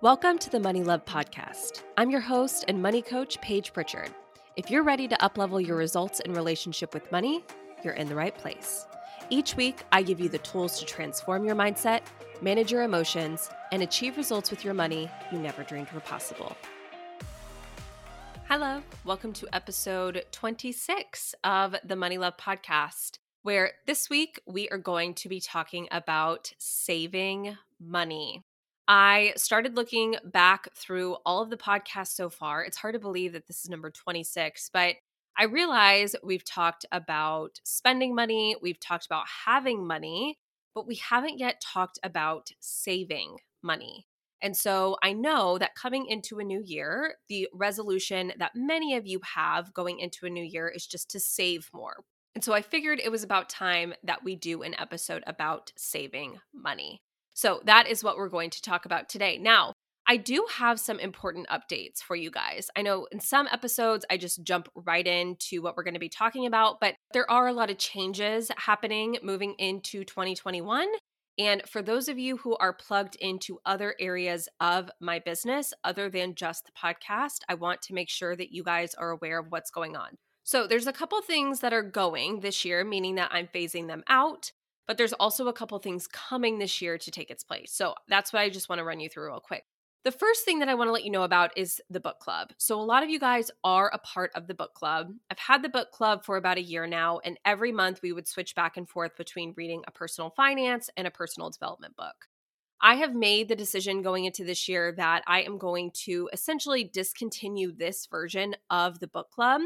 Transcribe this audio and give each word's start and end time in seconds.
Welcome 0.00 0.38
to 0.38 0.50
the 0.50 0.60
Money 0.60 0.84
Love 0.84 1.04
Podcast. 1.06 1.82
I'm 1.96 2.08
your 2.08 2.20
host 2.20 2.64
and 2.68 2.80
money 2.80 3.02
coach, 3.02 3.40
Paige 3.40 3.72
Pritchard. 3.72 4.14
If 4.54 4.70
you're 4.70 4.84
ready 4.84 5.08
to 5.08 5.16
uplevel 5.16 5.66
your 5.66 5.74
results 5.74 6.20
in 6.20 6.32
relationship 6.34 6.94
with 6.94 7.10
money, 7.10 7.44
you're 7.82 7.94
in 7.94 8.08
the 8.08 8.14
right 8.14 8.32
place. 8.32 8.86
Each 9.28 9.56
week, 9.56 9.82
I 9.90 10.02
give 10.02 10.20
you 10.20 10.28
the 10.28 10.38
tools 10.38 10.78
to 10.78 10.86
transform 10.86 11.44
your 11.44 11.56
mindset, 11.56 12.02
manage 12.40 12.70
your 12.70 12.84
emotions, 12.84 13.50
and 13.72 13.82
achieve 13.82 14.16
results 14.16 14.52
with 14.52 14.64
your 14.64 14.72
money 14.72 15.10
you 15.32 15.38
never 15.40 15.64
dreamed 15.64 15.90
were 15.90 15.98
possible. 15.98 16.56
Hello, 18.48 18.80
welcome 19.04 19.32
to 19.32 19.48
episode 19.52 20.24
26 20.30 21.34
of 21.42 21.74
the 21.84 21.96
Money 21.96 22.18
Love 22.18 22.36
Podcast, 22.36 23.18
where 23.42 23.72
this 23.88 24.08
week 24.08 24.40
we 24.46 24.68
are 24.68 24.78
going 24.78 25.14
to 25.14 25.28
be 25.28 25.40
talking 25.40 25.88
about 25.90 26.52
saving 26.56 27.56
money. 27.80 28.44
I 28.88 29.34
started 29.36 29.76
looking 29.76 30.16
back 30.24 30.74
through 30.74 31.18
all 31.26 31.42
of 31.42 31.50
the 31.50 31.58
podcasts 31.58 32.14
so 32.14 32.30
far. 32.30 32.64
It's 32.64 32.78
hard 32.78 32.94
to 32.94 32.98
believe 32.98 33.34
that 33.34 33.46
this 33.46 33.62
is 33.62 33.68
number 33.68 33.90
26, 33.90 34.70
but 34.72 34.96
I 35.36 35.44
realize 35.44 36.16
we've 36.24 36.44
talked 36.44 36.86
about 36.90 37.60
spending 37.64 38.14
money, 38.14 38.56
we've 38.62 38.80
talked 38.80 39.04
about 39.04 39.26
having 39.44 39.86
money, 39.86 40.38
but 40.74 40.86
we 40.86 40.96
haven't 40.96 41.38
yet 41.38 41.60
talked 41.60 41.98
about 42.02 42.50
saving 42.60 43.36
money. 43.62 44.06
And 44.40 44.56
so 44.56 44.96
I 45.02 45.12
know 45.12 45.58
that 45.58 45.74
coming 45.74 46.06
into 46.06 46.38
a 46.38 46.44
new 46.44 46.62
year, 46.64 47.16
the 47.28 47.48
resolution 47.52 48.32
that 48.38 48.52
many 48.54 48.96
of 48.96 49.06
you 49.06 49.20
have 49.34 49.74
going 49.74 49.98
into 49.98 50.26
a 50.26 50.30
new 50.30 50.44
year 50.44 50.68
is 50.68 50.86
just 50.86 51.10
to 51.10 51.20
save 51.20 51.68
more. 51.74 52.04
And 52.34 52.42
so 52.42 52.52
I 52.52 52.62
figured 52.62 53.00
it 53.00 53.10
was 53.10 53.22
about 53.24 53.48
time 53.48 53.94
that 54.04 54.24
we 54.24 54.34
do 54.34 54.62
an 54.62 54.74
episode 54.78 55.24
about 55.26 55.72
saving 55.76 56.38
money. 56.54 57.02
So 57.38 57.60
that 57.66 57.86
is 57.86 58.02
what 58.02 58.16
we're 58.16 58.28
going 58.28 58.50
to 58.50 58.60
talk 58.60 58.84
about 58.84 59.08
today. 59.08 59.38
Now, 59.38 59.72
I 60.08 60.16
do 60.16 60.44
have 60.50 60.80
some 60.80 60.98
important 60.98 61.46
updates 61.46 62.00
for 62.00 62.16
you 62.16 62.32
guys. 62.32 62.68
I 62.74 62.82
know 62.82 63.06
in 63.12 63.20
some 63.20 63.46
episodes 63.52 64.04
I 64.10 64.16
just 64.16 64.42
jump 64.42 64.68
right 64.74 65.06
into 65.06 65.62
what 65.62 65.76
we're 65.76 65.84
going 65.84 65.94
to 65.94 66.00
be 66.00 66.08
talking 66.08 66.46
about, 66.46 66.80
but 66.80 66.96
there 67.12 67.30
are 67.30 67.46
a 67.46 67.52
lot 67.52 67.70
of 67.70 67.78
changes 67.78 68.50
happening 68.56 69.18
moving 69.22 69.54
into 69.60 70.02
2021. 70.02 70.88
And 71.38 71.62
for 71.64 71.80
those 71.80 72.08
of 72.08 72.18
you 72.18 72.38
who 72.38 72.56
are 72.56 72.72
plugged 72.72 73.14
into 73.20 73.60
other 73.64 73.94
areas 74.00 74.48
of 74.58 74.90
my 75.00 75.20
business 75.20 75.72
other 75.84 76.10
than 76.10 76.34
just 76.34 76.64
the 76.66 76.72
podcast, 76.72 77.42
I 77.48 77.54
want 77.54 77.82
to 77.82 77.94
make 77.94 78.10
sure 78.10 78.34
that 78.34 78.50
you 78.50 78.64
guys 78.64 78.94
are 78.94 79.10
aware 79.10 79.38
of 79.38 79.46
what's 79.52 79.70
going 79.70 79.94
on. 79.94 80.16
So, 80.42 80.66
there's 80.66 80.88
a 80.88 80.92
couple 80.92 81.20
things 81.20 81.60
that 81.60 81.74
are 81.74 81.82
going 81.82 82.40
this 82.40 82.64
year, 82.64 82.82
meaning 82.82 83.14
that 83.16 83.30
I'm 83.32 83.48
phasing 83.54 83.86
them 83.86 84.02
out 84.08 84.50
but 84.88 84.96
there's 84.96 85.12
also 85.12 85.46
a 85.46 85.52
couple 85.52 85.78
things 85.78 86.08
coming 86.08 86.58
this 86.58 86.82
year 86.82 86.98
to 86.98 87.10
take 87.10 87.30
its 87.30 87.44
place. 87.44 87.70
So 87.70 87.94
that's 88.08 88.32
what 88.32 88.40
I 88.40 88.48
just 88.48 88.68
want 88.68 88.80
to 88.80 88.84
run 88.84 88.98
you 88.98 89.08
through 89.08 89.26
real 89.26 89.38
quick. 89.38 89.64
The 90.04 90.12
first 90.12 90.44
thing 90.44 90.60
that 90.60 90.68
I 90.68 90.74
want 90.74 90.88
to 90.88 90.92
let 90.92 91.04
you 91.04 91.10
know 91.10 91.24
about 91.24 91.56
is 91.56 91.82
the 91.90 92.00
book 92.00 92.18
club. 92.18 92.52
So, 92.56 92.80
a 92.80 92.82
lot 92.82 93.02
of 93.02 93.10
you 93.10 93.18
guys 93.18 93.50
are 93.64 93.90
a 93.92 93.98
part 93.98 94.30
of 94.34 94.46
the 94.46 94.54
book 94.54 94.72
club. 94.72 95.08
I've 95.28 95.38
had 95.38 95.62
the 95.62 95.68
book 95.68 95.90
club 95.90 96.24
for 96.24 96.36
about 96.36 96.56
a 96.56 96.62
year 96.62 96.86
now, 96.86 97.18
and 97.24 97.38
every 97.44 97.72
month 97.72 98.00
we 98.00 98.12
would 98.12 98.28
switch 98.28 98.54
back 98.54 98.76
and 98.76 98.88
forth 98.88 99.16
between 99.16 99.54
reading 99.56 99.82
a 99.86 99.90
personal 99.90 100.30
finance 100.30 100.88
and 100.96 101.06
a 101.06 101.10
personal 101.10 101.50
development 101.50 101.96
book. 101.96 102.28
I 102.80 102.94
have 102.94 103.12
made 103.12 103.48
the 103.48 103.56
decision 103.56 104.02
going 104.02 104.24
into 104.24 104.44
this 104.44 104.68
year 104.68 104.92
that 104.92 105.24
I 105.26 105.42
am 105.42 105.58
going 105.58 105.90
to 106.04 106.30
essentially 106.32 106.84
discontinue 106.84 107.72
this 107.72 108.06
version 108.06 108.54
of 108.70 109.00
the 109.00 109.08
book 109.08 109.30
club 109.30 109.62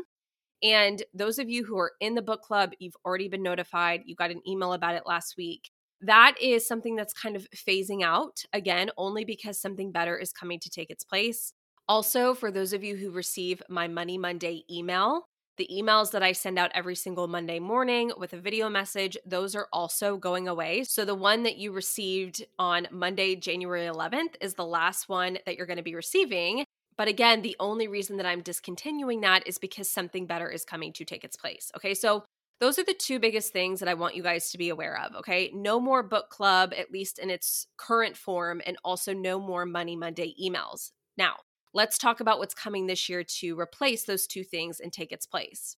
and 0.63 1.03
those 1.13 1.39
of 1.39 1.51
you 1.51 1.65
who 1.65 1.79
are 1.79 1.93
in 2.01 2.15
the 2.15 2.23
book 2.23 2.43
club, 2.43 2.73
you've 2.79 2.97
already 3.05 3.29
been 3.29 3.43
notified. 3.43 4.03
You 4.05 4.15
got 4.15 4.31
an 4.31 4.43
email 4.47 4.73
about 4.73 4.95
it 4.95 5.03
last 5.07 5.35
week. 5.37 5.71
That 6.01 6.35
is 6.41 6.67
something 6.67 6.97
that's 6.97 7.13
kind 7.13 7.37
of 7.37 7.47
phasing 7.51 8.03
out 8.03 8.43
again, 8.53 8.91
only 8.97 9.25
because 9.25 9.61
something 9.61 9.93
better 9.93 10.17
is 10.17 10.33
coming 10.33 10.59
to 10.61 10.71
take 10.71 10.91
its 10.91 11.05
place. 11.05 11.53
Also, 11.89 12.35
for 12.35 12.51
those 12.51 12.73
of 12.73 12.85
you 12.85 12.97
who 12.97 13.11
receive 13.11 13.63
my 13.69 13.89
Money 13.89 14.19
Monday 14.19 14.65
email, 14.71 15.27
the 15.59 15.69
emails 15.73 16.11
that 16.13 16.23
I 16.23 16.33
send 16.33 16.59
out 16.59 16.71
every 16.75 16.97
single 16.97 17.29
Monday 17.29 17.59
morning 17.59 18.13
with 18.17 18.33
a 18.33 18.41
video 18.41 18.69
message, 18.69 19.17
those 19.27 19.55
are 19.55 19.69
also 19.73 20.17
going 20.17 20.49
away. 20.49 20.85
So 20.85 21.05
the 21.05 21.15
one 21.15 21.43
that 21.43 21.59
you 21.59 21.73
received 21.73 22.45
on 22.59 22.89
Monday, 22.91 23.37
January 23.37 23.87
11th, 23.87 24.37
is 24.41 24.55
the 24.55 24.65
last 24.65 25.09
one 25.09 25.39
that 25.45 25.57
you're 25.57 25.67
going 25.67 25.77
to 25.77 25.83
be 25.83 25.95
receiving. 25.95 26.65
But 26.97 27.09
again, 27.09 27.43
the 27.43 27.57
only 27.59 27.89
reason 27.89 28.17
that 28.19 28.27
I'm 28.27 28.43
discontinuing 28.43 29.23
that 29.23 29.47
is 29.47 29.59
because 29.59 29.89
something 29.89 30.27
better 30.27 30.49
is 30.49 30.65
coming 30.65 30.93
to 30.95 31.05
take 31.05 31.25
its 31.25 31.37
place. 31.37 31.71
Okay. 31.77 31.95
So 31.95 32.25
those 32.61 32.79
are 32.79 32.85
the 32.85 32.95
two 32.95 33.19
biggest 33.19 33.53
things 33.53 33.81
that 33.81 33.89
I 33.89 33.95
want 33.95 34.15
you 34.15 34.23
guys 34.23 34.51
to 34.51 34.59
be 34.59 34.69
aware 34.69 35.01
of. 35.01 35.17
Okay. 35.17 35.51
No 35.55 35.81
more 35.81 36.03
book 36.03 36.29
club, 36.29 36.73
at 36.77 36.93
least 36.93 37.19
in 37.19 37.31
its 37.31 37.67
current 37.77 38.17
form, 38.17 38.61
and 38.67 38.77
also 38.85 39.13
no 39.13 39.41
more 39.41 39.67
Money 39.67 39.97
Monday 39.97 40.35
emails. 40.41 40.93
Now, 41.17 41.37
let's 41.75 41.99
talk 41.99 42.21
about 42.21 42.39
what's 42.39 42.55
coming 42.55 42.87
this 42.87 43.09
year 43.09 43.25
to 43.25 43.59
replace 43.59 44.05
those 44.05 44.27
two 44.27 44.45
things 44.45 44.81
and 44.81 44.93
take 44.93 45.13
its 45.13 45.27
place. 45.27 45.77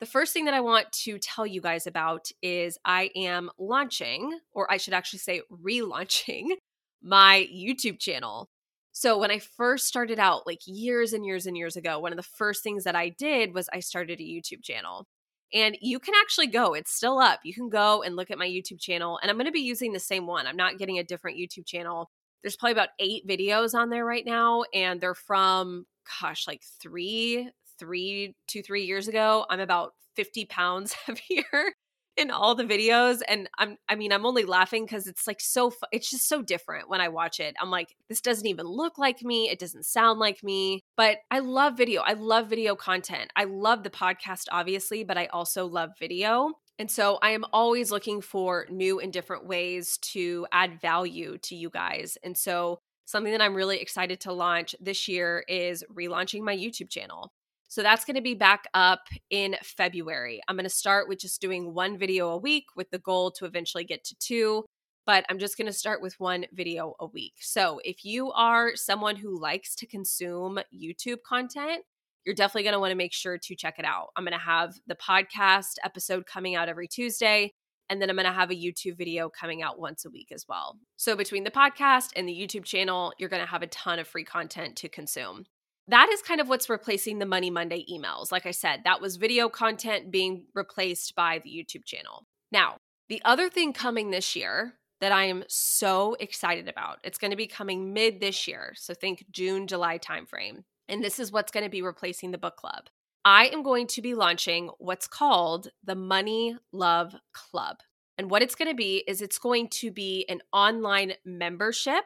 The 0.00 0.06
first 0.06 0.32
thing 0.32 0.46
that 0.46 0.54
I 0.54 0.60
want 0.60 0.90
to 1.04 1.18
tell 1.18 1.46
you 1.46 1.60
guys 1.60 1.86
about 1.86 2.28
is 2.42 2.78
I 2.84 3.10
am 3.14 3.50
launching, 3.58 4.38
or 4.52 4.70
I 4.70 4.76
should 4.76 4.92
actually 4.92 5.20
say 5.20 5.42
relaunching, 5.50 6.48
my 7.02 7.48
YouTube 7.54 7.98
channel. 7.98 8.48
So 8.96 9.18
when 9.18 9.32
I 9.32 9.40
first 9.40 9.88
started 9.88 10.20
out, 10.20 10.46
like 10.46 10.60
years 10.66 11.12
and 11.12 11.26
years 11.26 11.46
and 11.46 11.56
years 11.56 11.74
ago, 11.74 11.98
one 11.98 12.12
of 12.12 12.16
the 12.16 12.22
first 12.22 12.62
things 12.62 12.84
that 12.84 12.94
I 12.94 13.08
did 13.08 13.52
was 13.52 13.68
I 13.72 13.80
started 13.80 14.20
a 14.20 14.22
YouTube 14.22 14.62
channel. 14.62 15.08
And 15.52 15.76
you 15.80 15.98
can 15.98 16.14
actually 16.22 16.46
go, 16.46 16.74
it's 16.74 16.94
still 16.94 17.18
up. 17.18 17.40
You 17.42 17.52
can 17.52 17.68
go 17.68 18.04
and 18.04 18.14
look 18.14 18.30
at 18.30 18.38
my 18.38 18.46
YouTube 18.46 18.78
channel. 18.78 19.18
And 19.20 19.30
I'm 19.30 19.36
going 19.36 19.46
to 19.46 19.52
be 19.52 19.60
using 19.60 19.92
the 19.92 19.98
same 19.98 20.28
one. 20.28 20.46
I'm 20.46 20.56
not 20.56 20.78
getting 20.78 21.00
a 21.00 21.04
different 21.04 21.36
YouTube 21.36 21.66
channel. 21.66 22.08
There's 22.42 22.56
probably 22.56 22.72
about 22.72 22.90
eight 23.00 23.26
videos 23.26 23.74
on 23.74 23.90
there 23.90 24.04
right 24.04 24.24
now. 24.24 24.62
And 24.72 25.00
they're 25.00 25.14
from, 25.14 25.86
gosh, 26.20 26.46
like 26.46 26.62
three, 26.80 27.50
three, 27.80 28.36
two, 28.46 28.62
three 28.62 28.84
years 28.84 29.08
ago. 29.08 29.44
I'm 29.50 29.60
about 29.60 29.94
50 30.14 30.44
pounds 30.44 30.92
heavier 31.06 31.72
in 32.16 32.30
all 32.30 32.54
the 32.54 32.64
videos 32.64 33.20
and 33.28 33.48
i'm 33.58 33.76
i 33.88 33.94
mean 33.94 34.12
i'm 34.12 34.24
only 34.24 34.44
laughing 34.44 34.84
because 34.84 35.06
it's 35.06 35.26
like 35.26 35.40
so 35.40 35.70
fu- 35.70 35.86
it's 35.92 36.10
just 36.10 36.28
so 36.28 36.42
different 36.42 36.88
when 36.88 37.00
i 37.00 37.08
watch 37.08 37.40
it. 37.40 37.54
I'm 37.60 37.70
like 37.70 37.94
this 38.08 38.20
doesn't 38.20 38.46
even 38.46 38.66
look 38.66 38.98
like 38.98 39.22
me. 39.22 39.48
It 39.48 39.58
doesn't 39.58 39.86
sound 39.86 40.18
like 40.18 40.42
me. 40.42 40.82
But 40.96 41.18
i 41.30 41.40
love 41.40 41.76
video. 41.76 42.02
I 42.02 42.12
love 42.14 42.48
video 42.48 42.76
content. 42.76 43.30
I 43.36 43.44
love 43.44 43.82
the 43.82 43.90
podcast 43.90 44.44
obviously 44.50 45.04
but 45.04 45.18
i 45.18 45.26
also 45.26 45.66
love 45.66 45.90
video. 45.98 46.52
And 46.78 46.90
so 46.90 47.18
I 47.22 47.30
am 47.30 47.44
always 47.52 47.92
looking 47.92 48.20
for 48.20 48.66
new 48.68 48.98
and 48.98 49.12
different 49.12 49.46
ways 49.46 49.98
to 49.98 50.46
add 50.50 50.80
value 50.80 51.38
to 51.42 51.54
you 51.54 51.70
guys. 51.70 52.18
And 52.24 52.36
so 52.36 52.80
something 53.04 53.32
that 53.32 53.42
I'm 53.42 53.54
really 53.54 53.78
excited 53.78 54.20
to 54.22 54.32
launch 54.32 54.74
this 54.80 55.06
year 55.06 55.44
is 55.48 55.84
relaunching 55.94 56.42
my 56.42 56.56
YouTube 56.56 56.90
channel. 56.90 57.32
So 57.74 57.82
that's 57.82 58.04
going 58.04 58.14
to 58.14 58.22
be 58.22 58.36
back 58.36 58.68
up 58.72 59.08
in 59.30 59.56
February. 59.64 60.40
I'm 60.46 60.54
going 60.54 60.62
to 60.62 60.70
start 60.70 61.08
with 61.08 61.18
just 61.18 61.40
doing 61.40 61.74
one 61.74 61.98
video 61.98 62.28
a 62.28 62.38
week 62.38 62.66
with 62.76 62.88
the 62.92 63.00
goal 63.00 63.32
to 63.32 63.46
eventually 63.46 63.82
get 63.82 64.04
to 64.04 64.14
two, 64.20 64.64
but 65.06 65.24
I'm 65.28 65.40
just 65.40 65.58
going 65.58 65.66
to 65.66 65.72
start 65.72 66.00
with 66.00 66.14
one 66.20 66.46
video 66.52 66.94
a 67.00 67.06
week. 67.06 67.32
So 67.40 67.80
if 67.84 68.04
you 68.04 68.30
are 68.30 68.76
someone 68.76 69.16
who 69.16 69.40
likes 69.40 69.74
to 69.74 69.88
consume 69.88 70.60
YouTube 70.72 71.22
content, 71.26 71.82
you're 72.24 72.36
definitely 72.36 72.62
going 72.62 72.74
to 72.74 72.78
want 72.78 72.92
to 72.92 72.96
make 72.96 73.12
sure 73.12 73.38
to 73.38 73.56
check 73.56 73.80
it 73.80 73.84
out. 73.84 74.10
I'm 74.14 74.22
going 74.22 74.38
to 74.38 74.38
have 74.38 74.76
the 74.86 74.94
podcast 74.94 75.72
episode 75.82 76.26
coming 76.26 76.54
out 76.54 76.68
every 76.68 76.86
Tuesday. 76.86 77.50
And 77.90 78.00
then 78.00 78.08
I'm 78.08 78.14
going 78.14 78.24
to 78.24 78.32
have 78.32 78.52
a 78.52 78.54
YouTube 78.54 78.96
video 78.96 79.28
coming 79.28 79.62
out 79.62 79.80
once 79.80 80.04
a 80.04 80.10
week 80.10 80.30
as 80.32 80.46
well. 80.48 80.78
So, 80.96 81.16
between 81.16 81.42
the 81.42 81.50
podcast 81.50 82.10
and 82.14 82.26
the 82.26 82.32
YouTube 82.32 82.64
channel, 82.64 83.12
you're 83.18 83.28
going 83.28 83.42
to 83.42 83.50
have 83.50 83.62
a 83.62 83.66
ton 83.66 83.98
of 83.98 84.06
free 84.06 84.24
content 84.24 84.76
to 84.76 84.88
consume 84.88 85.44
that 85.88 86.08
is 86.10 86.22
kind 86.22 86.40
of 86.40 86.48
what's 86.48 86.70
replacing 86.70 87.18
the 87.18 87.26
Money 87.26 87.50
Monday 87.50 87.84
emails. 87.90 88.32
Like 88.32 88.46
I 88.46 88.52
said, 88.52 88.80
that 88.84 89.00
was 89.00 89.16
video 89.16 89.48
content 89.48 90.10
being 90.10 90.46
replaced 90.54 91.14
by 91.14 91.40
the 91.44 91.50
YouTube 91.50 91.84
channel. 91.84 92.26
Now, 92.50 92.76
the 93.08 93.20
other 93.24 93.50
thing 93.50 93.72
coming 93.72 94.10
this 94.10 94.34
year 94.34 94.74
that 95.00 95.12
I 95.12 95.24
am 95.24 95.44
so 95.48 96.16
excited 96.18 96.68
about, 96.68 96.98
it's 97.04 97.18
going 97.18 97.32
to 97.32 97.36
be 97.36 97.46
coming 97.46 97.92
mid 97.92 98.20
this 98.20 98.48
year. 98.48 98.72
So 98.76 98.94
think 98.94 99.26
June, 99.30 99.66
July 99.66 99.98
timeframe. 99.98 100.64
And 100.88 101.02
this 101.02 101.18
is 101.18 101.32
what's 101.32 101.52
going 101.52 101.64
to 101.64 101.70
be 101.70 101.82
replacing 101.82 102.30
the 102.30 102.38
book 102.38 102.56
club. 102.56 102.88
I 103.24 103.46
am 103.46 103.62
going 103.62 103.86
to 103.88 104.02
be 104.02 104.14
launching 104.14 104.70
what's 104.78 105.06
called 105.06 105.68
the 105.82 105.94
Money 105.94 106.56
Love 106.72 107.14
Club. 107.32 107.78
And 108.16 108.30
what 108.30 108.42
it's 108.42 108.54
going 108.54 108.70
to 108.70 108.76
be 108.76 109.02
is 109.08 109.20
it's 109.20 109.38
going 109.38 109.68
to 109.68 109.90
be 109.90 110.24
an 110.28 110.40
online 110.52 111.14
membership 111.24 112.04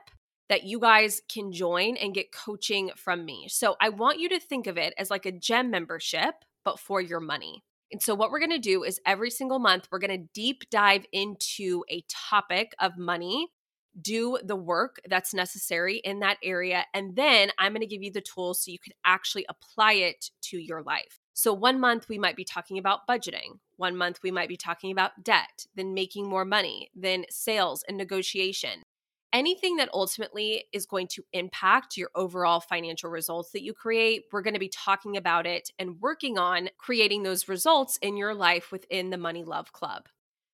that 0.49 0.65
you 0.65 0.81
guys 0.81 1.21
can 1.33 1.53
join 1.53 1.97
and 1.97 2.15
get 2.15 2.33
coaching 2.33 2.91
from 2.97 3.25
me. 3.25 3.47
So 3.49 3.77
I 3.81 3.91
want 3.91 4.19
you 4.19 4.29
to 4.31 4.41
think 4.41 4.67
of 4.67 4.79
it 4.79 4.95
as 4.99 5.11
like 5.11 5.27
a 5.27 5.33
gem 5.33 5.71
membership, 5.71 6.35
but 6.65 6.79
for 6.79 7.01
your 7.01 7.21
money. 7.21 7.65
And 7.91 8.03
so, 8.03 8.15
what 8.15 8.31
we're 8.31 8.41
going 8.41 8.51
to 8.51 8.59
do 8.59 8.85
is 8.85 9.01
every 9.07 9.31
single 9.31 9.59
month, 9.59 9.89
we're 9.91 9.99
going 9.99 10.21
to 10.21 10.29
deep 10.35 10.69
dive 10.71 11.07
into 11.13 11.85
a 11.91 12.05
topic 12.09 12.73
of 12.79 12.99
money, 12.99 13.49
do 14.01 14.39
the 14.45 14.57
work 14.57 15.01
that's 15.09 15.33
necessary 15.33 15.97
in 16.05 16.21
that 16.21 16.37
area. 16.43 16.85
And 16.93 17.17
then 17.17 17.51
I'm 17.59 17.73
going 17.73 17.81
to 17.81 17.87
give 17.87 18.03
you 18.03 18.13
the 18.13 18.21
tools 18.21 18.63
so 18.63 18.71
you 18.71 18.79
can 18.79 18.93
actually 19.07 19.47
apply 19.49 19.95
it 19.95 20.31
to 20.43 20.59
your 20.59 20.83
life. 20.83 21.19
So, 21.33 21.53
one 21.55 21.81
month 21.81 22.09
we 22.09 22.19
might 22.19 22.37
be 22.37 22.45
talking 22.45 22.79
about 22.79 23.07
budgeting. 23.09 23.59
One 23.77 23.97
month 23.97 24.19
we 24.23 24.33
might 24.33 24.49
be 24.49 24.57
talking 24.57 24.91
about 24.91 25.23
debt, 25.23 25.67
then 25.75 25.95
making 25.95 26.29
more 26.29 26.45
money, 26.45 26.91
then 26.95 27.25
sales 27.31 27.85
and 27.89 27.97
negotiation. 27.97 28.83
Anything 29.33 29.77
that 29.77 29.91
ultimately 29.93 30.65
is 30.73 30.87
going 30.87 31.09
to 31.09 31.25
impact 31.33 31.97
your 31.97 32.11
overall 32.15 32.61
financial 32.61 33.11
results 33.11 33.51
that 33.53 33.63
you 33.63 33.73
create, 33.73 34.25
we're 34.33 34.43
going 34.43 34.55
to 34.55 34.61
be 34.61 34.69
talking 34.69 35.17
about 35.17 35.47
it 35.47 35.71
and 35.79 36.01
working 36.01 36.39
on 36.39 36.71
creating 36.79 37.23
those 37.23 37.49
results 37.49 37.99
in 38.03 38.17
your 38.17 38.35
life 38.35 38.73
within 38.73 39.11
the 39.11 39.19
Money 39.19 39.45
Love 39.45 39.73
Club. 39.73 40.09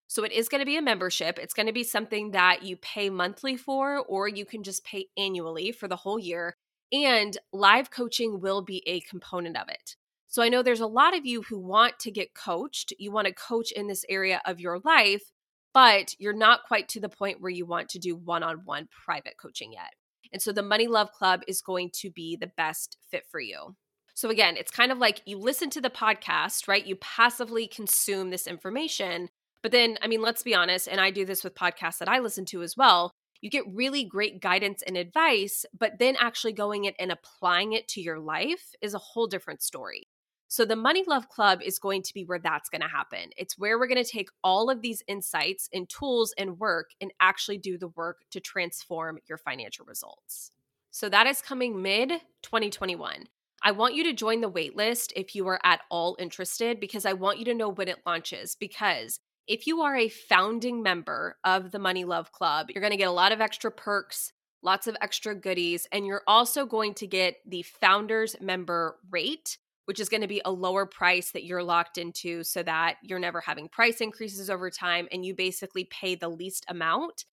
So 0.06 0.22
it 0.22 0.32
is 0.32 0.48
going 0.48 0.60
to 0.60 0.66
be 0.66 0.76
a 0.76 0.82
membership. 0.82 1.38
It's 1.38 1.54
going 1.54 1.66
to 1.66 1.72
be 1.72 1.82
something 1.82 2.32
that 2.32 2.62
you 2.62 2.76
pay 2.76 3.10
monthly 3.10 3.56
for, 3.56 3.98
or 3.98 4.28
you 4.28 4.44
can 4.44 4.62
just 4.62 4.84
pay 4.84 5.06
annually 5.16 5.72
for 5.72 5.88
the 5.88 5.96
whole 5.96 6.18
year. 6.18 6.56
And 6.92 7.36
live 7.52 7.90
coaching 7.90 8.40
will 8.40 8.62
be 8.62 8.82
a 8.86 9.00
component 9.00 9.56
of 9.56 9.68
it. 9.68 9.96
So 10.28 10.42
I 10.42 10.48
know 10.48 10.62
there's 10.62 10.80
a 10.80 10.86
lot 10.86 11.16
of 11.16 11.24
you 11.24 11.42
who 11.42 11.58
want 11.58 11.98
to 12.00 12.10
get 12.10 12.34
coached. 12.34 12.92
You 12.98 13.12
want 13.12 13.26
to 13.26 13.32
coach 13.32 13.72
in 13.72 13.86
this 13.86 14.04
area 14.08 14.42
of 14.44 14.60
your 14.60 14.80
life, 14.84 15.32
but 15.74 16.14
you're 16.18 16.32
not 16.32 16.60
quite 16.66 16.88
to 16.90 17.00
the 17.00 17.08
point 17.08 17.42
where 17.42 17.50
you 17.50 17.66
want 17.66 17.90
to 17.90 17.98
do 17.98 18.16
one 18.16 18.42
on 18.42 18.62
one 18.64 18.88
private 19.04 19.34
coaching 19.40 19.72
yet. 19.72 19.90
And 20.32 20.40
so 20.40 20.52
the 20.52 20.62
Money 20.62 20.86
Love 20.86 21.12
Club 21.12 21.42
is 21.46 21.60
going 21.60 21.90
to 22.00 22.10
be 22.10 22.36
the 22.36 22.50
best 22.56 22.96
fit 23.10 23.24
for 23.30 23.40
you. 23.40 23.76
So 24.14 24.30
again, 24.30 24.56
it's 24.56 24.70
kind 24.70 24.92
of 24.92 24.98
like 24.98 25.20
you 25.26 25.38
listen 25.38 25.70
to 25.70 25.80
the 25.80 25.90
podcast, 25.90 26.68
right? 26.68 26.86
You 26.86 26.96
passively 26.96 27.66
consume 27.66 28.30
this 28.30 28.46
information. 28.46 29.28
But 29.62 29.72
then, 29.72 29.98
I 30.02 30.06
mean, 30.06 30.22
let's 30.22 30.42
be 30.42 30.54
honest, 30.54 30.88
and 30.88 31.00
I 31.00 31.10
do 31.10 31.24
this 31.24 31.42
with 31.42 31.54
podcasts 31.54 31.98
that 31.98 32.08
I 32.08 32.20
listen 32.20 32.44
to 32.46 32.62
as 32.62 32.76
well. 32.76 33.10
You 33.40 33.50
get 33.50 33.64
really 33.66 34.04
great 34.04 34.40
guidance 34.40 34.82
and 34.86 34.96
advice, 34.96 35.66
but 35.78 35.98
then 35.98 36.16
actually 36.18 36.52
going 36.52 36.84
it 36.84 36.94
and 36.98 37.10
applying 37.10 37.72
it 37.72 37.88
to 37.88 38.00
your 38.00 38.18
life 38.18 38.74
is 38.80 38.94
a 38.94 38.98
whole 38.98 39.26
different 39.26 39.62
story. 39.62 40.03
So, 40.48 40.64
the 40.64 40.76
Money 40.76 41.04
Love 41.06 41.28
Club 41.28 41.60
is 41.62 41.78
going 41.78 42.02
to 42.02 42.14
be 42.14 42.24
where 42.24 42.38
that's 42.38 42.68
going 42.68 42.82
to 42.82 42.88
happen. 42.88 43.30
It's 43.36 43.58
where 43.58 43.78
we're 43.78 43.86
going 43.86 44.02
to 44.02 44.10
take 44.10 44.28
all 44.42 44.70
of 44.70 44.82
these 44.82 45.02
insights 45.08 45.68
and 45.72 45.88
tools 45.88 46.34
and 46.38 46.58
work 46.58 46.90
and 47.00 47.12
actually 47.20 47.58
do 47.58 47.78
the 47.78 47.88
work 47.88 48.18
to 48.30 48.40
transform 48.40 49.18
your 49.26 49.38
financial 49.38 49.84
results. 49.86 50.50
So, 50.90 51.08
that 51.08 51.26
is 51.26 51.42
coming 51.42 51.82
mid 51.82 52.10
2021. 52.42 53.24
I 53.66 53.72
want 53.72 53.94
you 53.94 54.04
to 54.04 54.12
join 54.12 54.42
the 54.42 54.50
waitlist 54.50 55.12
if 55.16 55.34
you 55.34 55.48
are 55.48 55.58
at 55.64 55.80
all 55.90 56.16
interested 56.18 56.78
because 56.78 57.06
I 57.06 57.14
want 57.14 57.38
you 57.38 57.46
to 57.46 57.54
know 57.54 57.70
when 57.70 57.88
it 57.88 58.02
launches. 58.04 58.54
Because 58.54 59.18
if 59.46 59.66
you 59.66 59.80
are 59.80 59.96
a 59.96 60.08
founding 60.08 60.82
member 60.82 61.36
of 61.44 61.70
the 61.70 61.78
Money 61.78 62.04
Love 62.04 62.30
Club, 62.30 62.68
you're 62.70 62.82
going 62.82 62.92
to 62.92 62.98
get 62.98 63.08
a 63.08 63.12
lot 63.12 63.32
of 63.32 63.40
extra 63.40 63.70
perks, 63.70 64.32
lots 64.62 64.86
of 64.86 64.96
extra 65.00 65.34
goodies, 65.34 65.88
and 65.92 66.06
you're 66.06 66.22
also 66.26 66.66
going 66.66 66.94
to 66.94 67.06
get 67.06 67.36
the 67.46 67.62
founders 67.62 68.36
member 68.40 68.98
rate 69.10 69.58
which 69.86 70.00
is 70.00 70.08
going 70.08 70.20
to 70.20 70.28
be 70.28 70.40
a 70.44 70.50
lower 70.50 70.86
price 70.86 71.30
that 71.32 71.44
you're 71.44 71.62
locked 71.62 71.98
into 71.98 72.42
so 72.42 72.62
that 72.62 72.96
you're 73.02 73.18
never 73.18 73.40
having 73.40 73.68
price 73.68 74.00
increases 74.00 74.48
over 74.48 74.70
time 74.70 75.08
and 75.12 75.24
you 75.24 75.34
basically 75.34 75.84
pay 75.84 76.14
the 76.14 76.28
least 76.28 76.64
amount 76.68 77.24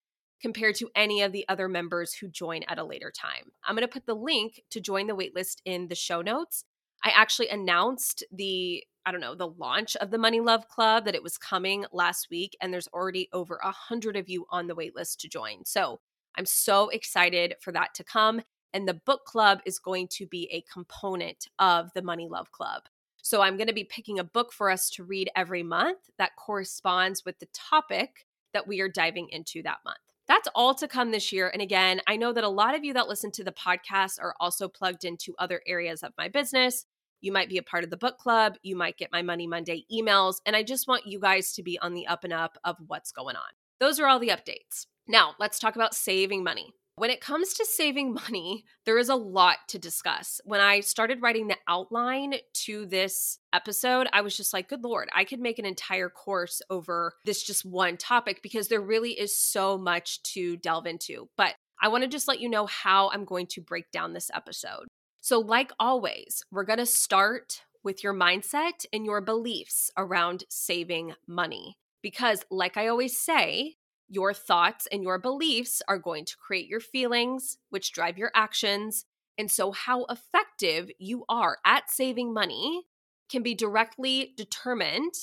compared 0.41 0.75
to 0.75 0.89
any 0.95 1.21
of 1.21 1.31
the 1.31 1.45
other 1.47 1.69
members 1.69 2.13
who 2.13 2.27
join 2.27 2.63
at 2.67 2.79
a 2.79 2.83
later 2.83 3.11
time. 3.11 3.51
I'm 3.65 3.75
going 3.75 3.87
to 3.87 3.91
put 3.91 4.05
the 4.05 4.15
link 4.15 4.61
to 4.71 4.81
join 4.81 5.07
the 5.07 5.15
waitlist 5.15 5.57
in 5.65 5.87
the 5.87 5.95
show 5.95 6.21
notes. 6.21 6.65
I 7.03 7.11
actually 7.15 7.49
announced 7.49 8.23
the 8.31 8.83
I 9.03 9.11
don't 9.11 9.21
know, 9.21 9.33
the 9.33 9.47
launch 9.47 9.95
of 9.95 10.11
the 10.11 10.19
Money 10.19 10.41
Love 10.41 10.67
Club 10.67 11.05
that 11.05 11.15
it 11.15 11.23
was 11.23 11.35
coming 11.35 11.85
last 11.91 12.27
week 12.29 12.55
and 12.61 12.71
there's 12.71 12.87
already 12.89 13.29
over 13.33 13.55
a 13.63 13.67
100 13.67 14.15
of 14.15 14.29
you 14.29 14.45
on 14.51 14.67
the 14.67 14.75
waitlist 14.75 15.17
to 15.21 15.27
join. 15.27 15.65
So, 15.65 16.01
I'm 16.37 16.45
so 16.45 16.89
excited 16.89 17.55
for 17.61 17.71
that 17.73 17.93
to 17.95 18.03
come. 18.03 18.41
And 18.73 18.87
the 18.87 18.93
book 18.93 19.25
club 19.25 19.59
is 19.65 19.79
going 19.79 20.07
to 20.09 20.25
be 20.25 20.49
a 20.51 20.63
component 20.71 21.47
of 21.59 21.91
the 21.93 22.01
Money 22.01 22.27
Love 22.29 22.51
Club. 22.51 22.83
So 23.21 23.41
I'm 23.41 23.57
going 23.57 23.67
to 23.67 23.73
be 23.73 23.83
picking 23.83 24.19
a 24.19 24.23
book 24.23 24.51
for 24.51 24.69
us 24.69 24.89
to 24.91 25.03
read 25.03 25.29
every 25.35 25.63
month 25.63 26.09
that 26.17 26.35
corresponds 26.35 27.23
with 27.23 27.39
the 27.39 27.47
topic 27.53 28.25
that 28.53 28.67
we 28.67 28.81
are 28.81 28.89
diving 28.89 29.29
into 29.29 29.61
that 29.63 29.79
month. 29.85 29.99
That's 30.27 30.47
all 30.55 30.73
to 30.75 30.87
come 30.87 31.11
this 31.11 31.31
year. 31.31 31.49
And 31.49 31.61
again, 31.61 32.01
I 32.07 32.15
know 32.15 32.31
that 32.33 32.43
a 32.43 32.49
lot 32.49 32.75
of 32.75 32.83
you 32.83 32.93
that 32.93 33.07
listen 33.07 33.31
to 33.31 33.43
the 33.43 33.51
podcast 33.51 34.19
are 34.19 34.35
also 34.39 34.67
plugged 34.67 35.03
into 35.03 35.35
other 35.37 35.61
areas 35.67 36.03
of 36.03 36.13
my 36.17 36.29
business. 36.29 36.85
You 37.19 37.31
might 37.31 37.49
be 37.49 37.57
a 37.57 37.63
part 37.63 37.83
of 37.83 37.89
the 37.89 37.97
book 37.97 38.17
club. 38.17 38.57
You 38.63 38.75
might 38.75 38.97
get 38.97 39.11
my 39.11 39.21
Money 39.21 39.45
Monday 39.45 39.85
emails. 39.91 40.37
And 40.45 40.55
I 40.55 40.63
just 40.63 40.87
want 40.87 41.05
you 41.05 41.19
guys 41.19 41.53
to 41.53 41.63
be 41.63 41.77
on 41.79 41.93
the 41.93 42.07
up 42.07 42.23
and 42.23 42.33
up 42.33 42.57
of 42.63 42.77
what's 42.87 43.11
going 43.11 43.35
on. 43.35 43.43
Those 43.79 43.99
are 43.99 44.07
all 44.07 44.19
the 44.19 44.29
updates. 44.29 44.87
Now, 45.07 45.35
let's 45.39 45.59
talk 45.59 45.75
about 45.75 45.93
saving 45.93 46.43
money. 46.43 46.73
When 47.01 47.09
it 47.09 47.19
comes 47.19 47.55
to 47.55 47.65
saving 47.65 48.13
money, 48.29 48.63
there 48.85 48.99
is 48.99 49.09
a 49.09 49.15
lot 49.15 49.57
to 49.69 49.79
discuss. 49.79 50.39
When 50.45 50.61
I 50.61 50.81
started 50.81 51.23
writing 51.23 51.47
the 51.47 51.57
outline 51.67 52.35
to 52.65 52.85
this 52.85 53.39
episode, 53.51 54.07
I 54.13 54.21
was 54.21 54.37
just 54.37 54.53
like, 54.53 54.69
good 54.69 54.83
Lord, 54.83 55.09
I 55.11 55.23
could 55.23 55.39
make 55.39 55.57
an 55.57 55.65
entire 55.65 56.09
course 56.09 56.61
over 56.69 57.13
this 57.25 57.41
just 57.41 57.65
one 57.65 57.97
topic 57.97 58.43
because 58.43 58.67
there 58.67 58.81
really 58.81 59.19
is 59.19 59.35
so 59.35 59.79
much 59.79 60.21
to 60.33 60.57
delve 60.57 60.85
into. 60.85 61.27
But 61.37 61.55
I 61.81 61.87
want 61.87 62.03
to 62.03 62.07
just 62.07 62.27
let 62.27 62.39
you 62.39 62.47
know 62.47 62.67
how 62.67 63.09
I'm 63.09 63.25
going 63.25 63.47
to 63.47 63.61
break 63.61 63.89
down 63.89 64.13
this 64.13 64.29
episode. 64.31 64.87
So, 65.21 65.39
like 65.39 65.71
always, 65.79 66.43
we're 66.51 66.65
going 66.65 66.77
to 66.77 66.85
start 66.85 67.63
with 67.83 68.03
your 68.03 68.13
mindset 68.13 68.85
and 68.93 69.07
your 69.07 69.21
beliefs 69.21 69.89
around 69.97 70.43
saving 70.49 71.15
money. 71.25 71.77
Because, 72.03 72.45
like 72.51 72.77
I 72.77 72.89
always 72.89 73.17
say, 73.19 73.77
your 74.11 74.33
thoughts 74.33 74.87
and 74.91 75.03
your 75.03 75.17
beliefs 75.17 75.81
are 75.87 75.97
going 75.97 76.25
to 76.25 76.37
create 76.37 76.67
your 76.67 76.81
feelings, 76.81 77.57
which 77.69 77.93
drive 77.93 78.17
your 78.17 78.31
actions. 78.35 79.05
And 79.37 79.49
so, 79.49 79.71
how 79.71 80.05
effective 80.05 80.91
you 80.99 81.23
are 81.29 81.57
at 81.65 81.89
saving 81.89 82.33
money 82.33 82.83
can 83.31 83.41
be 83.41 83.55
directly 83.55 84.33
determined 84.35 85.13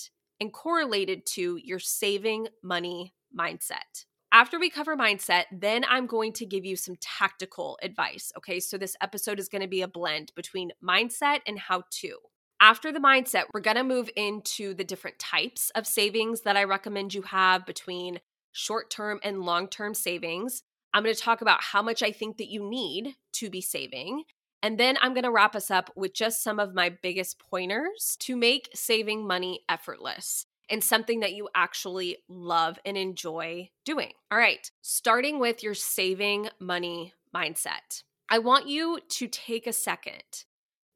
and 0.40 0.52
correlated 0.52 1.26
to 1.26 1.58
your 1.62 1.78
saving 1.78 2.48
money 2.62 3.12
mindset. 3.38 4.06
After 4.32 4.58
we 4.58 4.70
cover 4.70 4.96
mindset, 4.96 5.44
then 5.52 5.84
I'm 5.88 6.06
going 6.06 6.32
to 6.34 6.46
give 6.46 6.64
you 6.64 6.76
some 6.76 6.96
tactical 7.00 7.78
advice. 7.82 8.32
Okay, 8.38 8.60
so 8.60 8.78
this 8.78 8.96
episode 9.02 9.38
is 9.38 9.48
going 9.48 9.62
to 9.62 9.68
be 9.68 9.82
a 9.82 9.88
blend 9.88 10.32
between 10.34 10.70
mindset 10.82 11.40
and 11.46 11.58
how 11.58 11.84
to. 12.00 12.16
After 12.60 12.90
the 12.90 12.98
mindset, 12.98 13.44
we're 13.52 13.60
going 13.60 13.76
to 13.76 13.84
move 13.84 14.10
into 14.16 14.74
the 14.74 14.84
different 14.84 15.18
types 15.18 15.70
of 15.74 15.86
savings 15.86 16.42
that 16.42 16.56
I 16.56 16.64
recommend 16.64 17.14
you 17.14 17.22
have 17.22 17.64
between 17.66 18.20
short 18.58 18.90
term 18.90 19.20
and 19.22 19.42
long 19.42 19.68
term 19.68 19.94
savings. 19.94 20.62
I'm 20.92 21.04
going 21.04 21.14
to 21.14 21.20
talk 21.20 21.40
about 21.40 21.62
how 21.62 21.82
much 21.82 22.02
I 22.02 22.10
think 22.10 22.38
that 22.38 22.48
you 22.48 22.68
need 22.68 23.14
to 23.34 23.50
be 23.50 23.60
saving. 23.60 24.24
And 24.62 24.78
then 24.78 24.98
I'm 25.00 25.14
going 25.14 25.24
to 25.24 25.30
wrap 25.30 25.54
us 25.54 25.70
up 25.70 25.90
with 25.94 26.12
just 26.12 26.42
some 26.42 26.58
of 26.58 26.74
my 26.74 26.88
biggest 26.88 27.38
pointers 27.38 28.16
to 28.20 28.34
make 28.34 28.70
saving 28.74 29.26
money 29.26 29.60
effortless 29.68 30.46
and 30.68 30.82
something 30.82 31.20
that 31.20 31.34
you 31.34 31.48
actually 31.54 32.18
love 32.28 32.78
and 32.84 32.96
enjoy 32.96 33.70
doing. 33.84 34.12
All 34.30 34.38
right, 34.38 34.70
starting 34.82 35.38
with 35.38 35.62
your 35.62 35.74
saving 35.74 36.48
money 36.58 37.14
mindset. 37.34 38.02
I 38.28 38.40
want 38.40 38.68
you 38.68 38.98
to 39.08 39.28
take 39.28 39.66
a 39.66 39.72
second 39.72 40.44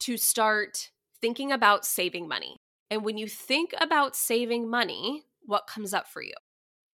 to 0.01 0.17
start 0.17 0.91
thinking 1.21 1.53
about 1.53 1.87
saving 1.87 2.27
money. 2.27 2.57
And 2.91 3.05
when 3.05 3.17
you 3.17 3.29
think 3.29 3.73
about 3.81 4.17
saving 4.17 4.69
money, 4.69 5.23
what 5.47 5.69
comes 5.69 5.95
up 5.95 6.09
for 6.09 6.23
you? 6.23 6.35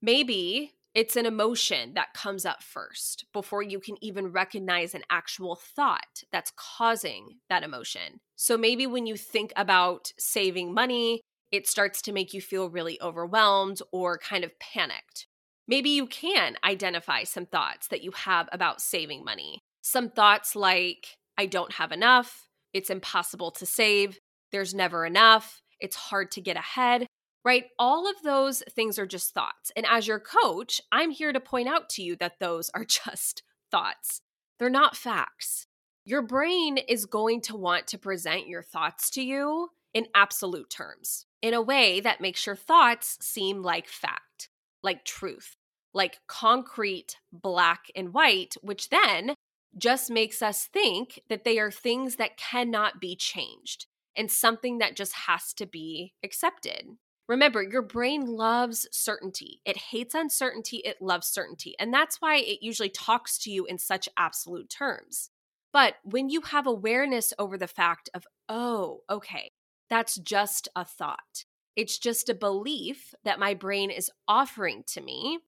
Maybe 0.01 0.73
it's 0.95 1.17
an 1.17 1.27
emotion 1.27 1.95
that 1.95 2.15
comes 2.15 2.45
up 2.45 2.63
first 2.63 3.27
before 3.33 3.63
you 3.63 3.79
can 3.79 3.97
even 4.03 4.33
recognize 4.33 4.95
an 4.95 5.03
actual 5.11 5.55
thought 5.55 6.25
that's 6.33 6.53
causing 6.57 7.39
that 7.49 7.63
emotion. 7.63 8.21
So 8.37 8.57
maybe 8.57 8.87
when 8.87 9.07
you 9.07 9.17
think 9.17 9.53
about 9.57 10.13
saving 10.19 10.73
money, 10.73 11.21
it 11.53 11.67
starts 11.67 12.03
to 12.03 12.13
make 12.13 12.35
you 12.35 12.41
feel 12.41 12.71
really 12.71 13.01
overwhelmed 13.01 13.81
or 13.93 14.19
kind 14.19 14.45
of 14.45 14.59
panicked. 14.59 15.27
Maybe 15.67 15.91
you 15.91 16.07
can 16.07 16.57
identify 16.65 17.25
some 17.25 17.47
thoughts 17.47 17.89
that 17.89 18.03
you 18.03 18.11
have 18.13 18.49
about 18.53 18.81
saving 18.81 19.25
money. 19.25 19.61
Some 19.83 20.11
thoughts 20.11 20.57
like, 20.57 21.17
I 21.37 21.47
don't 21.47 21.75
have 21.75 21.93
enough, 21.93 22.49
it's 22.73 22.91
impossible 22.91 23.51
to 23.53 23.67
save, 23.67 24.19
there's 24.51 24.75
never 24.75 25.05
enough, 25.05 25.61
it's 25.81 25.97
hard 25.97 26.31
to 26.33 26.41
get 26.41 26.57
ahead 26.57 27.07
right? 27.49 27.65
All 27.79 28.07
of 28.07 28.17
those 28.23 28.63
things 28.69 28.99
are 28.99 29.07
just 29.07 29.33
thoughts. 29.33 29.73
And 29.75 29.87
as 29.89 30.07
your 30.07 30.21
coach, 30.21 30.83
I'm 30.93 31.11
here 31.11 31.33
to 31.33 31.41
point 31.41 31.67
out 31.67 31.89
to 31.91 32.03
you 32.03 32.15
that 32.17 32.41
those 32.41 32.71
are 32.75 32.85
just 32.85 33.43
thoughts. 33.71 34.21
They're 34.59 34.69
not 34.69 34.99
facts. 34.99 35.67
Your 36.05 36.21
brain 36.21 36.77
is 36.77 37.07
going 37.07 37.41
to 37.43 37.57
want 37.57 37.87
to 37.87 37.97
present 37.97 38.49
your 38.49 38.63
thoughts 38.63 39.09
to 39.13 39.23
you 39.23 39.71
in 39.95 40.09
absolute 40.15 40.69
terms, 40.69 41.25
in 41.41 41.55
a 41.55 41.63
way 41.63 42.01
that 42.01 42.21
makes 42.21 42.45
your 42.45 42.55
thoughts 42.55 43.17
seem 43.23 43.63
like 43.63 43.89
fact, 43.89 44.51
like 44.83 45.07
truth, 45.07 45.57
like 45.95 46.19
concrete 46.27 47.17
black 47.33 47.87
and 47.97 48.13
white, 48.13 48.57
which 48.61 48.91
then 48.91 49.35
just 49.79 50.11
makes 50.11 50.43
us 50.43 50.67
think 50.67 51.23
that 51.31 51.45
they 51.45 51.59
are 51.59 51.71
things 51.71 52.17
that 52.17 52.37
cannot 52.37 53.01
be 53.01 53.17
changed 53.17 53.87
and 54.15 54.31
something 54.31 54.77
that 54.79 54.97
just 54.97 55.15
has 55.15 55.55
to 55.55 55.65
be 55.65 56.13
accepted. 56.23 56.99
Remember, 57.29 57.63
your 57.63 57.83
brain 57.83 58.25
loves 58.27 58.89
certainty. 58.91 59.61
It 59.67 59.77
hates 59.77 60.15
uncertainty, 60.15 60.79
it 60.79 61.03
loves 61.03 61.27
certainty. 61.27 61.75
And 61.79 61.93
that's 61.93 62.21
why 62.23 62.39
it 62.39 62.63
usually 62.63 62.89
talks 62.89 63.37
to 63.41 63.51
you 63.51 63.67
in 63.67 63.79
such 63.79 64.09
absolute 64.17 64.71
terms. 64.71 65.31
But 65.73 65.97
when 66.03 66.31
you 66.31 66.41
have 66.41 66.67
awareness 66.67 67.35
over 67.39 67.59
the 67.59 67.67
fact 67.67 68.09
of, 68.15 68.27
oh, 68.49 69.03
okay, 69.11 69.51
that's 69.91 70.17
just 70.17 70.69
a 70.75 70.85
thought, 70.87 71.45
it's 71.77 71.99
just 71.99 72.31
a 72.31 72.35
belief 72.35 73.15
that 73.25 73.39
my 73.39 73.53
brain 73.53 73.91
is 73.91 74.11
offering 74.27 74.83
to 74.89 75.03
me, 75.03 75.41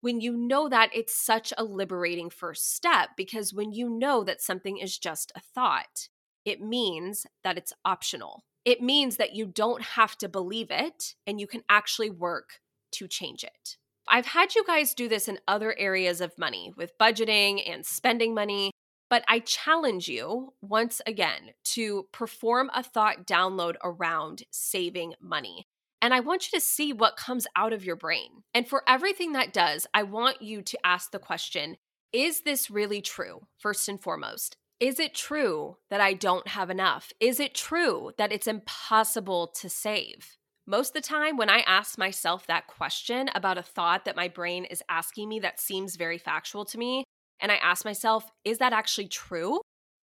When 0.00 0.20
you 0.20 0.36
know 0.36 0.68
that, 0.68 0.90
it's 0.94 1.14
such 1.14 1.52
a 1.58 1.64
liberating 1.64 2.30
first 2.30 2.74
step 2.74 3.10
because 3.16 3.52
when 3.52 3.72
you 3.72 3.90
know 3.90 4.22
that 4.24 4.40
something 4.40 4.78
is 4.78 4.96
just 4.96 5.32
a 5.34 5.40
thought, 5.40 6.08
it 6.44 6.60
means 6.60 7.26
that 7.42 7.58
it's 7.58 7.72
optional. 7.84 8.44
It 8.64 8.82
means 8.82 9.16
that 9.16 9.34
you 9.34 9.46
don't 9.46 9.82
have 9.82 10.16
to 10.18 10.28
believe 10.28 10.70
it 10.70 11.14
and 11.26 11.40
you 11.40 11.46
can 11.46 11.62
actually 11.68 12.10
work 12.10 12.60
to 12.92 13.08
change 13.08 13.44
it. 13.44 13.76
I've 14.08 14.26
had 14.26 14.54
you 14.54 14.64
guys 14.66 14.94
do 14.94 15.08
this 15.08 15.28
in 15.28 15.38
other 15.46 15.78
areas 15.78 16.20
of 16.20 16.38
money 16.38 16.72
with 16.76 16.96
budgeting 16.98 17.62
and 17.70 17.84
spending 17.84 18.34
money, 18.34 18.72
but 19.10 19.22
I 19.28 19.40
challenge 19.40 20.08
you 20.08 20.54
once 20.62 21.00
again 21.06 21.50
to 21.74 22.06
perform 22.12 22.70
a 22.74 22.82
thought 22.82 23.26
download 23.26 23.76
around 23.84 24.42
saving 24.50 25.14
money. 25.20 25.66
And 26.00 26.14
I 26.14 26.20
want 26.20 26.50
you 26.50 26.58
to 26.58 26.64
see 26.64 26.92
what 26.92 27.16
comes 27.16 27.46
out 27.56 27.72
of 27.72 27.84
your 27.84 27.96
brain. 27.96 28.44
And 28.54 28.66
for 28.68 28.82
everything 28.86 29.32
that 29.32 29.52
does, 29.52 29.86
I 29.92 30.04
want 30.04 30.40
you 30.42 30.62
to 30.62 30.78
ask 30.84 31.10
the 31.10 31.18
question 31.18 31.76
Is 32.12 32.42
this 32.42 32.70
really 32.70 33.02
true? 33.02 33.46
First 33.58 33.88
and 33.88 34.00
foremost. 34.00 34.56
Is 34.80 35.00
it 35.00 35.12
true 35.12 35.76
that 35.90 36.00
I 36.00 36.12
don't 36.12 36.46
have 36.46 36.70
enough? 36.70 37.12
Is 37.18 37.40
it 37.40 37.54
true 37.54 38.12
that 38.16 38.30
it's 38.30 38.46
impossible 38.46 39.48
to 39.60 39.68
save? 39.68 40.36
Most 40.68 40.94
of 40.94 41.02
the 41.02 41.08
time, 41.08 41.36
when 41.36 41.50
I 41.50 41.64
ask 41.66 41.98
myself 41.98 42.46
that 42.46 42.68
question 42.68 43.28
about 43.34 43.58
a 43.58 43.62
thought 43.62 44.04
that 44.04 44.14
my 44.14 44.28
brain 44.28 44.64
is 44.64 44.82
asking 44.88 45.28
me 45.28 45.40
that 45.40 45.58
seems 45.58 45.96
very 45.96 46.18
factual 46.18 46.64
to 46.66 46.78
me, 46.78 47.02
and 47.40 47.50
I 47.50 47.56
ask 47.56 47.84
myself, 47.84 48.30
is 48.44 48.58
that 48.58 48.72
actually 48.72 49.08
true? 49.08 49.60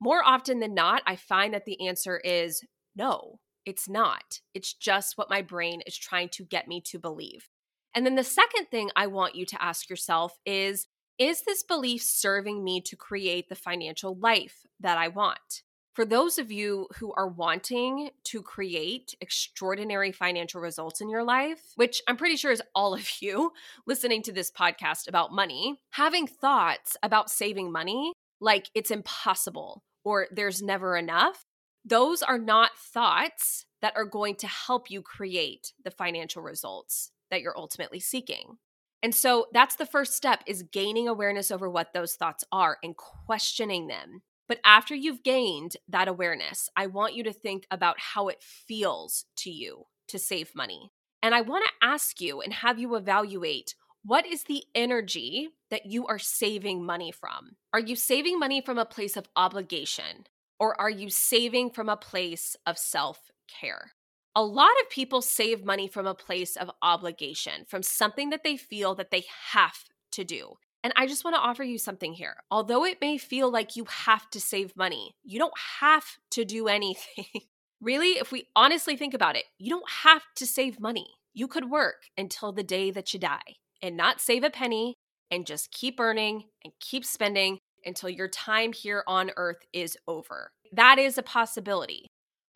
More 0.01 0.23
often 0.25 0.61
than 0.61 0.75
not, 0.75 1.03
I 1.07 1.17
find 1.17 1.55
that 1.55 1.65
the 1.65 1.89
answer 1.89 2.19
is 2.19 2.63
no, 2.95 3.39
it's 3.67 3.89
not. 3.89 4.41
It's 4.55 4.75
just 4.75 5.19
what 5.19 5.31
my 5.31 5.43
brain 5.43 5.81
is 5.87 5.97
trying 5.97 6.29
to 6.31 6.45
get 6.45 6.69
me 6.69 6.81
to 6.87 7.01
believe. 7.01 7.49
And 7.95 8.07
then 8.07 8.15
the 8.15 8.25
second 8.25 8.67
thing 8.67 8.91
I 8.95 9.09
want 9.09 9.35
you 9.35 9.45
to 9.47 9.63
ask 9.63 9.91
yourself 9.91 10.39
is 10.47 10.87
Is 11.19 11.43
this 11.43 11.63
belief 11.63 12.03
serving 12.03 12.65
me 12.65 12.81
to 12.83 12.97
create 12.97 13.49
the 13.49 13.55
financial 13.55 14.17
life 14.17 14.67
that 14.81 14.99
I 14.99 15.09
want? 15.09 15.63
For 15.95 16.07
those 16.07 16.39
of 16.39 16.51
you 16.51 16.89
who 16.97 17.13
are 17.13 17.29
wanting 17.29 18.11
to 18.25 18.43
create 18.43 19.15
extraordinary 19.21 20.11
financial 20.11 20.61
results 20.61 21.03
in 21.03 21.11
your 21.11 21.23
life, 21.23 21.61
which 21.77 22.01
I'm 22.09 22.17
pretty 22.17 22.37
sure 22.37 22.51
is 22.51 22.63
all 22.75 22.95
of 22.95 23.09
you 23.21 23.53
listening 23.87 24.23
to 24.23 24.33
this 24.33 24.51
podcast 24.51 25.09
about 25.09 25.33
money, 25.33 25.81
having 25.91 26.27
thoughts 26.27 26.97
about 27.03 27.31
saving 27.31 27.71
money 27.71 28.13
like 28.41 28.71
it's 28.75 28.91
impossible 28.91 29.83
or 30.05 30.27
there's 30.33 30.63
never 30.63 30.97
enough 30.97 31.45
those 31.85 32.23
are 32.23 32.39
not 32.39 32.77
thoughts 32.77 33.67
that 33.81 33.95
are 33.97 34.05
going 34.05 34.37
to 34.37 34.47
help 34.47 34.91
you 34.91 35.03
create 35.03 35.73
the 35.85 35.91
financial 35.91 36.43
results 36.43 37.11
that 37.31 37.41
you're 37.41 37.59
ultimately 37.59 37.99
seeking. 37.99 38.59
And 39.03 39.15
so 39.15 39.47
that's 39.53 39.77
the 39.77 39.87
first 39.87 40.15
step 40.15 40.43
is 40.47 40.63
gaining 40.63 41.09
awareness 41.09 41.51
over 41.51 41.69
what 41.69 41.93
those 41.93 42.15
thoughts 42.15 42.45
are 42.53 42.79
and 42.83 42.97
questioning 42.97 43.89
them. 43.89 44.23
But 44.49 44.61
after 44.65 44.95
you've 44.95 45.23
gained 45.23 45.77
that 45.89 46.09
awareness, 46.09 46.69
I 46.77 46.87
want 46.87 47.15
you 47.15 47.25
to 47.25 47.33
think 47.33 47.67
about 47.71 47.99
how 47.99 48.29
it 48.29 48.43
feels 48.43 49.25
to 49.39 49.51
you 49.51 49.85
to 50.09 50.19
save 50.19 50.55
money. 50.55 50.93
And 51.23 51.35
I 51.35 51.41
want 51.41 51.65
to 51.65 51.87
ask 51.87 52.21
you 52.21 52.41
and 52.41 52.53
have 52.53 52.79
you 52.79 52.95
evaluate 52.95 53.75
what 54.05 54.27
is 54.27 54.45
the 54.45 54.65
energy 54.75 55.49
that 55.71 55.87
you 55.87 56.07
are 56.07 56.19
saving 56.19 56.85
money 56.85 57.13
from? 57.13 57.57
Are 57.73 57.81
you 57.81 57.95
saving 57.95 58.39
money 58.39 58.61
from 58.61 58.77
a 58.77 58.85
place 58.85 59.17
of 59.17 59.29
obligation? 59.37 60.27
Or 60.59 60.81
are 60.81 60.91
you 60.91 61.09
saving 61.09 61.71
from 61.71 61.89
a 61.89 61.97
place 61.97 62.57
of 62.67 62.79
self 62.79 63.31
care? 63.49 63.93
A 64.35 64.43
lot 64.43 64.71
of 64.83 64.89
people 64.89 65.21
save 65.21 65.65
money 65.65 65.87
from 65.87 66.07
a 66.07 66.15
place 66.15 66.57
of 66.57 66.71
obligation, 66.81 67.65
from 67.69 67.83
something 67.83 68.31
that 68.31 68.45
they 68.45 68.57
feel 68.57 68.95
that 68.95 69.11
they 69.11 69.25
have 69.53 69.85
to 70.13 70.25
do. 70.25 70.55
And 70.83 70.93
I 70.97 71.07
just 71.07 71.25
want 71.25 71.37
to 71.37 71.41
offer 71.41 71.63
you 71.63 71.79
something 71.79 72.15
here. 72.15 72.37
Although 72.51 72.85
it 72.85 73.01
may 73.01 73.19
feel 73.19 73.51
like 73.51 73.77
you 73.77 73.85
have 73.89 74.29
to 74.31 74.41
save 74.41 74.77
money, 74.77 75.15
you 75.23 75.39
don't 75.39 75.59
have 75.81 76.05
to 76.31 76.45
do 76.45 76.67
anything. 76.79 77.27
really, 77.81 78.19
if 78.19 78.33
we 78.33 78.49
honestly 78.57 78.97
think 78.97 79.15
about 79.15 79.37
it, 79.37 79.45
you 79.59 79.71
don't 79.71 79.91
have 80.03 80.23
to 80.37 80.47
save 80.47 80.81
money. 80.81 81.09
You 81.35 81.47
could 81.47 81.71
work 81.71 82.05
until 82.17 82.53
the 82.53 82.63
day 82.63 82.91
that 82.91 83.13
you 83.13 83.21
die 83.21 83.57
and 83.83 83.97
not 83.97 84.21
save 84.21 84.45
a 84.45 84.51
penny 84.51 84.95
and 85.31 85.47
just 85.47 85.73
keep 85.73 85.99
earning 86.01 86.45
and 86.65 86.73
keep 86.81 87.05
spending 87.05 87.59
until 87.85 88.09
your 88.09 88.29
time 88.29 88.73
here 88.73 89.03
on 89.07 89.31
earth 89.37 89.65
is 89.73 89.97
over. 90.07 90.53
That 90.73 90.99
is 90.99 91.19
a 91.19 91.23
possibility. 91.23 92.07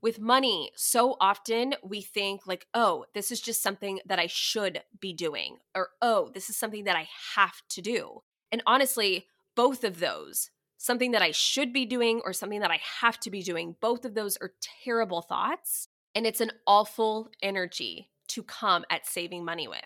With 0.07 0.21
money, 0.21 0.71
so 0.77 1.17
often 1.21 1.75
we 1.83 2.01
think, 2.01 2.47
like, 2.47 2.69
oh, 2.75 3.07
this 3.13 3.33
is 3.33 3.41
just 3.41 3.61
something 3.61 3.99
that 4.07 4.21
I 4.21 4.29
should 4.29 4.85
be 5.01 5.13
doing, 5.13 5.57
or 5.75 5.89
oh, 6.01 6.31
this 6.33 6.49
is 6.49 6.57
something 6.57 6.85
that 6.85 6.95
I 6.95 7.09
have 7.35 7.61
to 7.71 7.83
do. 7.83 8.23
And 8.53 8.63
honestly, 8.69 9.27
both 9.57 9.83
of 9.83 9.99
those, 9.99 10.51
something 10.79 11.11
that 11.11 11.23
I 11.23 11.33
should 11.33 11.73
be 11.73 11.87
doing 11.87 12.21
or 12.25 12.33
something 12.33 12.61
that 12.61 12.71
I 12.71 12.79
have 13.01 13.19
to 13.19 13.33
be 13.33 13.43
doing, 13.43 13.75
both 13.81 14.05
of 14.05 14.15
those 14.15 14.37
are 14.37 14.53
terrible 14.85 15.23
thoughts. 15.23 15.89
And 16.15 16.25
it's 16.25 16.41
an 16.41 16.53
awful 16.69 17.29
energy 17.43 18.09
to 18.29 18.45
come 18.45 18.85
at 18.89 19.09
saving 19.09 19.45
money 19.45 19.67
with. 19.67 19.81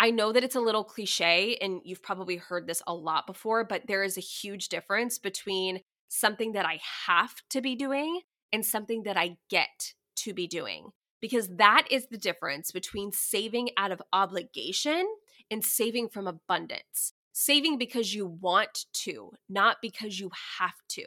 I 0.00 0.10
know 0.10 0.32
that 0.32 0.42
it's 0.42 0.56
a 0.56 0.60
little 0.60 0.84
cliche 0.84 1.58
and 1.60 1.82
you've 1.84 2.02
probably 2.02 2.36
heard 2.36 2.66
this 2.66 2.80
a 2.86 2.94
lot 2.94 3.26
before, 3.26 3.62
but 3.62 3.82
there 3.88 4.04
is 4.04 4.16
a 4.16 4.22
huge 4.22 4.70
difference 4.70 5.18
between 5.18 5.82
something 6.08 6.52
that 6.52 6.64
I 6.64 6.80
have 7.06 7.34
to 7.50 7.60
be 7.60 7.74
doing 7.74 8.20
and 8.56 8.66
something 8.66 9.04
that 9.04 9.16
I 9.16 9.36
get 9.48 9.94
to 10.16 10.34
be 10.34 10.48
doing. 10.48 10.90
Because 11.20 11.48
that 11.56 11.86
is 11.90 12.08
the 12.08 12.18
difference 12.18 12.72
between 12.72 13.12
saving 13.12 13.70
out 13.76 13.92
of 13.92 14.02
obligation 14.12 15.06
and 15.50 15.64
saving 15.64 16.08
from 16.08 16.26
abundance. 16.26 17.12
Saving 17.32 17.78
because 17.78 18.14
you 18.14 18.26
want 18.26 18.86
to, 19.04 19.30
not 19.48 19.76
because 19.80 20.18
you 20.18 20.30
have 20.58 20.74
to. 20.90 21.04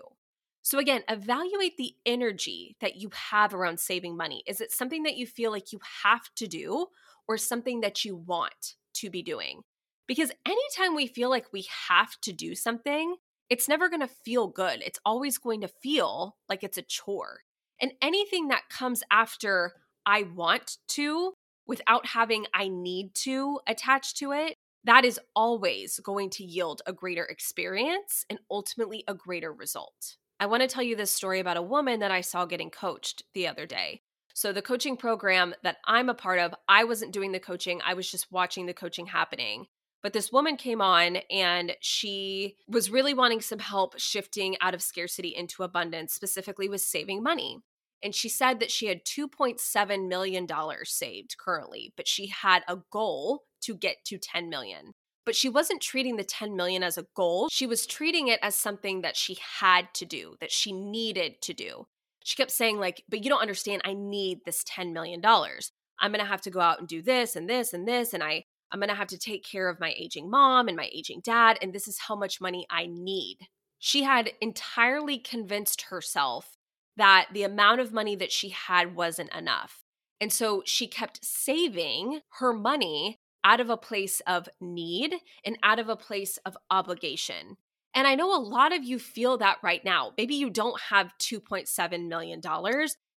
So, 0.61 0.77
again, 0.77 1.01
evaluate 1.09 1.77
the 1.77 1.93
energy 2.05 2.75
that 2.81 2.95
you 2.95 3.09
have 3.31 3.53
around 3.53 3.79
saving 3.79 4.15
money. 4.15 4.43
Is 4.47 4.61
it 4.61 4.71
something 4.71 5.03
that 5.03 5.17
you 5.17 5.25
feel 5.25 5.51
like 5.51 5.73
you 5.73 5.79
have 6.03 6.29
to 6.35 6.47
do 6.47 6.87
or 7.27 7.37
something 7.37 7.81
that 7.81 8.05
you 8.05 8.15
want? 8.15 8.75
to 8.99 9.09
be 9.09 9.21
doing. 9.21 9.61
Because 10.07 10.31
anytime 10.45 10.95
we 10.95 11.07
feel 11.07 11.29
like 11.29 11.53
we 11.53 11.67
have 11.87 12.19
to 12.21 12.33
do 12.33 12.55
something, 12.55 13.15
it's 13.49 13.67
never 13.67 13.89
going 13.89 14.01
to 14.01 14.07
feel 14.07 14.47
good. 14.47 14.81
It's 14.85 14.99
always 15.05 15.37
going 15.37 15.61
to 15.61 15.67
feel 15.67 16.37
like 16.47 16.63
it's 16.63 16.77
a 16.77 16.83
chore. 16.83 17.41
And 17.81 17.93
anything 18.01 18.49
that 18.49 18.69
comes 18.69 19.03
after 19.11 19.73
I 20.05 20.23
want 20.23 20.77
to 20.89 21.33
without 21.65 22.05
having 22.05 22.45
I 22.53 22.67
need 22.67 23.13
to 23.15 23.59
attached 23.67 24.17
to 24.17 24.31
it, 24.31 24.55
that 24.83 25.05
is 25.05 25.19
always 25.35 25.99
going 25.99 26.29
to 26.31 26.43
yield 26.43 26.81
a 26.85 26.93
greater 26.93 27.25
experience 27.25 28.25
and 28.29 28.39
ultimately 28.49 29.03
a 29.07 29.13
greater 29.13 29.51
result. 29.51 30.15
I 30.39 30.45
want 30.45 30.61
to 30.61 30.67
tell 30.67 30.83
you 30.83 30.95
this 30.95 31.11
story 31.11 31.39
about 31.39 31.57
a 31.57 31.61
woman 31.61 31.99
that 31.99 32.11
I 32.11 32.21
saw 32.21 32.45
getting 32.45 32.69
coached 32.69 33.23
the 33.33 33.47
other 33.47 33.65
day. 33.65 34.01
So, 34.33 34.53
the 34.53 34.61
coaching 34.61 34.95
program 34.95 35.53
that 35.63 35.77
I'm 35.85 36.07
a 36.07 36.13
part 36.13 36.39
of, 36.39 36.55
I 36.67 36.85
wasn't 36.85 37.11
doing 37.11 37.33
the 37.33 37.41
coaching, 37.41 37.81
I 37.83 37.93
was 37.93 38.09
just 38.09 38.31
watching 38.31 38.67
the 38.67 38.73
coaching 38.73 39.07
happening. 39.07 39.67
But 40.01 40.13
this 40.13 40.31
woman 40.31 40.55
came 40.55 40.81
on 40.81 41.17
and 41.29 41.75
she 41.81 42.55
was 42.67 42.89
really 42.89 43.13
wanting 43.13 43.41
some 43.41 43.59
help 43.59 43.99
shifting 43.99 44.55
out 44.61 44.73
of 44.73 44.81
scarcity 44.81 45.35
into 45.35 45.63
abundance, 45.63 46.13
specifically 46.13 46.69
with 46.69 46.81
saving 46.81 47.21
money. 47.21 47.59
And 48.01 48.15
she 48.15 48.29
said 48.29 48.61
that 48.61 48.71
she 48.71 48.87
had 48.87 49.03
$2.7 49.03 50.07
million 50.07 50.47
saved 50.83 51.35
currently, 51.37 51.93
but 51.97 52.07
she 52.07 52.27
had 52.27 52.63
a 52.67 52.77
goal 52.91 53.43
to 53.63 53.75
get 53.75 54.05
to 54.05 54.17
10 54.17 54.49
million. 54.49 54.93
But 55.25 55.35
she 55.35 55.49
wasn't 55.49 55.81
treating 55.81 56.15
the 56.15 56.23
10 56.23 56.55
million 56.55 56.81
as 56.81 56.97
a 56.97 57.05
goal. 57.13 57.49
She 57.51 57.67
was 57.67 57.85
treating 57.85 58.29
it 58.29 58.39
as 58.41 58.55
something 58.55 59.01
that 59.01 59.17
she 59.17 59.37
had 59.59 59.93
to 59.95 60.05
do, 60.05 60.35
that 60.39 60.51
she 60.51 60.71
needed 60.71 61.41
to 61.41 61.53
do 61.53 61.87
she 62.23 62.35
kept 62.35 62.51
saying 62.51 62.77
like 62.79 63.03
but 63.09 63.23
you 63.23 63.29
don't 63.29 63.41
understand 63.41 63.81
i 63.85 63.93
need 63.93 64.39
this 64.45 64.63
10 64.67 64.93
million 64.93 65.21
dollars 65.21 65.71
i'm 65.99 66.11
going 66.11 66.23
to 66.23 66.29
have 66.29 66.41
to 66.41 66.51
go 66.51 66.59
out 66.59 66.79
and 66.79 66.87
do 66.87 67.01
this 67.01 67.35
and 67.35 67.49
this 67.49 67.73
and 67.73 67.87
this 67.87 68.13
and 68.13 68.23
i 68.23 68.43
i'm 68.71 68.79
going 68.79 68.89
to 68.89 68.95
have 68.95 69.07
to 69.07 69.17
take 69.17 69.43
care 69.43 69.69
of 69.69 69.79
my 69.79 69.93
aging 69.97 70.29
mom 70.29 70.67
and 70.67 70.77
my 70.77 70.89
aging 70.91 71.21
dad 71.23 71.57
and 71.61 71.73
this 71.73 71.87
is 71.87 71.99
how 71.99 72.15
much 72.15 72.41
money 72.41 72.65
i 72.69 72.85
need 72.85 73.37
she 73.79 74.03
had 74.03 74.31
entirely 74.41 75.17
convinced 75.17 75.83
herself 75.83 76.57
that 76.97 77.27
the 77.33 77.43
amount 77.43 77.79
of 77.79 77.93
money 77.93 78.15
that 78.15 78.31
she 78.31 78.49
had 78.49 78.95
wasn't 78.95 79.33
enough 79.33 79.83
and 80.21 80.33
so 80.33 80.61
she 80.65 80.87
kept 80.87 81.23
saving 81.23 82.21
her 82.39 82.51
money 82.51 83.19
out 83.43 83.61
of 83.61 83.69
a 83.69 83.77
place 83.77 84.21
of 84.27 84.49
need 84.59 85.15
and 85.45 85.57
out 85.63 85.79
of 85.79 85.87
a 85.87 85.95
place 85.95 86.37
of 86.45 86.57
obligation 86.69 87.55
and 87.93 88.07
I 88.07 88.15
know 88.15 88.35
a 88.35 88.39
lot 88.39 88.75
of 88.75 88.83
you 88.83 88.99
feel 88.99 89.37
that 89.39 89.57
right 89.63 89.83
now. 89.83 90.13
Maybe 90.17 90.35
you 90.35 90.49
don't 90.49 90.79
have 90.79 91.11
$2.7 91.19 92.07
million. 92.07 92.41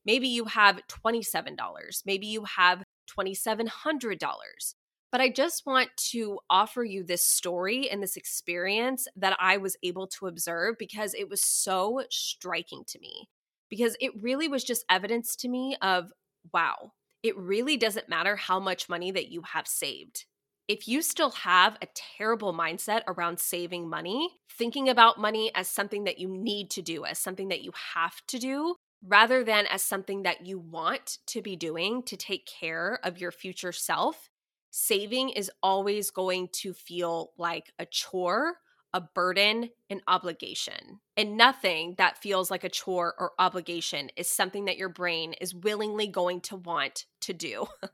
Maybe 0.05 0.27
you 0.27 0.45
have 0.45 0.79
$27. 0.87 2.05
Maybe 2.05 2.27
you 2.27 2.43
have 2.45 2.83
$2,700. 3.09 4.73
But 5.11 5.21
I 5.21 5.29
just 5.29 5.65
want 5.65 5.89
to 6.11 6.39
offer 6.49 6.83
you 6.83 7.03
this 7.03 7.25
story 7.25 7.89
and 7.89 8.01
this 8.01 8.15
experience 8.17 9.07
that 9.15 9.35
I 9.39 9.57
was 9.57 9.75
able 9.83 10.07
to 10.07 10.27
observe 10.27 10.75
because 10.77 11.13
it 11.15 11.29
was 11.29 11.43
so 11.43 12.03
striking 12.11 12.83
to 12.87 12.99
me. 12.99 13.29
Because 13.69 13.95
it 13.99 14.11
really 14.21 14.47
was 14.47 14.63
just 14.63 14.85
evidence 14.89 15.35
to 15.37 15.49
me 15.49 15.77
of 15.81 16.11
wow, 16.53 16.91
it 17.23 17.37
really 17.37 17.77
doesn't 17.77 18.09
matter 18.09 18.35
how 18.35 18.59
much 18.59 18.89
money 18.89 19.11
that 19.11 19.29
you 19.29 19.41
have 19.53 19.67
saved. 19.67 20.25
if 20.69 20.87
you 20.87 21.01
still 21.01 21.31
have 21.31 21.77
a 21.81 21.87
terrible 21.95 22.53
mindset 22.53 23.01
around 23.07 23.39
saving 23.39 23.89
money, 23.89 24.29
thinking 24.51 24.87
about 24.87 25.19
money 25.19 25.51
as 25.55 25.67
something 25.67 26.03
that 26.03 26.19
you 26.19 26.29
need 26.29 26.69
to 26.69 26.81
do, 26.83 27.05
as 27.05 27.17
something 27.17 27.47
that 27.49 27.63
you 27.63 27.71
have 27.95 28.21
to 28.27 28.37
do, 28.37 28.75
rather 29.03 29.43
than 29.43 29.65
as 29.65 29.81
something 29.81 30.23
that 30.23 30.45
you 30.45 30.59
want 30.59 31.17
to 31.25 31.41
be 31.41 31.55
doing 31.55 32.03
to 32.03 32.15
take 32.15 32.45
care 32.45 32.99
of 33.03 33.19
your 33.19 33.31
future 33.31 33.71
self, 33.71 34.28
saving 34.71 35.29
is 35.29 35.51
always 35.61 36.11
going 36.11 36.49
to 36.53 36.73
feel 36.73 37.31
like 37.38 37.71
a 37.79 37.85
chore, 37.85 38.55
a 38.93 39.01
burden, 39.01 39.69
an 39.89 40.01
obligation. 40.07 40.99
And 41.15 41.38
nothing 41.38 41.95
that 41.97 42.17
feels 42.17 42.49
like 42.49 42.63
a 42.63 42.69
chore 42.69 43.13
or 43.17 43.31
obligation 43.38 44.09
is 44.15 44.29
something 44.29 44.65
that 44.65 44.77
your 44.77 44.89
brain 44.89 45.33
is 45.33 45.53
willingly 45.53 46.07
going 46.07 46.41
to 46.41 46.55
want 46.55 47.05
to 47.21 47.33
do. 47.33 47.67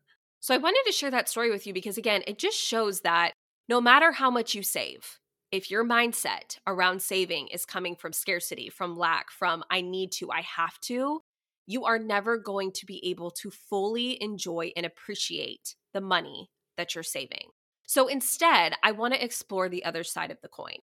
So 0.46 0.54
I 0.54 0.60
wanted 0.60 0.84
to 0.86 0.92
share 0.92 1.10
that 1.10 1.28
story 1.28 1.50
with 1.50 1.66
you 1.66 1.74
because, 1.74 1.98
again, 1.98 2.22
it 2.28 2.38
just 2.38 2.56
shows 2.56 3.02
that 3.02 3.32
no 3.68 3.82
matter 3.82 4.12
how 4.12 4.30
much 4.30 4.54
you 4.54 4.62
save, 4.62 5.20
if 5.52 5.72
your 5.72 5.84
mindset 5.84 6.60
around 6.68 7.02
saving 7.02 7.48
is 7.48 7.66
coming 7.66 7.96
from 7.96 8.14
scarcity, 8.14 8.70
from 8.70 8.96
lack, 8.96 9.32
from 9.32 9.64
I 9.72 9.82
need 9.82 10.12
to, 10.20 10.30
I 10.30 10.42
have 10.42 10.80
to, 10.82 11.22
you 11.66 11.86
are 11.86 11.98
never 11.98 12.38
going 12.38 12.72
to 12.74 12.86
be 12.86 13.04
able 13.10 13.32
to 13.32 13.50
fully 13.50 14.22
enjoy 14.22 14.72
and 14.78 14.86
appreciate 14.86 15.74
the 15.96 16.02
money 16.02 16.52
that 16.78 16.96
you're 16.96 17.04
saving. 17.04 17.50
So 17.88 18.08
instead, 18.08 18.74
I 18.84 18.92
want 18.92 19.14
to 19.14 19.24
explore 19.24 19.70
the 19.70 19.86
other 19.86 20.04
side 20.04 20.32
of 20.32 20.42
the 20.42 20.48
coin. 20.48 20.78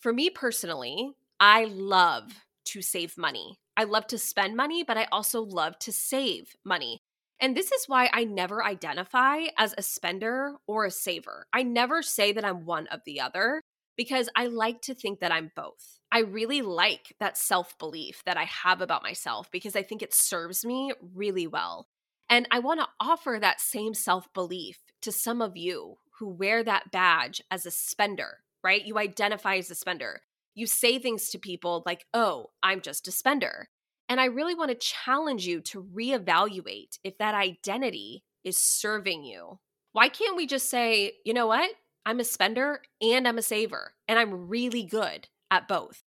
For 0.00 0.12
me 0.12 0.30
personally, 0.30 1.12
I 1.38 1.64
love 1.64 2.44
to 2.66 2.82
save 2.82 3.18
money. 3.18 3.58
I 3.76 3.84
love 3.84 4.06
to 4.08 4.18
spend 4.18 4.56
money, 4.56 4.82
but 4.82 4.96
I 4.96 5.06
also 5.12 5.42
love 5.42 5.78
to 5.80 5.92
save 5.92 6.56
money. 6.64 7.00
And 7.40 7.54
this 7.54 7.70
is 7.70 7.84
why 7.86 8.08
I 8.12 8.24
never 8.24 8.64
identify 8.64 9.40
as 9.58 9.74
a 9.76 9.82
spender 9.82 10.54
or 10.66 10.86
a 10.86 10.90
saver. 10.90 11.46
I 11.52 11.62
never 11.62 12.02
say 12.02 12.32
that 12.32 12.44
I'm 12.44 12.64
one 12.64 12.86
of 12.86 13.00
the 13.04 13.20
other 13.20 13.60
because 13.96 14.28
I 14.34 14.46
like 14.46 14.80
to 14.82 14.94
think 14.94 15.20
that 15.20 15.32
I'm 15.32 15.52
both. 15.54 15.98
I 16.10 16.20
really 16.20 16.62
like 16.62 17.14
that 17.20 17.36
self 17.36 17.78
belief 17.78 18.22
that 18.24 18.38
I 18.38 18.44
have 18.44 18.80
about 18.80 19.02
myself 19.02 19.50
because 19.50 19.76
I 19.76 19.82
think 19.82 20.02
it 20.02 20.14
serves 20.14 20.64
me 20.64 20.92
really 21.14 21.46
well. 21.46 21.86
And 22.28 22.48
I 22.50 22.58
want 22.58 22.80
to 22.80 22.88
offer 23.00 23.38
that 23.40 23.60
same 23.60 23.92
self 23.94 24.32
belief 24.32 24.78
to 25.06 25.12
some 25.12 25.40
of 25.40 25.56
you 25.56 25.98
who 26.18 26.28
wear 26.28 26.64
that 26.64 26.90
badge 26.90 27.40
as 27.48 27.64
a 27.64 27.70
spender, 27.70 28.38
right? 28.64 28.84
You 28.84 28.98
identify 28.98 29.54
as 29.54 29.70
a 29.70 29.76
spender. 29.76 30.22
You 30.56 30.66
say 30.66 30.98
things 30.98 31.30
to 31.30 31.38
people 31.38 31.84
like, 31.86 32.06
oh, 32.12 32.50
I'm 32.60 32.80
just 32.80 33.06
a 33.06 33.12
spender. 33.12 33.68
And 34.08 34.20
I 34.20 34.24
really 34.24 34.56
want 34.56 34.72
to 34.72 34.74
challenge 34.74 35.46
you 35.46 35.60
to 35.60 35.84
reevaluate 35.84 36.98
if 37.04 37.18
that 37.18 37.34
identity 37.34 38.24
is 38.42 38.58
serving 38.58 39.22
you. 39.22 39.60
Why 39.92 40.08
can't 40.08 40.36
we 40.36 40.44
just 40.48 40.68
say, 40.68 41.12
you 41.24 41.32
know 41.32 41.46
what? 41.46 41.70
I'm 42.04 42.18
a 42.18 42.24
spender 42.24 42.80
and 43.00 43.28
I'm 43.28 43.38
a 43.38 43.42
saver, 43.42 43.94
and 44.08 44.18
I'm 44.18 44.48
really 44.48 44.82
good 44.82 45.28
at 45.52 45.68
both. 45.68 46.02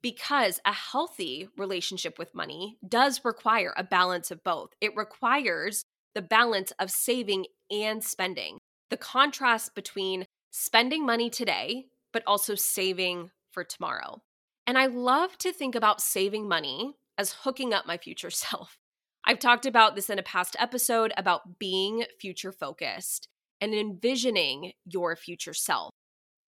Because 0.00 0.60
a 0.64 0.72
healthy 0.72 1.48
relationship 1.56 2.20
with 2.20 2.36
money 2.36 2.78
does 2.86 3.24
require 3.24 3.74
a 3.76 3.82
balance 3.82 4.30
of 4.30 4.44
both. 4.44 4.70
It 4.80 4.96
requires 4.96 5.86
the 6.14 6.22
balance 6.22 6.72
of 6.78 6.90
saving 6.90 7.46
and 7.70 8.02
spending, 8.02 8.58
the 8.90 8.96
contrast 8.96 9.74
between 9.74 10.26
spending 10.50 11.04
money 11.04 11.28
today, 11.28 11.86
but 12.12 12.22
also 12.26 12.54
saving 12.54 13.30
for 13.50 13.64
tomorrow. 13.64 14.22
And 14.66 14.78
I 14.78 14.86
love 14.86 15.36
to 15.38 15.52
think 15.52 15.74
about 15.74 16.00
saving 16.00 16.48
money 16.48 16.94
as 17.18 17.32
hooking 17.42 17.74
up 17.74 17.86
my 17.86 17.98
future 17.98 18.30
self. 18.30 18.78
I've 19.26 19.38
talked 19.38 19.66
about 19.66 19.94
this 19.94 20.10
in 20.10 20.18
a 20.18 20.22
past 20.22 20.54
episode 20.58 21.12
about 21.16 21.58
being 21.58 22.04
future 22.20 22.52
focused 22.52 23.28
and 23.60 23.74
envisioning 23.74 24.72
your 24.84 25.16
future 25.16 25.54
self, 25.54 25.90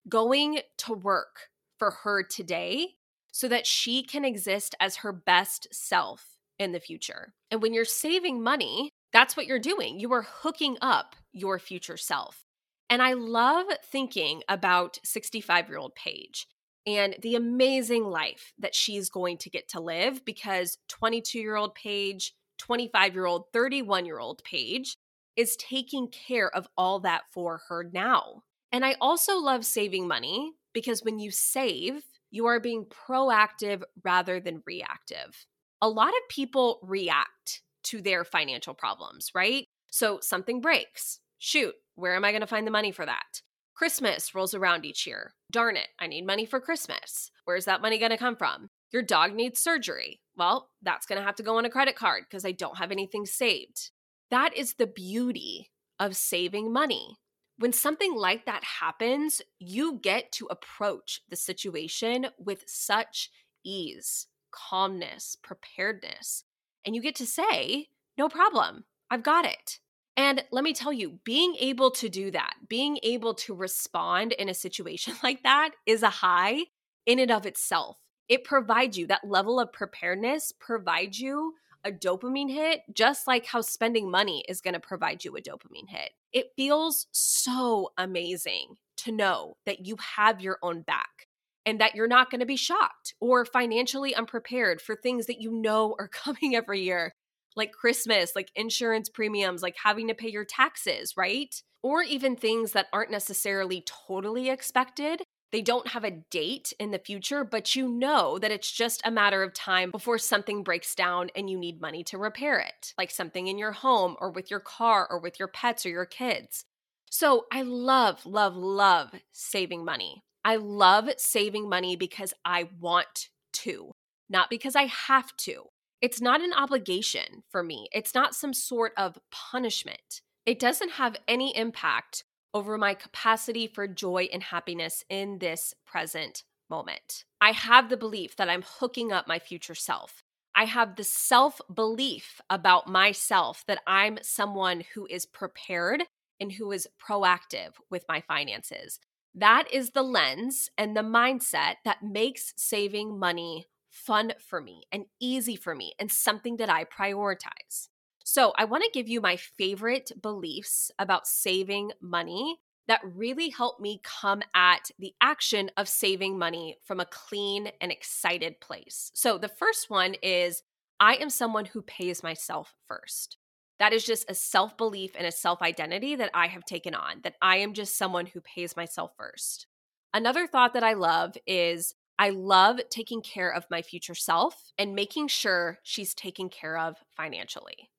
going 0.09 0.61
to 0.79 0.93
work 0.93 1.49
for 1.79 1.91
her 2.03 2.23
today 2.23 2.97
so 3.33 3.49
that 3.49 3.67
she 3.67 4.03
can 4.03 4.25
exist 4.25 4.75
as 4.79 4.97
her 4.97 5.13
best 5.13 5.69
self 5.73 6.37
in 6.59 6.73
the 6.73 6.81
future. 6.81 7.33
And 7.51 7.63
when 7.63 7.73
you're 7.73 7.85
saving 7.85 8.43
money, 8.43 8.91
that's 9.17 9.35
what 9.35 9.47
you're 9.47 9.59
doing. 9.59 9.99
You 9.99 10.13
are 10.13 10.26
hooking 10.43 10.76
up 10.83 11.17
your 11.33 11.59
future 11.59 11.97
self. 11.97 12.45
And 12.91 13.00
I 13.00 13.15
love 13.15 13.65
thinking 13.83 14.43
about 14.47 14.99
65 15.05 15.71
year 15.71 15.79
old 15.79 15.95
Paige 15.95 16.47
and 16.87 17.17
the 17.23 17.35
amazing 17.35 18.05
life 18.05 18.52
that 18.59 18.75
she's 18.75 19.09
going 19.09 19.39
to 19.39 19.49
get 19.49 19.71
to 19.71 19.81
live 19.81 20.23
because 20.26 20.76
22 20.89 21.39
year 21.39 21.57
old 21.57 21.75
Paige, 21.75 22.35
25 22.59 23.15
year 23.15 23.25
old, 23.25 23.45
31 23.55 24.05
year 24.05 24.19
old 24.19 24.45
Paige 24.45 24.99
is 25.35 25.57
taking 25.57 26.09
care 26.09 26.55
of 26.55 26.69
all 26.76 27.00
that 27.00 27.23
for 27.33 27.63
her 27.71 27.89
now. 27.91 28.43
And 28.71 28.85
I 28.85 28.97
also 29.00 29.39
love 29.39 29.65
saving 29.65 30.07
money 30.07 30.52
because 30.75 31.02
when 31.02 31.19
you 31.19 31.31
save, 31.31 32.02
you 32.31 32.45
are 32.45 32.61
being 32.61 32.85
proactive 32.85 33.83
rather 34.05 34.41
than 34.41 34.63
reactive. 34.67 35.47
A 35.81 35.89
lot 35.89 36.09
of 36.09 36.29
people 36.29 36.81
react 36.83 37.63
to 37.87 38.01
their 38.01 38.25
financial 38.25 38.75
problems, 38.75 39.31
right? 39.35 39.67
So 39.91 40.19
something 40.21 40.61
breaks. 40.61 41.21
Shoot, 41.39 41.75
where 41.95 42.15
am 42.15 42.25
I 42.25 42.33
going 42.33 42.41
to 42.41 42.47
find 42.47 42.67
the 42.67 42.71
money 42.71 42.93
for 42.93 43.07
that? 43.07 43.43
Christmas 43.75 44.35
rolls 44.35 44.55
around 44.55 44.87
each 44.87 45.07
year. 45.07 45.35
Darn 45.51 45.77
it, 45.77 45.89
I 46.01 46.07
need 46.07 46.27
money 46.27 46.47
for 46.47 46.61
Christmas. 46.61 47.31
Where's 47.45 47.67
that 47.67 47.83
money 47.83 47.99
going 47.99 48.11
to 48.11 48.17
come 48.17 48.37
from? 48.37 48.69
Your 48.91 49.03
dog 49.03 49.35
needs 49.35 49.61
surgery. 49.61 50.21
Well, 50.37 50.71
that's 50.83 51.07
going 51.07 51.19
to 51.19 51.25
have 51.27 51.37
to 51.37 51.43
go 51.43 51.59
on 51.59 51.65
a 51.65 51.71
credit 51.71 51.97
card 51.97 52.25
because 52.29 52.45
I 52.45 52.53
don't 52.53 52.79
have 52.79 52.91
anything 52.91 53.27
saved. 53.27 53.91
That 54.31 54.57
is 54.57 54.75
the 54.75 54.87
beauty 54.87 55.71
of 56.01 56.17
saving 56.17 56.73
money. 56.73 57.19
When 57.59 57.73
something 57.73 58.15
like 58.15 58.47
that 58.47 58.65
happens, 58.65 59.43
you 59.59 59.99
get 60.03 60.33
to 60.33 60.47
approach 60.47 61.21
the 61.29 61.37
situation 61.37 62.29
with 62.39 62.65
such 62.67 63.31
ease, 63.65 64.27
calmness, 64.51 65.37
preparedness, 65.43 66.45
and 66.87 66.95
you 66.95 67.03
get 67.03 67.17
to 67.17 67.27
say, 67.27 67.89
No 68.17 68.29
problem, 68.29 68.85
I've 69.11 69.25
got 69.25 69.45
it. 69.45 69.81
And 70.17 70.43
let 70.51 70.65
me 70.65 70.73
tell 70.73 70.93
you, 70.93 71.19
being 71.25 71.57
able 71.61 71.91
to 71.91 72.09
do 72.09 72.31
that, 72.31 72.55
being 72.69 72.99
able 73.03 73.35
to 73.35 73.55
respond 73.55 74.33
in 74.33 74.49
a 74.49 74.55
situation 74.55 75.15
like 75.23 75.43
that 75.43 75.71
is 75.85 76.03
a 76.03 76.09
high 76.09 76.61
in 77.05 77.19
and 77.19 77.31
of 77.31 77.45
itself. 77.45 77.99
It 78.29 78.45
provides 78.45 78.97
you 78.97 79.07
that 79.09 79.29
level 79.29 79.61
of 79.61 79.73
preparedness, 79.73 80.53
provides 80.59 81.21
you 81.21 81.55
a 81.85 81.93
dopamine 81.93 82.51
hit, 82.51 82.81
just 82.93 83.29
like 83.29 83.47
how 83.47 83.61
spending 83.61 84.11
money 84.11 84.45
is 84.49 84.61
going 84.61 84.75
to 84.75 84.81
provide 84.81 85.25
you 85.25 85.37
a 85.37 85.41
dopamine 85.41 85.89
hit. 85.89 86.11
It 86.33 86.51
feels 86.57 87.07
so 87.13 87.93
amazing 87.97 88.75
to 88.99 89.13
know 89.13 89.57
that 89.67 89.87
you 89.87 89.97
have 90.17 90.41
your 90.41 90.59
own 90.63 90.83
back 90.83 91.25
and 91.67 91.81
that 91.81 91.95
you're 91.95 92.09
not 92.09 92.31
going 92.31 92.41
to 92.41 92.47
be 92.47 92.57
shocked 92.57 93.15
or 93.21 93.45
financially 93.45 94.15
unprepared 94.15 94.81
for 94.81 94.97
things 94.97 95.26
that 95.26 95.41
you 95.41 95.50
know 95.52 95.95
are 95.99 96.09
coming 96.13 96.55
every 96.55 96.81
year 96.83 97.13
like 97.57 97.73
Christmas, 97.73 98.37
like 98.37 98.50
insurance 98.55 99.09
premiums, 99.09 99.63
like 99.63 99.76
having 99.83 100.09
to 100.09 100.15
pay 100.15 100.29
your 100.29 100.45
taxes, 100.45 101.15
right? 101.17 101.55
Or 101.83 102.02
even 102.02 102.37
things 102.37 102.73
that 102.73 102.87
aren't 102.93 103.11
necessarily 103.11 103.83
totally 103.87 104.50
expected. 104.50 105.23
They 105.52 105.63
don't 105.63 105.89
have 105.89 106.05
a 106.05 106.23
date 106.31 106.73
in 106.79 106.91
the 106.91 106.99
future, 106.99 107.45
but 107.45 107.75
you 107.75 107.89
know 107.89 108.39
that 108.39 108.50
it's 108.50 108.71
just 108.71 109.00
a 109.05 109.11
matter 109.11 109.43
of 109.43 109.55
time 109.55 109.91
before 109.91 110.19
something 110.19 110.63
breaks 110.63 110.95
down 110.95 111.31
and 111.35 111.49
you 111.49 111.57
need 111.57 111.81
money 111.81 112.05
to 112.05 112.19
repair 112.19 112.59
it, 112.59 112.93
like 112.99 113.11
something 113.11 113.47
in 113.47 113.57
your 113.57 113.73
home 113.73 114.17
or 114.21 114.31
with 114.31 114.50
your 114.50 114.61
car 114.61 115.07
or 115.09 115.19
with 115.19 115.39
your 115.39 115.49
pets 115.49 115.87
or 115.87 115.89
your 115.89 116.05
kids. 116.05 116.65
So 117.11 117.47
I 117.52 117.63
love, 117.63 118.26
love, 118.26 118.57
love 118.57 119.13
saving 119.33 119.85
money. 119.85 120.25
I 120.47 120.56
love 120.56 121.11
saving 121.17 121.69
money 121.69 121.97
because 121.97 122.32
I 122.45 122.69
want 122.78 123.30
to, 123.54 123.91
not 124.30 124.49
because 124.49 124.76
I 124.76 124.85
have 124.85 125.37
to. 125.39 125.65
It's 126.00 126.21
not 126.21 126.41
an 126.41 126.52
obligation 126.52 127.43
for 127.50 127.65
me. 127.65 127.89
It's 127.93 128.15
not 128.15 128.32
some 128.32 128.54
sort 128.54 128.93
of 128.97 129.19
punishment. 129.32 130.21
It 130.47 130.61
doesn't 130.61 130.93
have 130.93 131.17
any 131.26 131.56
impact 131.56 132.23
over 132.54 132.78
my 132.78 132.95
capacity 132.95 133.67
for 133.67 133.89
joy 133.89 134.28
and 134.32 134.41
happiness 134.41 135.02
in 135.11 135.41
this 135.41 135.75
present 135.85 136.45
moment. 136.71 137.25
I 137.41 137.50
have 137.50 137.89
the 137.89 137.97
belief 137.97 138.37
that 138.37 138.49
I'm 138.49 138.63
hooking 138.65 139.11
up 139.11 139.26
my 139.26 139.41
future 139.41 139.75
self. 139.75 140.23
I 140.54 140.67
have 140.67 140.95
the 140.95 141.02
self 141.02 141.61
belief 141.75 142.41
about 142.49 142.87
myself 142.87 143.65
that 143.67 143.82
I'm 143.85 144.21
someone 144.23 144.85
who 144.95 145.09
is 145.11 145.26
prepared 145.26 146.04
and 146.39 146.52
who 146.52 146.71
is 146.71 146.87
proactive 147.04 147.73
with 147.91 148.04
my 148.09 148.21
finances. 148.21 149.00
That 149.37 149.69
is 149.71 149.91
the 149.91 150.03
lens 150.03 150.71
and 150.79 150.97
the 150.97 151.03
mindset 151.03 151.77
that 151.85 152.03
makes 152.03 152.55
saving 152.57 153.19
money 153.19 153.67
fun 153.91 154.33
for 154.39 154.63
me 154.63 154.85
and 154.91 155.05
easy 155.21 155.57
for 155.57 155.75
me 155.75 155.93
and 155.99 156.11
something 156.11 156.57
that 156.57 156.71
I 156.71 156.85
prioritize. 156.85 157.89
So, 158.25 158.53
I 158.59 158.65
want 158.65 158.83
to 158.83 158.91
give 158.91 159.09
you 159.09 159.21
my 159.21 159.37
favorite 159.37 160.11
beliefs 160.21 160.91
about 160.99 161.29
saving 161.29 161.93
money 162.01 162.59
that 162.89 163.01
really 163.05 163.51
help 163.51 163.79
me 163.79 164.01
come 164.03 164.43
at 164.55 164.91
the 164.99 165.15
action 165.21 165.71
of 165.77 165.89
saving 165.89 166.39
money 166.39 166.79
from 166.83 166.99
a 166.99 167.07
clean 167.07 167.71
and 167.81 167.93
excited 167.93 168.61
place. 168.61 169.13
So, 169.15 169.39
the 169.39 169.49
first 169.49 169.91
one 169.91 170.15
is 170.23 170.63
I 170.99 171.17
am 171.17 171.31
someone 171.31 171.67
who 171.67 171.83
pays 171.83 172.23
myself 172.23 172.75
first. 172.89 173.37
That 173.78 173.93
is 173.93 174.04
just 174.04 174.30
a 174.30 174.34
self 174.34 174.76
belief 174.76 175.12
and 175.17 175.26
a 175.26 175.32
self 175.32 175.62
identity 175.62 176.17
that 176.17 176.30
I 176.34 176.47
have 176.47 176.65
taken 176.65 176.95
on, 176.95 177.21
that 177.23 177.36
I 177.43 177.58
am 177.58 177.75
just 177.75 177.97
someone 177.97 178.26
who 178.26 178.41
pays 178.41 178.76
myself 178.76 179.12
first. 179.17 179.67
Another 180.15 180.47
thought 180.47 180.73
that 180.75 180.84
I 180.84 180.95
love 180.95 181.36
is 181.47 181.95
I 182.19 182.30
love 182.30 182.80
taking 182.91 183.21
care 183.21 183.52
of 183.52 183.67
my 183.71 183.82
future 183.82 184.15
self 184.15 184.73
and 184.78 184.95
making 184.95 185.28
sure 185.28 185.78
she's 185.82 186.15
taken 186.15 186.49
care 186.49 186.78
of 186.78 186.97
financially. 187.15 187.91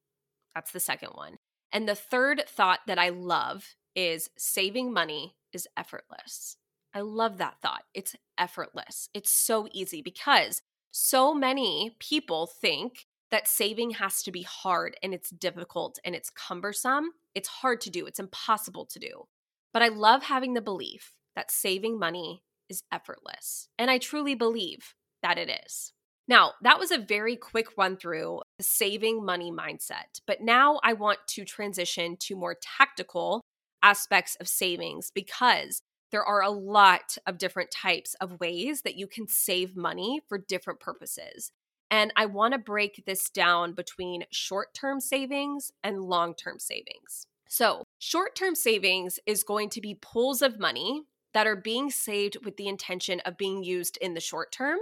That's 0.56 0.72
the 0.72 0.80
second 0.80 1.12
one. 1.14 1.38
And 1.72 1.88
the 1.88 1.96
third 1.96 2.44
thought 2.48 2.80
that 2.88 2.98
I 2.98 3.10
love 3.10 3.76
is 3.96 4.30
saving 4.38 4.92
money 4.92 5.36
is 5.54 5.68
effortless. 5.78 6.58
I 6.94 7.02
love 7.02 7.38
that 7.38 7.62
thought. 7.62 7.84
It's 7.94 8.16
effortless. 8.38 9.10
It's 9.14 9.30
so 9.30 9.68
easy 9.72 10.02
because 10.02 10.62
so 10.92 11.34
many 11.34 11.96
people 12.00 12.48
think 12.48 13.07
that 13.32 13.48
saving 13.48 13.92
has 13.92 14.24
to 14.24 14.32
be 14.32 14.44
hard 14.44 14.96
and 15.04 15.14
it's 15.14 15.30
difficult 15.30 16.00
and 16.06 16.16
it's 16.16 16.30
cumbersome. 16.30 17.12
It's 17.36 17.50
hard 17.50 17.82
to 17.82 17.90
do, 17.90 18.06
it's 18.06 18.20
impossible 18.20 18.86
to 18.86 19.00
do. 19.00 19.28
But 19.74 19.82
I 19.82 19.90
love 19.90 20.24
having 20.24 20.54
the 20.54 20.62
belief 20.62 21.14
that 21.36 21.52
saving 21.52 22.00
money 22.00 22.44
is 22.70 22.84
effortless. 22.92 23.70
And 23.78 23.92
I 23.92 23.98
truly 23.98 24.36
believe 24.36 24.96
that 25.24 25.38
it 25.38 25.50
is. 25.66 25.94
Now, 26.28 26.54
that 26.62 26.80
was 26.80 26.92
a 26.92 26.98
very 26.98 27.36
quick 27.36 27.78
run 27.78 27.96
through 27.96 28.42
the 28.58 28.64
saving 28.64 29.24
money 29.24 29.52
mindset. 29.52 30.20
But 30.26 30.42
now 30.42 30.80
I 30.84 30.94
want 30.94 31.20
to 31.30 31.46
transition 31.46 32.18
to 32.22 32.36
more 32.36 32.58
tactical 32.62 33.42
aspects 33.82 34.36
of 34.40 34.48
savings 34.48 35.12
because 35.14 35.82
there 36.12 36.24
are 36.24 36.42
a 36.42 36.50
lot 36.50 37.18
of 37.26 37.38
different 37.38 37.72
types 37.72 38.16
of 38.16 38.40
ways 38.40 38.82
that 38.82 38.96
you 38.96 39.08
can 39.08 39.28
save 39.28 39.76
money 39.76 40.22
for 40.28 40.38
different 40.38 40.80
purposes. 40.80 41.52
And 41.90 42.12
I 42.16 42.26
want 42.26 42.54
to 42.54 42.60
break 42.60 43.04
this 43.06 43.30
down 43.30 43.74
between 43.74 44.26
short 44.32 44.74
term 44.74 45.00
savings 45.00 45.72
and 45.84 46.02
long 46.02 46.36
term 46.36 46.60
savings. 46.60 47.28
So, 47.50 47.84
short 48.00 48.36
term 48.36 48.56
savings 48.56 49.20
is 49.26 49.44
going 49.44 49.70
to 49.70 49.82
be 49.82 50.00
pools 50.02 50.42
of 50.42 50.60
money 50.60 51.04
that 51.34 51.48
are 51.48 51.56
being 51.56 51.90
saved 51.90 52.38
with 52.44 52.58
the 52.58 52.68
intention 52.68 53.20
of 53.22 53.38
being 53.38 53.64
used 53.64 53.98
in 54.02 54.14
the 54.14 54.20
short 54.20 54.52
term. 54.52 54.80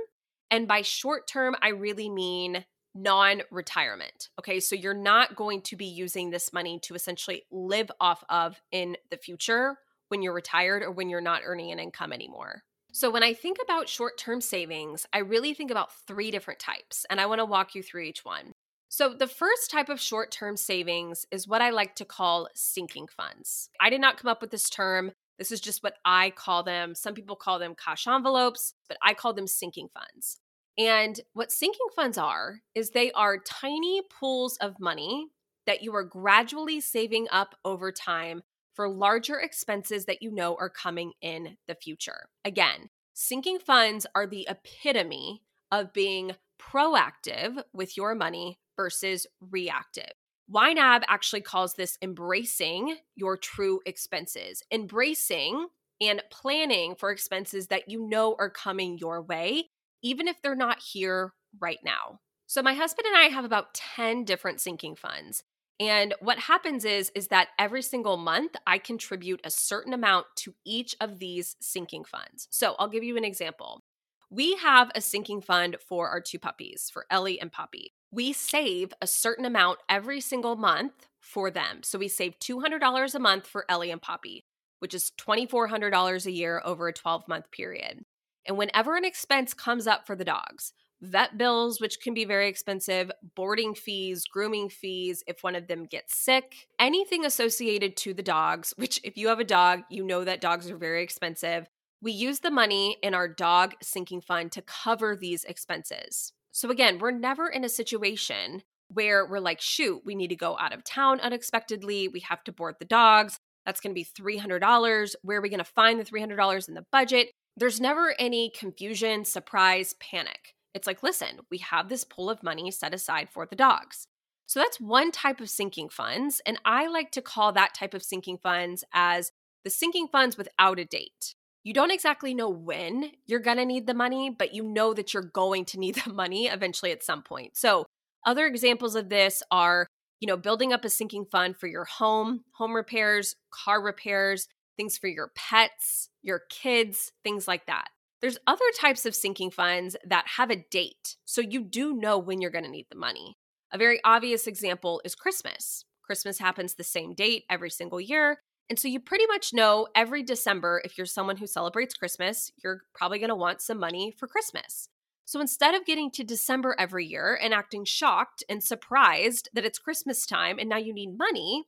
And 0.49 0.67
by 0.67 0.81
short 0.81 1.27
term, 1.27 1.55
I 1.61 1.69
really 1.69 2.09
mean 2.09 2.65
non 2.95 3.41
retirement. 3.51 4.29
Okay, 4.39 4.59
so 4.59 4.75
you're 4.75 4.93
not 4.93 5.35
going 5.35 5.61
to 5.63 5.75
be 5.75 5.85
using 5.85 6.29
this 6.29 6.53
money 6.53 6.79
to 6.83 6.95
essentially 6.95 7.43
live 7.51 7.91
off 7.99 8.23
of 8.29 8.59
in 8.71 8.95
the 9.11 9.17
future 9.17 9.77
when 10.07 10.21
you're 10.21 10.33
retired 10.33 10.81
or 10.81 10.91
when 10.91 11.09
you're 11.09 11.21
not 11.21 11.41
earning 11.45 11.71
an 11.71 11.79
income 11.79 12.13
anymore. 12.13 12.63
So, 12.95 13.09
when 13.09 13.23
I 13.23 13.33
think 13.33 13.57
about 13.61 13.89
short 13.89 14.17
term 14.17 14.39
savings, 14.39 15.05
I 15.11 15.17
really 15.17 15.53
think 15.53 15.69
about 15.69 15.93
three 16.07 16.31
different 16.31 16.61
types, 16.61 17.05
and 17.09 17.19
I 17.19 17.25
want 17.25 17.39
to 17.39 17.45
walk 17.45 17.75
you 17.75 17.83
through 17.83 18.03
each 18.03 18.23
one. 18.23 18.53
So, 18.87 19.13
the 19.13 19.27
first 19.27 19.69
type 19.69 19.89
of 19.89 19.99
short 19.99 20.31
term 20.31 20.55
savings 20.55 21.25
is 21.29 21.45
what 21.45 21.61
I 21.61 21.71
like 21.71 21.95
to 21.95 22.05
call 22.05 22.47
sinking 22.55 23.07
funds. 23.07 23.69
I 23.81 23.89
did 23.89 23.99
not 23.99 24.15
come 24.15 24.31
up 24.31 24.39
with 24.39 24.49
this 24.49 24.69
term. 24.69 25.11
This 25.37 25.51
is 25.51 25.59
just 25.59 25.83
what 25.83 25.95
I 26.05 26.29
call 26.29 26.63
them. 26.63 26.95
Some 26.95 27.13
people 27.13 27.35
call 27.35 27.59
them 27.59 27.75
cash 27.75 28.07
envelopes, 28.07 28.75
but 28.87 28.97
I 29.03 29.13
call 29.13 29.33
them 29.33 29.45
sinking 29.45 29.89
funds. 29.93 30.39
And 30.77 31.19
what 31.33 31.51
sinking 31.51 31.87
funds 31.97 32.17
are 32.17 32.61
is 32.75 32.91
they 32.91 33.11
are 33.11 33.39
tiny 33.39 34.03
pools 34.09 34.55
of 34.61 34.79
money 34.79 35.27
that 35.67 35.83
you 35.83 35.93
are 35.95 36.05
gradually 36.05 36.79
saving 36.79 37.27
up 37.29 37.55
over 37.65 37.91
time 37.91 38.41
for 38.75 38.89
larger 38.89 39.39
expenses 39.39 40.05
that 40.05 40.21
you 40.21 40.31
know 40.31 40.55
are 40.59 40.69
coming 40.69 41.13
in 41.21 41.57
the 41.67 41.75
future. 41.75 42.29
Again, 42.43 42.89
sinking 43.13 43.59
funds 43.59 44.05
are 44.13 44.27
the 44.27 44.47
epitome 44.49 45.41
of 45.71 45.93
being 45.93 46.33
proactive 46.59 47.63
with 47.73 47.97
your 47.97 48.13
money 48.15 48.59
versus 48.75 49.25
reactive. 49.39 50.11
YNAB 50.53 51.03
actually 51.07 51.41
calls 51.41 51.73
this 51.73 51.97
embracing 52.01 52.97
your 53.15 53.35
true 53.35 53.79
expenses, 53.85 54.61
embracing 54.71 55.67
and 56.01 56.21
planning 56.29 56.95
for 56.95 57.09
expenses 57.09 57.67
that 57.67 57.89
you 57.89 58.07
know 58.07 58.35
are 58.37 58.49
coming 58.49 58.97
your 58.97 59.21
way, 59.21 59.69
even 60.03 60.27
if 60.27 60.41
they're 60.41 60.55
not 60.55 60.79
here 60.79 61.33
right 61.59 61.79
now. 61.83 62.19
So, 62.47 62.61
my 62.61 62.73
husband 62.73 63.07
and 63.07 63.17
I 63.17 63.29
have 63.29 63.45
about 63.45 63.73
10 63.73 64.23
different 64.23 64.61
sinking 64.61 64.95
funds. 64.95 65.43
And 65.79 66.13
what 66.19 66.39
happens 66.39 66.85
is 66.85 67.11
is 67.15 67.27
that 67.27 67.49
every 67.59 67.81
single 67.81 68.17
month 68.17 68.55
I 68.65 68.77
contribute 68.77 69.41
a 69.43 69.51
certain 69.51 69.93
amount 69.93 70.27
to 70.37 70.55
each 70.65 70.95
of 71.01 71.19
these 71.19 71.55
sinking 71.59 72.05
funds. 72.05 72.47
So, 72.49 72.75
I'll 72.79 72.87
give 72.87 73.03
you 73.03 73.17
an 73.17 73.25
example. 73.25 73.81
We 74.29 74.55
have 74.55 74.91
a 74.95 75.01
sinking 75.01 75.41
fund 75.41 75.77
for 75.87 76.09
our 76.09 76.19
two 76.19 76.39
puppies, 76.39 76.89
for 76.91 77.05
Ellie 77.09 77.39
and 77.39 77.51
Poppy. 77.51 77.93
We 78.11 78.33
save 78.33 78.93
a 79.01 79.07
certain 79.07 79.45
amount 79.45 79.79
every 79.87 80.19
single 80.19 80.55
month 80.55 81.07
for 81.19 81.51
them. 81.51 81.81
So 81.83 81.99
we 81.99 82.07
save 82.07 82.39
$200 82.39 83.15
a 83.15 83.19
month 83.19 83.47
for 83.47 83.65
Ellie 83.69 83.91
and 83.91 84.01
Poppy, 84.01 84.45
which 84.79 84.93
is 84.93 85.11
$2,400 85.19 86.25
a 86.25 86.31
year 86.31 86.61
over 86.63 86.87
a 86.87 86.93
12 86.93 87.27
month 87.27 87.51
period. 87.51 88.05
And 88.47 88.57
whenever 88.57 88.95
an 88.95 89.05
expense 89.05 89.53
comes 89.53 89.87
up 89.87 90.05
for 90.05 90.15
the 90.15 90.25
dogs, 90.25 90.73
vet 91.01 91.37
bills, 91.37 91.79
which 91.79 91.99
can 92.01 92.13
be 92.13 92.25
very 92.25 92.47
expensive, 92.47 93.11
boarding 93.35 93.73
fees, 93.75 94.25
grooming 94.25 94.69
fees, 94.69 95.23
if 95.27 95.43
one 95.43 95.55
of 95.55 95.67
them 95.67 95.85
gets 95.85 96.15
sick, 96.15 96.67
anything 96.79 97.25
associated 97.25 97.95
to 97.97 98.13
the 98.13 98.23
dogs, 98.23 98.73
which 98.77 98.99
if 99.03 99.17
you 99.17 99.27
have 99.27 99.39
a 99.39 99.45
dog, 99.45 99.81
you 99.89 100.03
know 100.03 100.23
that 100.23 100.41
dogs 100.41 100.69
are 100.69 100.77
very 100.77 101.03
expensive. 101.03 101.67
We 102.01 102.11
use 102.11 102.39
the 102.39 102.51
money 102.51 102.97
in 103.01 103.13
our 103.13 103.27
dog 103.27 103.73
sinking 103.81 104.21
fund 104.21 104.51
to 104.53 104.61
cover 104.61 105.15
these 105.15 105.43
expenses. 105.43 106.33
So 106.51 106.69
again, 106.69 106.99
we're 106.99 107.11
never 107.11 107.47
in 107.47 107.63
a 107.63 107.69
situation 107.69 108.63
where 108.89 109.25
we're 109.25 109.39
like, 109.39 109.59
shoot, 109.59 110.03
we 110.05 110.15
need 110.15 110.29
to 110.29 110.35
go 110.35 110.57
out 110.57 110.73
of 110.73 110.83
town 110.83 111.19
unexpectedly. 111.19 112.07
We 112.07 112.19
have 112.21 112.43
to 112.45 112.51
board 112.51 112.75
the 112.79 112.85
dogs. 112.85 113.39
That's 113.65 113.81
going 113.81 113.95
to 113.95 113.99
be 113.99 114.05
$300. 114.05 115.15
Where 115.23 115.39
are 115.39 115.41
we 115.41 115.49
going 115.49 115.57
to 115.57 115.63
find 115.63 115.99
the 115.99 116.05
$300 116.05 116.67
in 116.67 116.75
the 116.75 116.85
budget? 116.91 117.31
There's 117.57 117.81
never 117.81 118.13
any 118.19 118.51
confusion, 118.51 119.25
surprise, 119.25 119.95
panic. 119.99 120.54
It's 120.75 120.85
like, 120.85 121.01
listen, 121.01 121.39
we 121.49 121.57
have 121.59 121.89
this 121.89 122.03
pool 122.03 122.29
of 122.29 122.43
money 122.43 122.69
set 122.69 122.93
aside 122.93 123.29
for 123.29 123.45
the 123.45 123.55
dogs. 123.55 124.07
So 124.45 124.59
that's 124.59 124.79
one 124.79 125.11
type 125.11 125.39
of 125.39 125.49
sinking 125.49 125.89
funds. 125.89 126.41
And 126.45 126.59
I 126.65 126.87
like 126.87 127.11
to 127.11 127.21
call 127.21 127.53
that 127.53 127.73
type 127.73 127.93
of 127.93 128.03
sinking 128.03 128.37
funds 128.43 128.83
as 128.93 129.31
the 129.63 129.69
sinking 129.69 130.09
funds 130.09 130.37
without 130.37 130.77
a 130.77 130.85
date. 130.85 131.33
You 131.63 131.73
don't 131.73 131.91
exactly 131.91 132.35
know 132.35 132.49
when 132.49 133.11
you're 133.25 133.39
going 133.39 133.57
to 133.57 133.65
need 133.65 133.87
the 133.87 133.95
money, 133.95 134.29
but 134.29 134.53
you 134.53 134.63
know 134.63 134.93
that 134.93 135.13
you're 135.13 135.23
going 135.23 135.65
to 135.65 135.79
need 135.79 135.95
the 136.05 136.13
money 136.13 136.47
eventually 136.47 136.91
at 136.91 137.03
some 137.03 137.23
point. 137.23 137.57
So, 137.57 137.85
other 138.25 138.45
examples 138.45 138.95
of 138.95 139.09
this 139.09 139.43
are, 139.51 139.87
you 140.19 140.27
know, 140.27 140.37
building 140.37 140.73
up 140.73 140.83
a 140.83 140.89
sinking 140.89 141.25
fund 141.25 141.55
for 141.55 141.67
your 141.67 141.85
home, 141.85 142.43
home 142.53 142.73
repairs, 142.73 143.35
car 143.51 143.79
repairs, 143.81 144.47
things 144.77 144.97
for 144.97 145.07
your 145.07 145.31
pets, 145.35 146.09
your 146.23 146.41
kids, 146.49 147.11
things 147.23 147.47
like 147.47 147.67
that. 147.67 147.89
There's 148.25 148.39
other 148.47 148.65
types 148.75 149.05
of 149.05 149.13
sinking 149.13 149.51
funds 149.51 149.95
that 150.03 150.25
have 150.37 150.49
a 150.49 150.55
date, 150.55 151.15
so 151.25 151.41
you 151.41 151.61
do 151.61 151.93
know 151.93 152.17
when 152.17 152.41
you're 152.41 152.49
going 152.49 152.63
to 152.63 152.71
need 152.71 152.87
the 152.89 152.97
money. 152.97 153.37
A 153.71 153.77
very 153.77 153.99
obvious 154.03 154.47
example 154.47 154.99
is 155.05 155.13
Christmas. 155.13 155.85
Christmas 156.01 156.39
happens 156.39 156.73
the 156.73 156.83
same 156.83 157.13
date 157.13 157.43
every 157.51 157.69
single 157.69 158.01
year. 158.01 158.39
And 158.67 158.79
so 158.79 158.87
you 158.87 158.99
pretty 158.99 159.27
much 159.27 159.53
know 159.53 159.85
every 159.93 160.23
December, 160.23 160.81
if 160.83 160.97
you're 160.97 161.05
someone 161.05 161.37
who 161.37 161.45
celebrates 161.45 161.93
Christmas, 161.93 162.51
you're 162.63 162.81
probably 162.95 163.19
going 163.19 163.29
to 163.29 163.35
want 163.35 163.61
some 163.61 163.77
money 163.77 164.11
for 164.17 164.27
Christmas. 164.27 164.89
So 165.25 165.39
instead 165.39 165.75
of 165.75 165.85
getting 165.85 166.09
to 166.09 166.23
December 166.23 166.75
every 166.79 167.05
year 167.05 167.39
and 167.39 167.53
acting 167.53 167.85
shocked 167.85 168.43
and 168.49 168.63
surprised 168.63 169.49
that 169.53 169.65
it's 169.65 169.77
Christmas 169.77 170.25
time 170.25 170.57
and 170.57 170.67
now 170.67 170.77
you 170.77 170.95
need 170.95 171.15
money, 171.15 171.65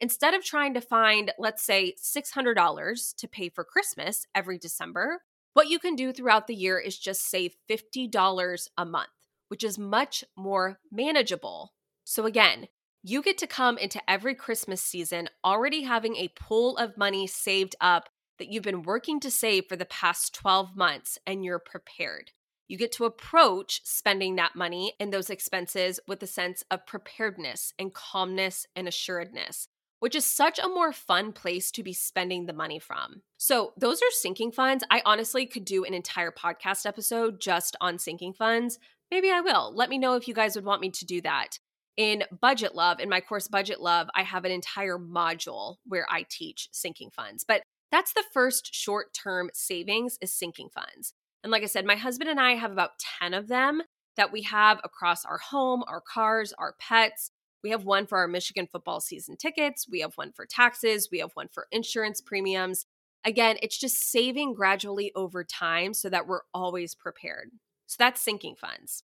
instead 0.00 0.34
of 0.34 0.42
trying 0.42 0.74
to 0.74 0.80
find, 0.80 1.30
let's 1.38 1.62
say, 1.62 1.94
$600 2.02 3.14
to 3.14 3.28
pay 3.28 3.48
for 3.48 3.62
Christmas 3.62 4.26
every 4.34 4.58
December, 4.58 5.20
what 5.54 5.68
you 5.68 5.78
can 5.78 5.96
do 5.96 6.12
throughout 6.12 6.46
the 6.46 6.54
year 6.54 6.78
is 6.78 6.98
just 6.98 7.28
save 7.28 7.56
$50 7.68 8.68
a 8.76 8.84
month, 8.84 9.08
which 9.48 9.64
is 9.64 9.78
much 9.78 10.24
more 10.36 10.78
manageable. 10.92 11.72
So, 12.04 12.26
again, 12.26 12.68
you 13.02 13.22
get 13.22 13.38
to 13.38 13.46
come 13.46 13.78
into 13.78 14.00
every 14.08 14.34
Christmas 14.34 14.82
season 14.82 15.28
already 15.44 15.82
having 15.82 16.16
a 16.16 16.32
pool 16.38 16.76
of 16.76 16.98
money 16.98 17.26
saved 17.26 17.74
up 17.80 18.08
that 18.38 18.50
you've 18.50 18.62
been 18.62 18.82
working 18.82 19.20
to 19.20 19.30
save 19.30 19.66
for 19.68 19.76
the 19.76 19.84
past 19.86 20.34
12 20.34 20.76
months 20.76 21.18
and 21.26 21.44
you're 21.44 21.58
prepared. 21.58 22.32
You 22.68 22.78
get 22.78 22.92
to 22.92 23.04
approach 23.04 23.80
spending 23.84 24.36
that 24.36 24.54
money 24.54 24.94
and 25.00 25.12
those 25.12 25.30
expenses 25.30 25.98
with 26.06 26.22
a 26.22 26.26
sense 26.26 26.62
of 26.70 26.86
preparedness 26.86 27.72
and 27.78 27.92
calmness 27.92 28.66
and 28.76 28.86
assuredness 28.86 29.68
which 30.00 30.14
is 30.14 30.24
such 30.24 30.58
a 30.58 30.68
more 30.68 30.92
fun 30.92 31.32
place 31.32 31.70
to 31.70 31.82
be 31.82 31.92
spending 31.92 32.46
the 32.46 32.52
money 32.52 32.78
from. 32.78 33.22
So, 33.38 33.72
those 33.76 34.02
are 34.02 34.10
sinking 34.10 34.52
funds. 34.52 34.84
I 34.90 35.02
honestly 35.06 35.46
could 35.46 35.64
do 35.64 35.84
an 35.84 35.94
entire 35.94 36.32
podcast 36.32 36.84
episode 36.84 37.40
just 37.40 37.76
on 37.80 37.98
sinking 37.98 38.32
funds. 38.32 38.78
Maybe 39.10 39.30
I 39.30 39.40
will. 39.40 39.72
Let 39.74 39.88
me 39.88 39.98
know 39.98 40.14
if 40.14 40.26
you 40.26 40.34
guys 40.34 40.56
would 40.56 40.64
want 40.64 40.80
me 40.80 40.90
to 40.90 41.04
do 41.04 41.20
that. 41.22 41.58
In 41.96 42.24
Budget 42.40 42.74
Love, 42.74 42.98
in 43.00 43.08
my 43.08 43.20
course 43.20 43.48
Budget 43.48 43.80
Love, 43.80 44.08
I 44.14 44.22
have 44.22 44.44
an 44.44 44.52
entire 44.52 44.98
module 44.98 45.76
where 45.84 46.06
I 46.10 46.24
teach 46.28 46.68
sinking 46.72 47.10
funds. 47.10 47.44
But 47.46 47.62
that's 47.90 48.12
the 48.12 48.24
first 48.32 48.74
short 48.74 49.12
term 49.12 49.50
savings 49.52 50.16
is 50.20 50.32
sinking 50.32 50.70
funds. 50.74 51.12
And 51.42 51.50
like 51.50 51.62
I 51.62 51.66
said, 51.66 51.84
my 51.84 51.96
husband 51.96 52.30
and 52.30 52.40
I 52.40 52.54
have 52.54 52.70
about 52.70 52.98
10 53.20 53.34
of 53.34 53.48
them 53.48 53.82
that 54.16 54.32
we 54.32 54.42
have 54.42 54.80
across 54.84 55.24
our 55.24 55.38
home, 55.38 55.82
our 55.88 56.00
cars, 56.00 56.52
our 56.58 56.74
pets 56.78 57.30
We 57.62 57.70
have 57.70 57.84
one 57.84 58.06
for 58.06 58.18
our 58.18 58.28
Michigan 58.28 58.66
football 58.66 59.00
season 59.00 59.36
tickets, 59.36 59.86
we 59.88 60.00
have 60.00 60.14
one 60.14 60.32
for 60.32 60.46
taxes, 60.46 61.08
we 61.10 61.18
have 61.18 61.32
one 61.34 61.48
for 61.48 61.66
insurance 61.70 62.20
premiums. 62.20 62.86
Again, 63.24 63.56
it's 63.62 63.78
just 63.78 64.10
saving 64.10 64.54
gradually 64.54 65.12
over 65.14 65.44
time 65.44 65.92
so 65.92 66.08
that 66.08 66.26
we're 66.26 66.40
always 66.54 66.94
prepared. 66.94 67.50
So 67.86 67.96
that's 67.98 68.20
sinking 68.20 68.56
funds. 68.56 69.02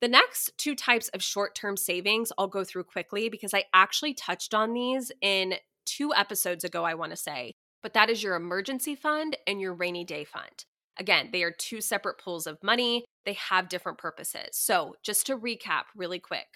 The 0.00 0.08
next 0.08 0.52
two 0.58 0.76
types 0.76 1.08
of 1.08 1.22
short 1.22 1.56
term 1.56 1.76
savings 1.76 2.30
I'll 2.38 2.46
go 2.46 2.62
through 2.62 2.84
quickly 2.84 3.28
because 3.28 3.52
I 3.52 3.64
actually 3.74 4.14
touched 4.14 4.54
on 4.54 4.74
these 4.74 5.10
in 5.20 5.54
two 5.86 6.12
episodes 6.14 6.62
ago, 6.62 6.84
I 6.84 6.94
want 6.94 7.10
to 7.10 7.16
say, 7.16 7.54
but 7.82 7.94
that 7.94 8.10
is 8.10 8.22
your 8.22 8.36
emergency 8.36 8.94
fund 8.94 9.36
and 9.46 9.60
your 9.60 9.74
rainy 9.74 10.04
day 10.04 10.22
fund. 10.22 10.64
Again, 10.98 11.30
they 11.32 11.42
are 11.42 11.50
two 11.50 11.80
separate 11.80 12.18
pools 12.18 12.46
of 12.46 12.62
money, 12.62 13.04
they 13.24 13.32
have 13.34 13.68
different 13.68 13.98
purposes. 13.98 14.50
So, 14.52 14.94
just 15.02 15.26
to 15.26 15.38
recap 15.38 15.84
really 15.96 16.18
quick 16.18 16.46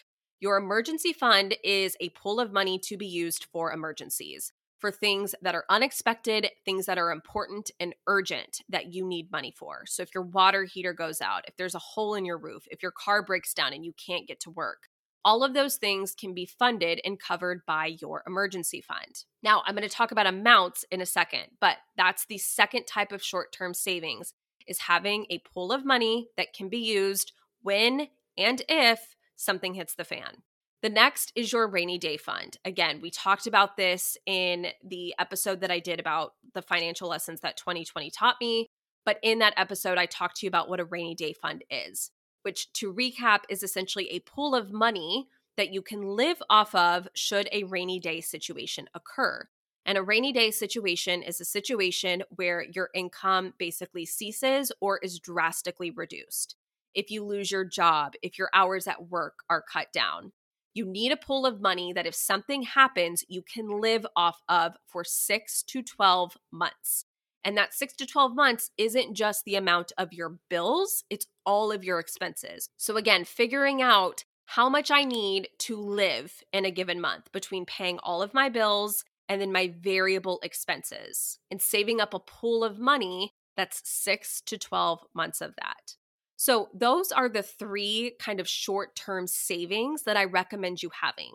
your 0.42 0.56
emergency 0.56 1.12
fund 1.12 1.56
is 1.62 1.96
a 2.00 2.08
pool 2.08 2.40
of 2.40 2.52
money 2.52 2.76
to 2.76 2.96
be 2.96 3.06
used 3.06 3.46
for 3.52 3.72
emergencies 3.72 4.52
for 4.80 4.90
things 4.90 5.36
that 5.40 5.54
are 5.54 5.64
unexpected, 5.70 6.50
things 6.64 6.86
that 6.86 6.98
are 6.98 7.12
important 7.12 7.70
and 7.78 7.94
urgent 8.08 8.60
that 8.68 8.92
you 8.92 9.06
need 9.06 9.30
money 9.30 9.54
for. 9.56 9.84
So, 9.86 10.02
if 10.02 10.12
your 10.12 10.24
water 10.24 10.64
heater 10.64 10.92
goes 10.92 11.20
out, 11.20 11.44
if 11.46 11.56
there's 11.56 11.76
a 11.76 11.78
hole 11.78 12.16
in 12.16 12.24
your 12.24 12.38
roof, 12.38 12.64
if 12.72 12.82
your 12.82 12.90
car 12.90 13.22
breaks 13.22 13.54
down 13.54 13.72
and 13.72 13.84
you 13.84 13.92
can't 14.04 14.26
get 14.26 14.40
to 14.40 14.50
work, 14.50 14.88
all 15.24 15.44
of 15.44 15.54
those 15.54 15.76
things 15.76 16.12
can 16.12 16.34
be 16.34 16.44
funded 16.44 17.00
and 17.04 17.20
covered 17.20 17.64
by 17.64 17.96
your 18.00 18.24
emergency 18.26 18.80
fund. 18.80 19.22
Now, 19.44 19.62
I'm 19.64 19.76
going 19.76 19.88
to 19.88 19.94
talk 19.94 20.10
about 20.10 20.26
amounts 20.26 20.84
in 20.90 21.00
a 21.00 21.06
second, 21.06 21.44
but 21.60 21.76
that's 21.96 22.26
the 22.26 22.38
second 22.38 22.86
type 22.86 23.12
of 23.12 23.22
short-term 23.22 23.74
savings 23.74 24.34
is 24.66 24.80
having 24.80 25.26
a 25.30 25.38
pool 25.54 25.70
of 25.70 25.86
money 25.86 26.30
that 26.36 26.52
can 26.52 26.68
be 26.68 26.78
used 26.78 27.30
when 27.62 28.08
and 28.36 28.62
if 28.68 29.14
something 29.36 29.74
hits 29.74 29.94
the 29.94 30.04
fan. 30.04 30.42
The 30.82 30.90
next 30.90 31.32
is 31.36 31.52
your 31.52 31.68
rainy 31.68 31.96
day 31.96 32.16
fund. 32.16 32.58
Again, 32.64 33.00
we 33.00 33.10
talked 33.10 33.46
about 33.46 33.76
this 33.76 34.16
in 34.26 34.66
the 34.84 35.14
episode 35.18 35.60
that 35.60 35.70
I 35.70 35.78
did 35.78 36.00
about 36.00 36.32
the 36.54 36.62
financial 36.62 37.08
lessons 37.08 37.40
that 37.40 37.56
2020 37.56 38.10
taught 38.10 38.36
me. 38.40 38.68
But 39.04 39.18
in 39.22 39.38
that 39.38 39.54
episode, 39.56 39.96
I 39.96 40.06
talked 40.06 40.36
to 40.38 40.46
you 40.46 40.48
about 40.48 40.68
what 40.68 40.80
a 40.80 40.84
rainy 40.84 41.14
day 41.14 41.32
fund 41.32 41.64
is, 41.70 42.10
which 42.42 42.72
to 42.74 42.92
recap 42.92 43.40
is 43.48 43.62
essentially 43.62 44.10
a 44.10 44.20
pool 44.20 44.56
of 44.56 44.72
money 44.72 45.28
that 45.56 45.72
you 45.72 45.82
can 45.82 46.02
live 46.02 46.42
off 46.50 46.74
of 46.74 47.08
should 47.14 47.48
a 47.52 47.64
rainy 47.64 48.00
day 48.00 48.20
situation 48.20 48.88
occur. 48.94 49.48
And 49.84 49.98
a 49.98 50.02
rainy 50.02 50.32
day 50.32 50.50
situation 50.50 51.22
is 51.22 51.40
a 51.40 51.44
situation 51.44 52.22
where 52.30 52.62
your 52.62 52.90
income 52.94 53.54
basically 53.58 54.06
ceases 54.06 54.72
or 54.80 54.98
is 54.98 55.18
drastically 55.18 55.90
reduced. 55.90 56.56
If 56.94 57.10
you 57.10 57.24
lose 57.24 57.50
your 57.50 57.64
job, 57.64 58.14
if 58.22 58.38
your 58.38 58.50
hours 58.54 58.86
at 58.86 59.08
work 59.08 59.40
are 59.48 59.62
cut 59.62 59.92
down, 59.92 60.32
you 60.74 60.86
need 60.86 61.12
a 61.12 61.16
pool 61.16 61.44
of 61.44 61.60
money 61.60 61.92
that 61.92 62.06
if 62.06 62.14
something 62.14 62.62
happens, 62.62 63.24
you 63.28 63.42
can 63.42 63.80
live 63.80 64.06
off 64.16 64.40
of 64.48 64.74
for 64.86 65.04
six 65.04 65.62
to 65.64 65.82
12 65.82 66.36
months. 66.50 67.04
And 67.44 67.56
that 67.56 67.74
six 67.74 67.94
to 67.94 68.06
12 68.06 68.34
months 68.34 68.70
isn't 68.78 69.14
just 69.14 69.44
the 69.44 69.56
amount 69.56 69.92
of 69.98 70.12
your 70.12 70.38
bills, 70.48 71.04
it's 71.10 71.26
all 71.44 71.72
of 71.72 71.84
your 71.84 71.98
expenses. 71.98 72.68
So, 72.76 72.96
again, 72.96 73.24
figuring 73.24 73.82
out 73.82 74.24
how 74.46 74.68
much 74.68 74.90
I 74.90 75.04
need 75.04 75.48
to 75.60 75.76
live 75.76 76.42
in 76.52 76.64
a 76.64 76.70
given 76.70 77.00
month 77.00 77.32
between 77.32 77.66
paying 77.66 77.98
all 77.98 78.22
of 78.22 78.34
my 78.34 78.48
bills 78.48 79.04
and 79.28 79.40
then 79.40 79.52
my 79.52 79.72
variable 79.80 80.40
expenses 80.42 81.38
and 81.50 81.60
saving 81.60 82.00
up 82.00 82.14
a 82.14 82.20
pool 82.20 82.64
of 82.64 82.78
money 82.78 83.32
that's 83.56 83.82
six 83.84 84.40
to 84.42 84.58
12 84.58 85.00
months 85.14 85.40
of 85.40 85.54
that. 85.56 85.96
So, 86.44 86.70
those 86.74 87.12
are 87.12 87.28
the 87.28 87.44
three 87.44 88.16
kind 88.18 88.40
of 88.40 88.48
short 88.48 88.96
term 88.96 89.28
savings 89.28 90.02
that 90.02 90.16
I 90.16 90.24
recommend 90.24 90.82
you 90.82 90.90
having. 91.00 91.34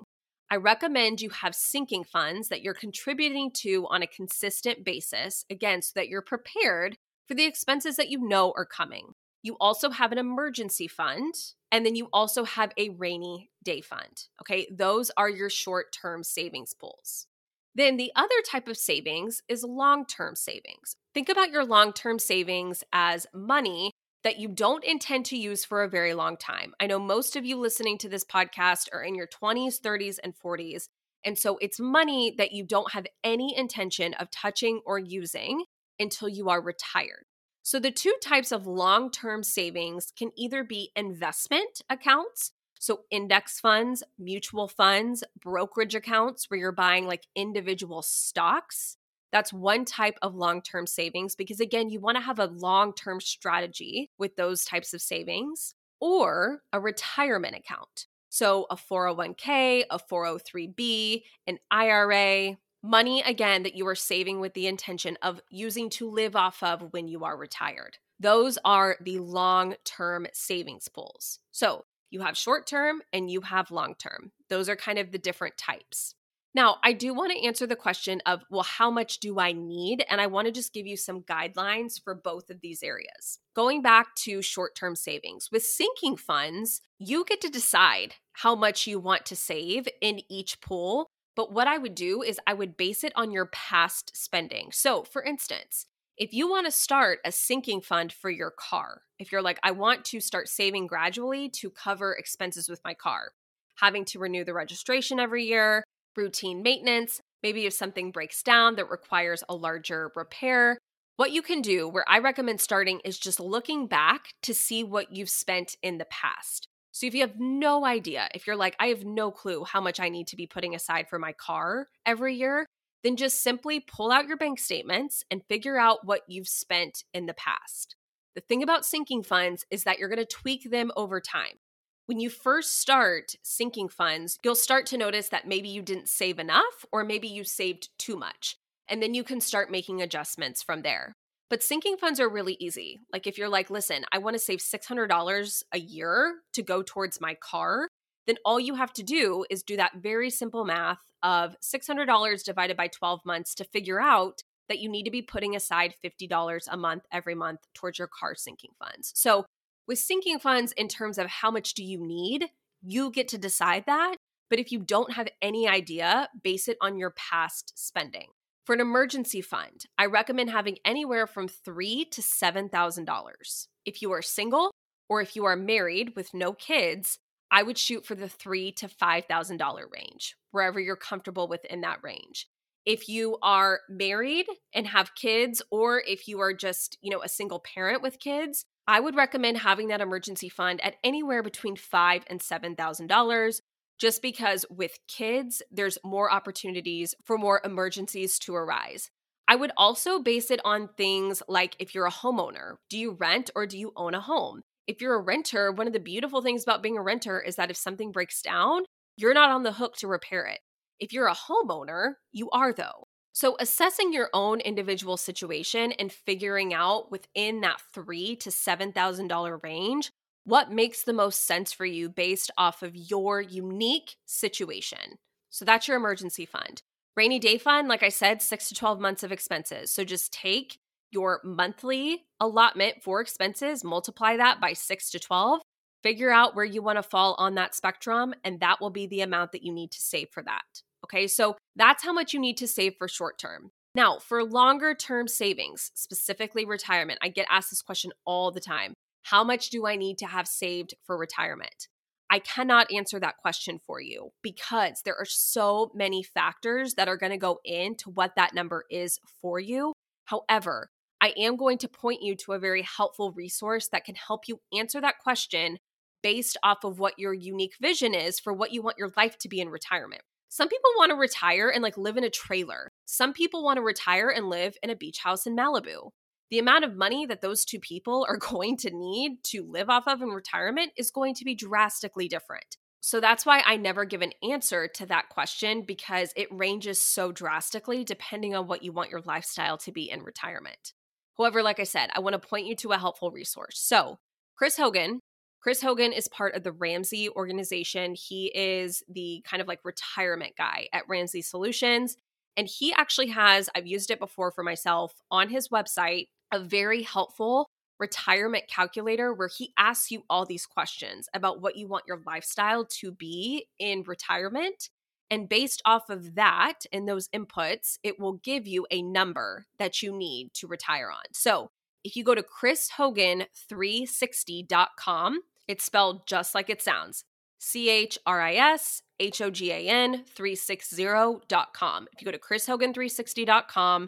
I 0.52 0.58
recommend 0.58 1.22
you 1.22 1.30
have 1.30 1.56
sinking 1.56 2.04
funds 2.04 2.50
that 2.50 2.62
you're 2.62 2.74
contributing 2.74 3.52
to 3.62 3.88
on 3.90 4.02
a 4.02 4.08
consistent 4.08 4.84
basis, 4.84 5.46
again, 5.50 5.82
so 5.82 5.94
that 5.96 6.10
you're 6.10 6.22
prepared 6.22 6.98
for 7.26 7.36
the 7.36 7.46
expenses 7.46 7.96
that 7.96 8.10
you 8.10 8.20
know 8.20 8.54
are 8.58 8.66
coming. 8.66 9.14
You 9.42 9.56
also 9.62 9.92
have 9.92 10.12
an 10.12 10.18
emergency 10.18 10.90
fund, 10.90 11.36
and 11.72 11.86
then 11.86 11.96
you 11.96 12.10
also 12.12 12.44
have 12.44 12.74
a 12.78 12.90
rainy 12.90 13.50
day 13.64 13.80
fund. 13.80 14.26
Okay, 14.42 14.68
those 14.70 15.10
are 15.16 15.30
your 15.30 15.50
short 15.50 15.94
term 15.94 16.22
savings 16.22 16.74
pools. 16.74 17.28
Then 17.74 17.96
the 17.96 18.12
other 18.14 18.42
type 18.46 18.68
of 18.68 18.76
savings 18.76 19.42
is 19.48 19.64
long 19.64 20.06
term 20.06 20.36
savings. 20.36 20.98
Think 21.14 21.30
about 21.30 21.52
your 21.52 21.64
long 21.64 21.94
term 21.94 22.20
savings 22.20 22.84
as 22.92 23.26
money 23.34 23.94
that 24.28 24.40
you 24.40 24.50
don't 24.50 24.84
intend 24.84 25.24
to 25.24 25.38
use 25.38 25.64
for 25.64 25.84
a 25.84 25.90
very 25.90 26.14
long 26.14 26.36
time. 26.36 26.74
I 26.82 26.88
know 26.88 27.00
most 27.00 27.38
of 27.38 27.46
you 27.46 27.58
listening 27.58 27.98
to 28.00 28.10
this 28.10 28.26
podcast 28.26 28.90
are 28.92 29.02
in 29.02 29.16
your 29.16 29.26
20s, 29.26 29.80
30s, 29.80 30.18
and 30.22 30.34
40s. 30.38 30.90
And 31.24 31.40
so 31.40 31.58
it's 31.62 31.80
money 31.80 32.36
that 32.38 32.52
you 32.52 32.66
don't 32.66 32.92
have 32.92 33.08
any 33.24 33.56
intention 33.56 34.14
of 34.16 34.30
touching 34.30 34.82
or 34.86 35.00
using 35.00 35.64
until 35.98 36.28
you 36.28 36.50
are 36.50 36.62
retired. 36.62 37.24
So 37.64 37.80
the 37.80 37.90
two 37.90 38.14
types 38.22 38.52
of 38.52 38.68
long 38.68 39.12
term 39.12 39.44
savings 39.44 40.12
can 40.20 40.32
either 40.36 40.62
be 40.62 40.92
investment 40.94 41.82
accounts, 41.90 42.52
so 42.78 43.04
index 43.10 43.62
funds, 43.62 44.04
mutual 44.20 44.68
funds, 44.68 45.24
brokerage 45.42 45.96
accounts 45.96 46.50
where 46.50 46.60
you're 46.60 46.74
buying 46.74 47.08
like 47.08 47.28
individual 47.34 48.02
stocks 48.02 48.98
that's 49.32 49.52
one 49.54 49.86
type 49.86 50.18
of 50.22 50.36
long 50.36 50.62
term 50.62 50.88
savings 50.88 51.36
because, 51.36 51.60
again, 51.60 51.90
you 51.90 52.00
want 52.00 52.16
to 52.18 52.24
have 52.24 52.40
a 52.40 52.46
long 52.46 52.94
term 52.94 53.20
strategy 53.22 54.12
with 54.18 54.36
those 54.36 54.66
types 54.66 54.94
of 54.94 55.02
savings 55.02 55.74
or 56.00 56.62
a 56.72 56.80
retirement 56.80 57.56
account. 57.56 58.08
So, 58.30 58.68
a 58.70 58.76
401k, 58.76 59.86
a 59.90 60.00
403b, 60.00 61.24
an 61.48 61.60
IRA, 61.72 62.58
money 62.84 63.22
again 63.22 63.64
that 63.64 63.76
you 63.76 63.88
are 63.88 63.96
saving 63.96 64.40
with 64.40 64.54
the 64.54 64.68
intention 64.68 65.18
of 65.22 65.42
using 65.50 65.90
to 65.90 66.10
live 66.10 66.36
off 66.36 66.62
of 66.62 66.94
when 66.94 67.08
you 67.08 67.24
are 67.24 67.38
retired. 67.38 67.98
Those 68.20 68.58
are 68.64 68.98
the 69.02 69.20
long 69.20 69.76
term 69.84 70.28
savings 70.34 70.88
pools. 70.88 71.40
So, 71.52 71.86
you 72.10 72.22
have 72.22 72.38
short 72.38 72.66
term 72.68 73.02
and 73.12 73.30
you 73.30 73.42
have 73.42 73.72
long 73.72 73.96
term. 73.96 74.32
Those 74.50 74.70
are 74.70 74.76
kind 74.78 74.98
of 74.98 75.12
the 75.12 75.18
different 75.18 75.58
types. 75.58 76.16
Now, 76.56 76.78
I 76.84 76.94
do 76.94 77.14
want 77.14 77.32
to 77.32 77.46
answer 77.46 77.68
the 77.68 77.76
question 77.76 78.22
of, 78.26 78.44
well, 78.50 78.64
how 78.64 78.90
much 78.90 79.20
do 79.20 79.40
I 79.40 79.52
need? 79.52 80.04
And 80.10 80.20
I 80.20 80.28
want 80.28 80.48
to 80.48 80.52
just 80.52 80.74
give 80.74 80.88
you 80.88 80.98
some 80.98 81.22
guidelines 81.22 82.02
for 82.02 82.16
both 82.16 82.50
of 82.50 82.62
these 82.62 82.82
areas. 82.82 83.40
Going 83.56 83.82
back 83.82 84.16
to 84.16 84.42
short 84.42 84.76
term 84.76 84.96
savings, 84.96 85.50
with 85.52 85.64
sinking 85.64 86.18
funds, 86.18 86.82
you 86.98 87.26
get 87.26 87.42
to 87.42 87.50
decide 87.50 88.16
how 88.34 88.56
much 88.56 88.88
you 88.88 89.00
want 89.00 89.26
to 89.28 89.36
save 89.36 89.88
in 90.02 90.22
each 90.30 90.62
pool. 90.62 91.08
But 91.36 91.54
what 91.54 91.68
I 91.68 91.78
would 91.78 91.94
do 91.94 92.24
is 92.24 92.40
I 92.48 92.56
would 92.56 92.78
base 92.78 93.04
it 93.04 93.14
on 93.16 93.32
your 93.32 93.46
past 93.48 94.18
spending. 94.18 94.70
So, 94.72 95.04
for 95.04 95.22
instance, 95.22 95.86
if 96.18 96.34
you 96.34 96.50
want 96.50 96.66
to 96.66 96.72
start 96.72 97.20
a 97.24 97.32
sinking 97.32 97.82
fund 97.82 98.12
for 98.12 98.32
your 98.32 98.50
car, 98.50 99.04
if 99.20 99.32
you're 99.32 99.44
like, 99.44 99.60
I 99.62 99.70
want 99.70 100.04
to 100.06 100.20
start 100.20 100.50
saving 100.50 100.88
gradually 100.88 101.50
to 101.50 101.70
cover 101.70 102.14
expenses 102.14 102.68
with 102.68 102.82
my 102.84 102.96
car, 102.96 103.34
having 103.76 104.04
to 104.06 104.20
renew 104.20 104.44
the 104.44 104.56
registration 104.56 105.20
every 105.20 105.46
year, 105.46 105.84
routine 106.18 106.64
maintenance, 106.64 107.22
maybe 107.44 107.66
if 107.66 107.74
something 107.74 108.12
breaks 108.12 108.44
down 108.44 108.76
that 108.76 108.90
requires 108.90 109.44
a 109.48 109.56
larger 109.56 110.12
repair. 110.16 110.78
What 111.16 111.32
you 111.32 111.42
can 111.42 111.62
do, 111.62 111.88
where 111.88 112.06
I 112.08 112.20
recommend 112.20 112.62
starting, 112.62 113.00
is 113.06 113.18
just 113.18 113.40
looking 113.40 113.88
back 113.88 114.30
to 114.44 114.54
see 114.54 114.84
what 114.84 115.16
you've 115.16 115.30
spent 115.30 115.76
in 115.82 115.98
the 115.98 116.06
past. 116.06 116.68
So 116.92 117.06
if 117.06 117.14
you 117.14 117.22
have 117.22 117.40
no 117.40 117.86
idea, 117.86 118.28
if 118.34 118.48
you're 118.48 118.56
like, 118.56 118.76
I 118.80 118.88
have 118.88 119.06
no 119.06 119.32
clue 119.32 119.64
how 119.64 119.80
much 119.80 120.00
I 120.00 120.10
need 120.10 120.28
to 120.28 120.36
be 120.36 120.48
putting 120.48 120.74
aside 120.74 121.08
for 121.10 121.20
my 121.20 121.32
car 121.32 121.90
every 122.06 122.36
year, 122.36 122.66
then 123.04 123.16
just 123.16 123.42
simply 123.44 123.80
pull 123.80 124.12
out 124.12 124.28
your 124.28 124.38
bank 124.38 124.60
statements 124.60 125.24
and 125.30 125.44
figure 125.48 125.78
out 125.78 126.06
what 126.06 126.22
you've 126.28 126.48
spent 126.48 127.04
in 127.14 127.28
the 127.28 127.34
past. 127.34 127.96
The 128.36 128.42
thing 128.42 128.64
about 128.64 128.86
sinking 128.86 129.24
funds 129.24 129.66
is 129.72 129.84
that 129.84 130.00
you're 130.00 130.10
going 130.10 130.18
to 130.18 130.26
tweak 130.26 130.70
them 130.70 130.92
over 130.96 131.22
time 131.22 131.60
when 132.08 132.20
you 132.22 132.30
first 132.30 132.80
start 132.80 133.36
sinking 133.44 133.90
funds, 133.90 134.40
you'll 134.44 134.56
start 134.56 134.86
to 134.88 134.98
notice 134.98 135.28
that 135.30 135.48
maybe 135.48 135.68
you 135.68 135.82
didn't 135.82 136.08
save 136.08 136.40
enough 136.40 136.86
or 136.92 137.04
maybe 137.04 137.28
you 137.28 137.44
saved 137.44 137.90
too 138.00 138.16
much. 138.16 138.56
And 138.90 139.04
then 139.04 139.14
you 139.14 139.26
can 139.26 139.42
start 139.42 139.70
making 139.70 140.02
adjustments 140.02 140.64
from 140.64 140.82
there. 140.84 141.14
But 141.50 141.62
sinking 141.62 141.98
funds 141.98 142.22
are 142.22 142.30
really 142.30 142.56
easy. 142.62 143.00
Like 143.12 143.28
if 143.28 143.38
you're 143.38 143.50
like, 143.50 143.70
listen, 143.70 144.06
I 144.14 144.20
want 144.20 144.36
to 144.36 144.40
save 144.40 144.60
$600 144.60 145.64
a 145.74 145.80
year 145.80 146.36
to 146.54 146.64
go 146.64 146.82
towards 146.82 147.20
my 147.20 147.36
car, 147.36 147.90
then 148.26 148.38
all 148.46 148.60
you 148.60 148.76
have 148.76 148.94
to 148.94 149.04
do 149.04 149.46
is 149.50 149.62
do 149.62 149.76
that 149.76 149.98
very 150.02 150.30
simple 150.30 150.64
math 150.64 151.00
of 151.24 151.58
$600 151.62 152.44
divided 152.44 152.78
by 152.78 152.88
12 152.88 153.20
months 153.26 153.54
to 153.56 153.66
figure 153.66 154.00
out 154.00 154.44
that 154.70 154.80
you 154.80 154.90
need 154.90 155.04
to 155.04 155.12
be 155.12 155.22
putting 155.22 155.56
aside 155.56 155.94
$50 156.04 156.68
a 156.70 156.78
month 156.78 157.04
every 157.12 157.36
month 157.36 157.60
towards 157.74 158.00
your 158.00 158.08
car 158.08 158.36
sinking 158.36 158.72
funds. 158.80 159.12
So 159.16 159.46
with 159.88 160.00
sinking 160.00 160.40
funds, 160.40 160.74
in 160.74 160.88
terms 160.88 161.18
of 161.18 161.28
how 161.28 161.52
much 161.52 161.74
do 161.74 161.84
you 161.84 162.00
need, 162.06 162.46
you 162.82 163.12
get 163.12 163.28
to 163.30 163.38
decide 163.38 163.86
that. 163.88 164.16
But 164.50 164.60
if 164.60 164.72
you 164.72 164.80
don't 164.80 165.14
have 165.14 165.28
any 165.42 165.68
idea, 165.68 166.30
base 166.44 166.68
it 166.68 166.78
on 166.82 166.98
your 166.98 167.12
past 167.12 167.74
spending. 167.76 168.28
For 168.66 168.74
an 168.74 168.82
emergency 168.82 169.42
fund, 169.42 169.86
I 169.98 170.08
recommend 170.08 170.50
having 170.50 170.78
anywhere 170.84 171.26
from 171.26 171.48
three 171.48 172.06
to 172.12 172.22
seven 172.22 172.70
thousand 172.70 173.06
dollars. 173.06 173.68
If 173.86 174.02
you 174.02 174.12
are 174.12 174.22
single 174.22 174.72
or 175.10 175.22
if 175.22 175.36
you 175.36 175.46
are 175.46 175.56
married 175.56 176.14
with 176.16 176.34
no 176.34 176.52
kids, 176.52 177.18
I 177.50 177.64
would 177.64 177.78
shoot 177.78 178.06
for 178.06 178.16
the 178.16 178.28
three 178.28 178.74
to 178.74 178.90
five 178.90 179.26
thousand 179.26 179.58
dollar 179.58 179.86
range, 179.90 180.36
wherever 180.52 180.82
you're 180.82 180.98
comfortable 180.98 181.48
within 181.48 181.82
that 181.82 182.00
range. 182.04 182.48
If 182.86 183.08
you 183.08 183.38
are 183.42 183.82
married 183.90 184.48
and 184.74 184.88
have 184.88 185.16
kids, 185.16 185.62
or 185.72 186.02
if 186.06 186.28
you 186.28 186.40
are 186.40 186.54
just, 186.54 186.98
you 187.02 187.10
know, 187.10 187.22
a 187.22 187.30
single 187.30 187.60
parent 187.60 188.02
with 188.02 188.20
kids, 188.20 188.66
I 188.88 189.02
would 189.02 189.16
recommend 189.16 189.58
having 189.58 189.90
that 189.90 190.02
emergency 190.02 190.48
fund 190.48 190.80
at 190.82 190.96
anywhere 191.04 191.44
between 191.44 191.76
five 191.76 192.24
and 192.28 192.42
seven 192.42 192.76
thousand 192.76 193.08
dollars, 193.08 193.62
just 194.00 194.22
because 194.22 194.66
with 194.70 194.98
kids, 195.08 195.62
there's 195.72 195.98
more 196.04 196.32
opportunities 196.32 197.14
for 197.26 197.38
more 197.38 197.62
emergencies 197.66 198.40
to 198.40 198.56
arise. 198.56 199.10
I 199.48 199.56
would 199.56 199.72
also 199.78 200.20
base 200.20 200.52
it 200.52 200.62
on 200.64 200.90
things 200.98 201.42
like 201.48 201.76
if 201.80 201.96
you're 201.96 202.06
a 202.06 202.12
homeowner, 202.12 202.76
do 202.90 202.98
you 202.98 203.12
rent 203.12 203.50
or 203.56 203.66
do 203.66 203.78
you 203.78 203.94
own 203.96 204.14
a 204.14 204.22
home? 204.22 204.62
If 204.88 205.02
you're 205.02 205.16
a 205.16 205.22
renter, 205.22 205.72
one 205.72 205.88
of 205.88 205.94
the 205.94 206.00
beautiful 206.00 206.42
things 206.42 206.64
about 206.64 206.84
being 206.84 206.98
a 206.98 207.02
renter 207.02 207.42
is 207.42 207.56
that 207.58 207.72
if 207.72 207.78
something 207.78 208.12
breaks 208.12 208.42
down, 208.42 208.84
you're 209.18 209.34
not 209.34 209.50
on 209.50 209.64
the 209.64 209.74
hook 209.74 209.96
to 209.98 210.08
repair 210.08 210.46
it. 210.46 210.60
If 211.00 211.12
you're 211.12 211.28
a 211.28 211.36
homeowner, 211.36 212.14
you 212.32 212.50
are 212.52 212.72
though. 212.72 213.08
So, 213.38 213.56
assessing 213.60 214.14
your 214.14 214.32
own 214.34 214.62
individual 214.62 215.16
situation 215.16 215.92
and 215.92 216.12
figuring 216.12 216.74
out 216.74 217.12
within 217.12 217.62
that 217.62 217.80
three 217.94 218.36
to 218.38 218.50
seven 218.50 218.92
thousand 218.92 219.28
dollar 219.28 219.58
range 219.58 220.10
what 220.44 220.72
makes 220.72 221.04
the 221.04 221.14
most 221.14 221.46
sense 221.46 221.72
for 221.72 221.86
you 221.86 222.10
based 222.10 222.50
off 222.58 222.82
of 222.82 222.96
your 222.96 223.40
unique 223.40 224.16
situation. 224.26 225.20
So 225.52 225.66
that's 225.66 225.88
your 225.88 225.98
emergency 225.98 226.48
fund. 226.48 226.82
Rainy 227.16 227.38
day 227.38 227.60
fund, 227.60 227.88
like 227.88 228.02
I 228.02 228.10
said, 228.10 228.42
six 228.42 228.70
to 228.70 228.74
12 228.74 229.00
months 229.00 229.22
of 229.22 229.32
expenses. 229.32 229.92
So 229.92 230.04
just 230.04 230.34
take 230.34 230.80
your 231.12 231.40
monthly 231.44 232.26
allotment 232.40 233.04
for 233.04 233.22
expenses, 233.22 233.84
multiply 233.84 234.36
that 234.38 234.60
by 234.60 234.74
six 234.74 235.12
to 235.12 235.20
12, 235.20 235.62
figure 236.02 236.32
out 236.32 236.56
where 236.56 236.66
you 236.66 236.82
want 236.82 236.98
to 236.98 237.04
fall 237.04 237.36
on 237.38 237.54
that 237.54 237.76
spectrum, 237.76 238.34
and 238.44 238.62
that 238.62 238.82
will 238.82 238.90
be 238.90 239.06
the 239.06 239.22
amount 239.22 239.52
that 239.52 239.62
you 239.64 239.72
need 239.72 239.92
to 239.92 240.02
save 240.02 240.30
for 240.32 240.42
that. 240.42 240.82
Okay, 241.08 241.28
so 241.28 241.56
that's 241.78 242.04
how 242.04 242.12
much 242.12 242.34
you 242.34 242.40
need 242.40 242.58
to 242.58 242.68
save 242.68 242.96
for 242.98 243.08
short 243.08 243.40
term. 243.40 243.72
Now, 243.96 244.20
for 244.20 244.44
longer 244.44 244.94
term 244.94 245.28
savings, 245.28 245.92
specifically 245.96 246.66
retirement, 246.66 247.20
I 247.22 247.30
get 247.30 247.48
asked 247.50 247.70
this 247.70 247.82
question 247.82 248.12
all 248.26 248.52
the 248.52 248.60
time 248.60 248.94
How 249.24 249.44
much 249.44 249.70
do 249.70 249.88
I 249.88 249.96
need 249.96 250.18
to 250.20 250.28
have 250.28 250.48
saved 250.48 250.96
for 251.06 251.18
retirement? 251.18 251.88
I 252.30 252.40
cannot 252.40 252.92
answer 252.92 253.22
that 253.22 253.38
question 253.38 253.80
for 253.88 254.02
you 254.02 254.32
because 254.42 255.02
there 255.06 255.16
are 255.16 255.26
so 255.26 255.92
many 255.96 256.24
factors 256.24 256.96
that 256.96 257.08
are 257.08 257.16
going 257.16 257.32
to 257.32 257.38
go 257.38 257.60
into 257.64 258.10
what 258.10 258.36
that 258.36 258.54
number 258.54 258.84
is 258.92 259.18
for 259.42 259.62
you. 259.62 259.94
However, 260.26 260.90
I 261.22 261.34
am 261.38 261.56
going 261.56 261.78
to 261.80 261.88
point 261.88 262.22
you 262.22 262.36
to 262.36 262.52
a 262.52 262.60
very 262.60 262.82
helpful 262.82 263.32
resource 263.32 263.88
that 263.94 264.04
can 264.04 264.16
help 264.16 264.42
you 264.50 264.60
answer 264.78 265.00
that 265.00 265.20
question 265.20 265.78
based 266.22 266.58
off 266.64 266.84
of 266.84 267.00
what 267.00 267.18
your 267.18 267.34
unique 267.34 267.76
vision 267.80 268.14
is 268.14 268.42
for 268.42 268.52
what 268.52 268.74
you 268.74 268.82
want 268.82 268.98
your 268.98 269.12
life 269.16 269.38
to 269.38 269.48
be 269.48 269.62
in 269.62 269.70
retirement. 269.70 270.22
Some 270.50 270.70
people 270.70 270.90
want 270.98 271.10
to 271.12 271.16
retire 271.16 271.70
and 271.70 271.84
like 271.84 271.98
live 271.98 272.18
in 272.18 272.24
a 272.24 272.30
trailer. 272.30 272.92
Some 273.06 273.34
people 273.34 273.64
want 273.64 273.78
to 273.78 273.84
retire 273.84 274.30
and 274.30 274.50
live 274.50 274.76
in 274.82 274.90
a 274.90 274.96
beach 274.96 275.20
house 275.20 275.46
in 275.46 275.56
Malibu 275.56 276.12
the 276.50 276.60
amount 276.60 276.86
of 276.86 276.96
money 276.96 277.26
that 277.26 277.42
those 277.42 277.66
two 277.66 277.80
people 277.80 278.26
are 278.30 278.38
going 278.50 278.78
to 278.78 278.92
need 278.92 279.44
to 279.44 279.64
live 279.64 279.90
off 279.90 280.08
of 280.08 280.22
in 280.22 280.30
retirement 280.30 280.92
is 280.98 281.12
going 281.12 281.34
to 281.36 281.46
be 281.46 281.56
drastically 281.56 282.28
different. 282.28 282.78
So 283.00 283.20
that's 283.20 283.46
why 283.46 283.62
I 283.66 283.78
never 283.78 284.06
give 284.06 284.22
an 284.22 284.34
answer 284.44 284.88
to 284.96 285.06
that 285.06 285.30
question 285.30 285.84
because 285.84 286.34
it 286.36 286.48
ranges 286.52 287.02
so 287.02 287.32
drastically 287.32 288.04
depending 288.04 288.56
on 288.56 288.68
what 288.68 288.84
you 288.84 288.92
want 288.92 289.12
your 289.12 289.22
lifestyle 289.22 289.78
to 289.80 289.92
be 289.92 290.10
in 290.10 290.24
retirement. 290.24 290.94
However, 291.38 291.62
like 291.62 291.80
I 291.80 291.84
said, 291.84 292.10
I 292.14 292.20
want 292.20 292.34
to 292.34 292.48
point 292.48 292.66
you 292.66 292.76
to 292.78 292.92
a 292.92 292.98
helpful 292.98 293.32
resource. 293.32 293.80
So, 293.80 294.18
Chris 294.58 294.76
Hogan, 294.76 295.22
Chris 295.68 295.82
Hogan 295.82 296.14
is 296.14 296.30
part 296.30 296.56
of 296.56 296.64
the 296.64 296.72
Ramsey 296.72 297.28
organization. 297.28 298.16
He 298.16 298.54
is 298.56 299.04
the 299.10 299.44
kind 299.46 299.60
of 299.60 299.68
like 299.68 299.84
retirement 299.84 300.54
guy 300.58 300.88
at 300.94 301.04
Ramsey 301.10 301.42
Solutions. 301.42 302.16
And 302.56 302.70
he 302.70 302.94
actually 302.94 303.28
has, 303.28 303.70
I've 303.76 303.86
used 303.86 304.10
it 304.10 304.18
before 304.18 304.50
for 304.50 304.64
myself 304.64 305.16
on 305.30 305.50
his 305.50 305.68
website 305.68 306.30
a 306.54 306.60
very 306.62 307.04
helpful 307.04 307.68
retirement 308.00 308.70
calculator 308.70 309.34
where 309.34 309.50
he 309.50 309.74
asks 309.78 310.10
you 310.10 310.24
all 310.30 310.46
these 310.46 310.66
questions 310.66 311.28
about 311.34 311.60
what 311.60 311.76
you 311.76 311.86
want 311.86 312.06
your 312.08 312.22
lifestyle 312.26 312.86
to 312.86 313.12
be 313.12 313.68
in 313.78 314.04
retirement. 314.04 314.90
And 315.30 315.50
based 315.50 315.82
off 315.84 316.10
of 316.10 316.36
that 316.36 316.86
and 316.94 317.10
those 317.10 317.28
inputs, 317.36 317.98
it 318.04 318.22
will 318.22 318.36
give 318.36 318.68
you 318.68 318.88
a 318.90 319.02
number 319.02 319.66
that 319.80 320.02
you 320.02 320.16
need 320.16 320.54
to 320.54 320.66
retire 320.66 321.12
on. 321.12 321.24
So 321.34 321.72
if 322.06 322.16
you 322.16 322.24
go 322.24 322.36
to 322.36 322.42
chrishogan360.com, 322.42 325.42
it's 325.68 325.84
spelled 325.84 326.28
just 326.28 326.56
like 326.56 326.70
it 326.70 326.82
sounds 326.82 327.24
C 327.60 327.90
H 327.90 328.18
R 328.26 328.42
I 328.42 328.56
S 328.56 329.02
H 329.20 329.42
O 329.42 329.50
G 329.50 329.72
A 329.72 329.88
N 329.88 330.24
360.com. 330.36 332.08
If 332.14 332.22
you 332.22 332.26
go 332.26 332.32
to 332.32 332.38
chrishogan360.com, 332.38 334.08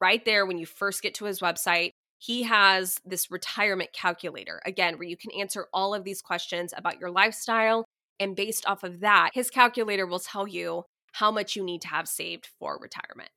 right 0.00 0.24
there 0.24 0.46
when 0.46 0.58
you 0.58 0.66
first 0.66 1.02
get 1.02 1.14
to 1.14 1.24
his 1.24 1.40
website, 1.40 1.90
he 2.18 2.44
has 2.44 2.98
this 3.04 3.30
retirement 3.30 3.92
calculator, 3.92 4.60
again, 4.64 4.98
where 4.98 5.08
you 5.08 5.16
can 5.16 5.30
answer 5.38 5.66
all 5.74 5.94
of 5.94 6.04
these 6.04 6.22
questions 6.22 6.72
about 6.76 7.00
your 7.00 7.10
lifestyle. 7.10 7.84
And 8.18 8.36
based 8.36 8.64
off 8.66 8.84
of 8.84 9.00
that, 9.00 9.30
his 9.34 9.50
calculator 9.50 10.06
will 10.06 10.20
tell 10.20 10.46
you 10.46 10.84
how 11.12 11.30
much 11.30 11.56
you 11.56 11.62
need 11.62 11.82
to 11.82 11.88
have 11.88 12.08
saved 12.08 12.48
for 12.58 12.78
retirement. 12.80 13.30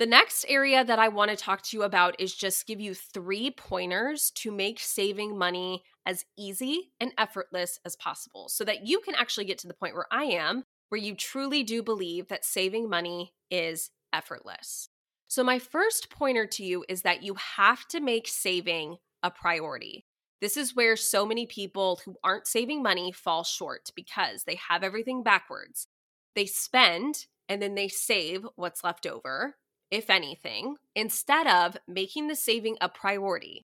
The 0.00 0.06
next 0.06 0.46
area 0.48 0.82
that 0.82 0.98
I 0.98 1.08
want 1.08 1.30
to 1.30 1.36
talk 1.36 1.60
to 1.60 1.76
you 1.76 1.82
about 1.82 2.18
is 2.18 2.34
just 2.34 2.66
give 2.66 2.80
you 2.80 2.94
three 2.94 3.50
pointers 3.50 4.30
to 4.36 4.50
make 4.50 4.80
saving 4.80 5.36
money 5.36 5.82
as 6.06 6.24
easy 6.38 6.92
and 6.98 7.12
effortless 7.18 7.78
as 7.84 7.96
possible 7.96 8.48
so 8.48 8.64
that 8.64 8.86
you 8.86 9.00
can 9.00 9.14
actually 9.14 9.44
get 9.44 9.58
to 9.58 9.68
the 9.68 9.74
point 9.74 9.94
where 9.94 10.06
I 10.10 10.24
am, 10.24 10.64
where 10.88 10.98
you 10.98 11.14
truly 11.14 11.62
do 11.62 11.82
believe 11.82 12.28
that 12.28 12.46
saving 12.46 12.88
money 12.88 13.34
is 13.50 13.90
effortless. 14.10 14.88
So, 15.28 15.44
my 15.44 15.58
first 15.58 16.08
pointer 16.08 16.46
to 16.46 16.64
you 16.64 16.82
is 16.88 17.02
that 17.02 17.22
you 17.22 17.34
have 17.56 17.86
to 17.88 18.00
make 18.00 18.26
saving 18.26 18.96
a 19.22 19.30
priority. 19.30 20.06
This 20.40 20.56
is 20.56 20.74
where 20.74 20.96
so 20.96 21.26
many 21.26 21.44
people 21.44 22.00
who 22.06 22.16
aren't 22.24 22.46
saving 22.46 22.82
money 22.82 23.12
fall 23.12 23.44
short 23.44 23.90
because 23.94 24.44
they 24.44 24.58
have 24.70 24.82
everything 24.82 25.22
backwards. 25.22 25.88
They 26.34 26.46
spend 26.46 27.26
and 27.50 27.60
then 27.60 27.74
they 27.74 27.88
save 27.88 28.46
what's 28.56 28.82
left 28.82 29.06
over, 29.06 29.56
if 29.90 30.10
anything, 30.10 30.76
instead 30.94 31.46
of 31.46 31.76
making 31.86 32.28
the 32.28 32.36
saving 32.36 32.76
a 32.80 32.88
priority 32.88 33.66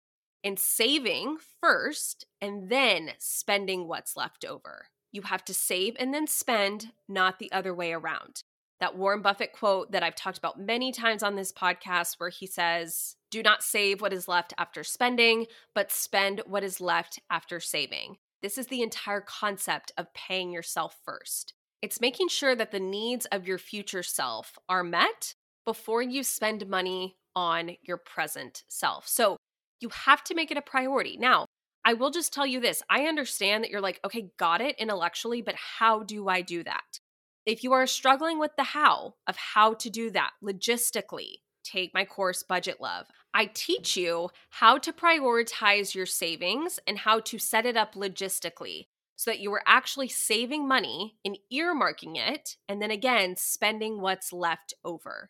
and 0.44 0.58
saving 0.58 1.38
first 1.60 2.26
and 2.40 2.70
then 2.70 3.10
spending 3.18 3.88
what's 3.88 4.16
left 4.16 4.44
over. 4.44 4.86
You 5.12 5.22
have 5.22 5.44
to 5.46 5.54
save 5.54 5.96
and 5.98 6.12
then 6.12 6.26
spend, 6.26 6.92
not 7.08 7.38
the 7.38 7.50
other 7.50 7.74
way 7.74 7.92
around 7.92 8.42
that 8.80 8.96
Warren 8.96 9.22
Buffett 9.22 9.52
quote 9.52 9.92
that 9.92 10.02
I've 10.02 10.14
talked 10.14 10.38
about 10.38 10.60
many 10.60 10.92
times 10.92 11.22
on 11.22 11.36
this 11.36 11.52
podcast, 11.52 12.14
where 12.18 12.30
he 12.30 12.46
says, 12.46 13.16
Do 13.30 13.42
not 13.42 13.62
save 13.62 14.00
what 14.00 14.12
is 14.12 14.28
left 14.28 14.54
after 14.58 14.84
spending, 14.84 15.46
but 15.74 15.90
spend 15.90 16.42
what 16.46 16.64
is 16.64 16.80
left 16.80 17.18
after 17.30 17.60
saving. 17.60 18.16
This 18.40 18.56
is 18.56 18.68
the 18.68 18.82
entire 18.82 19.20
concept 19.20 19.92
of 19.98 20.14
paying 20.14 20.52
yourself 20.52 20.96
first. 21.04 21.54
It's 21.82 22.00
making 22.00 22.28
sure 22.28 22.54
that 22.54 22.70
the 22.70 22.80
needs 22.80 23.26
of 23.26 23.46
your 23.46 23.58
future 23.58 24.02
self 24.02 24.58
are 24.68 24.84
met 24.84 25.34
before 25.68 26.00
you 26.00 26.22
spend 26.22 26.66
money 26.66 27.14
on 27.36 27.72
your 27.82 27.98
present 27.98 28.62
self. 28.68 29.06
So 29.06 29.36
you 29.82 29.90
have 29.90 30.24
to 30.24 30.34
make 30.34 30.50
it 30.50 30.56
a 30.56 30.62
priority. 30.62 31.18
Now, 31.18 31.44
I 31.84 31.92
will 31.92 32.10
just 32.10 32.32
tell 32.32 32.46
you 32.46 32.58
this 32.58 32.82
I 32.88 33.02
understand 33.02 33.62
that 33.62 33.70
you're 33.70 33.82
like, 33.82 34.00
okay, 34.02 34.30
got 34.38 34.62
it 34.62 34.76
intellectually, 34.78 35.42
but 35.42 35.56
how 35.56 36.04
do 36.04 36.26
I 36.26 36.40
do 36.40 36.64
that? 36.64 37.00
If 37.44 37.62
you 37.62 37.74
are 37.74 37.86
struggling 37.86 38.38
with 38.38 38.52
the 38.56 38.62
how 38.62 39.16
of 39.26 39.36
how 39.36 39.74
to 39.74 39.90
do 39.90 40.10
that 40.12 40.30
logistically, 40.42 41.40
take 41.64 41.92
my 41.92 42.06
course 42.06 42.42
Budget 42.42 42.80
Love. 42.80 43.04
I 43.34 43.50
teach 43.52 43.94
you 43.94 44.30
how 44.48 44.78
to 44.78 44.90
prioritize 44.90 45.94
your 45.94 46.06
savings 46.06 46.80
and 46.86 46.96
how 46.96 47.20
to 47.20 47.38
set 47.38 47.66
it 47.66 47.76
up 47.76 47.92
logistically 47.94 48.86
so 49.16 49.30
that 49.32 49.40
you 49.40 49.52
are 49.52 49.62
actually 49.66 50.08
saving 50.08 50.66
money 50.66 51.18
and 51.26 51.38
earmarking 51.52 52.16
it, 52.16 52.56
and 52.70 52.80
then 52.80 52.90
again, 52.90 53.36
spending 53.36 54.00
what's 54.00 54.32
left 54.32 54.72
over. 54.82 55.28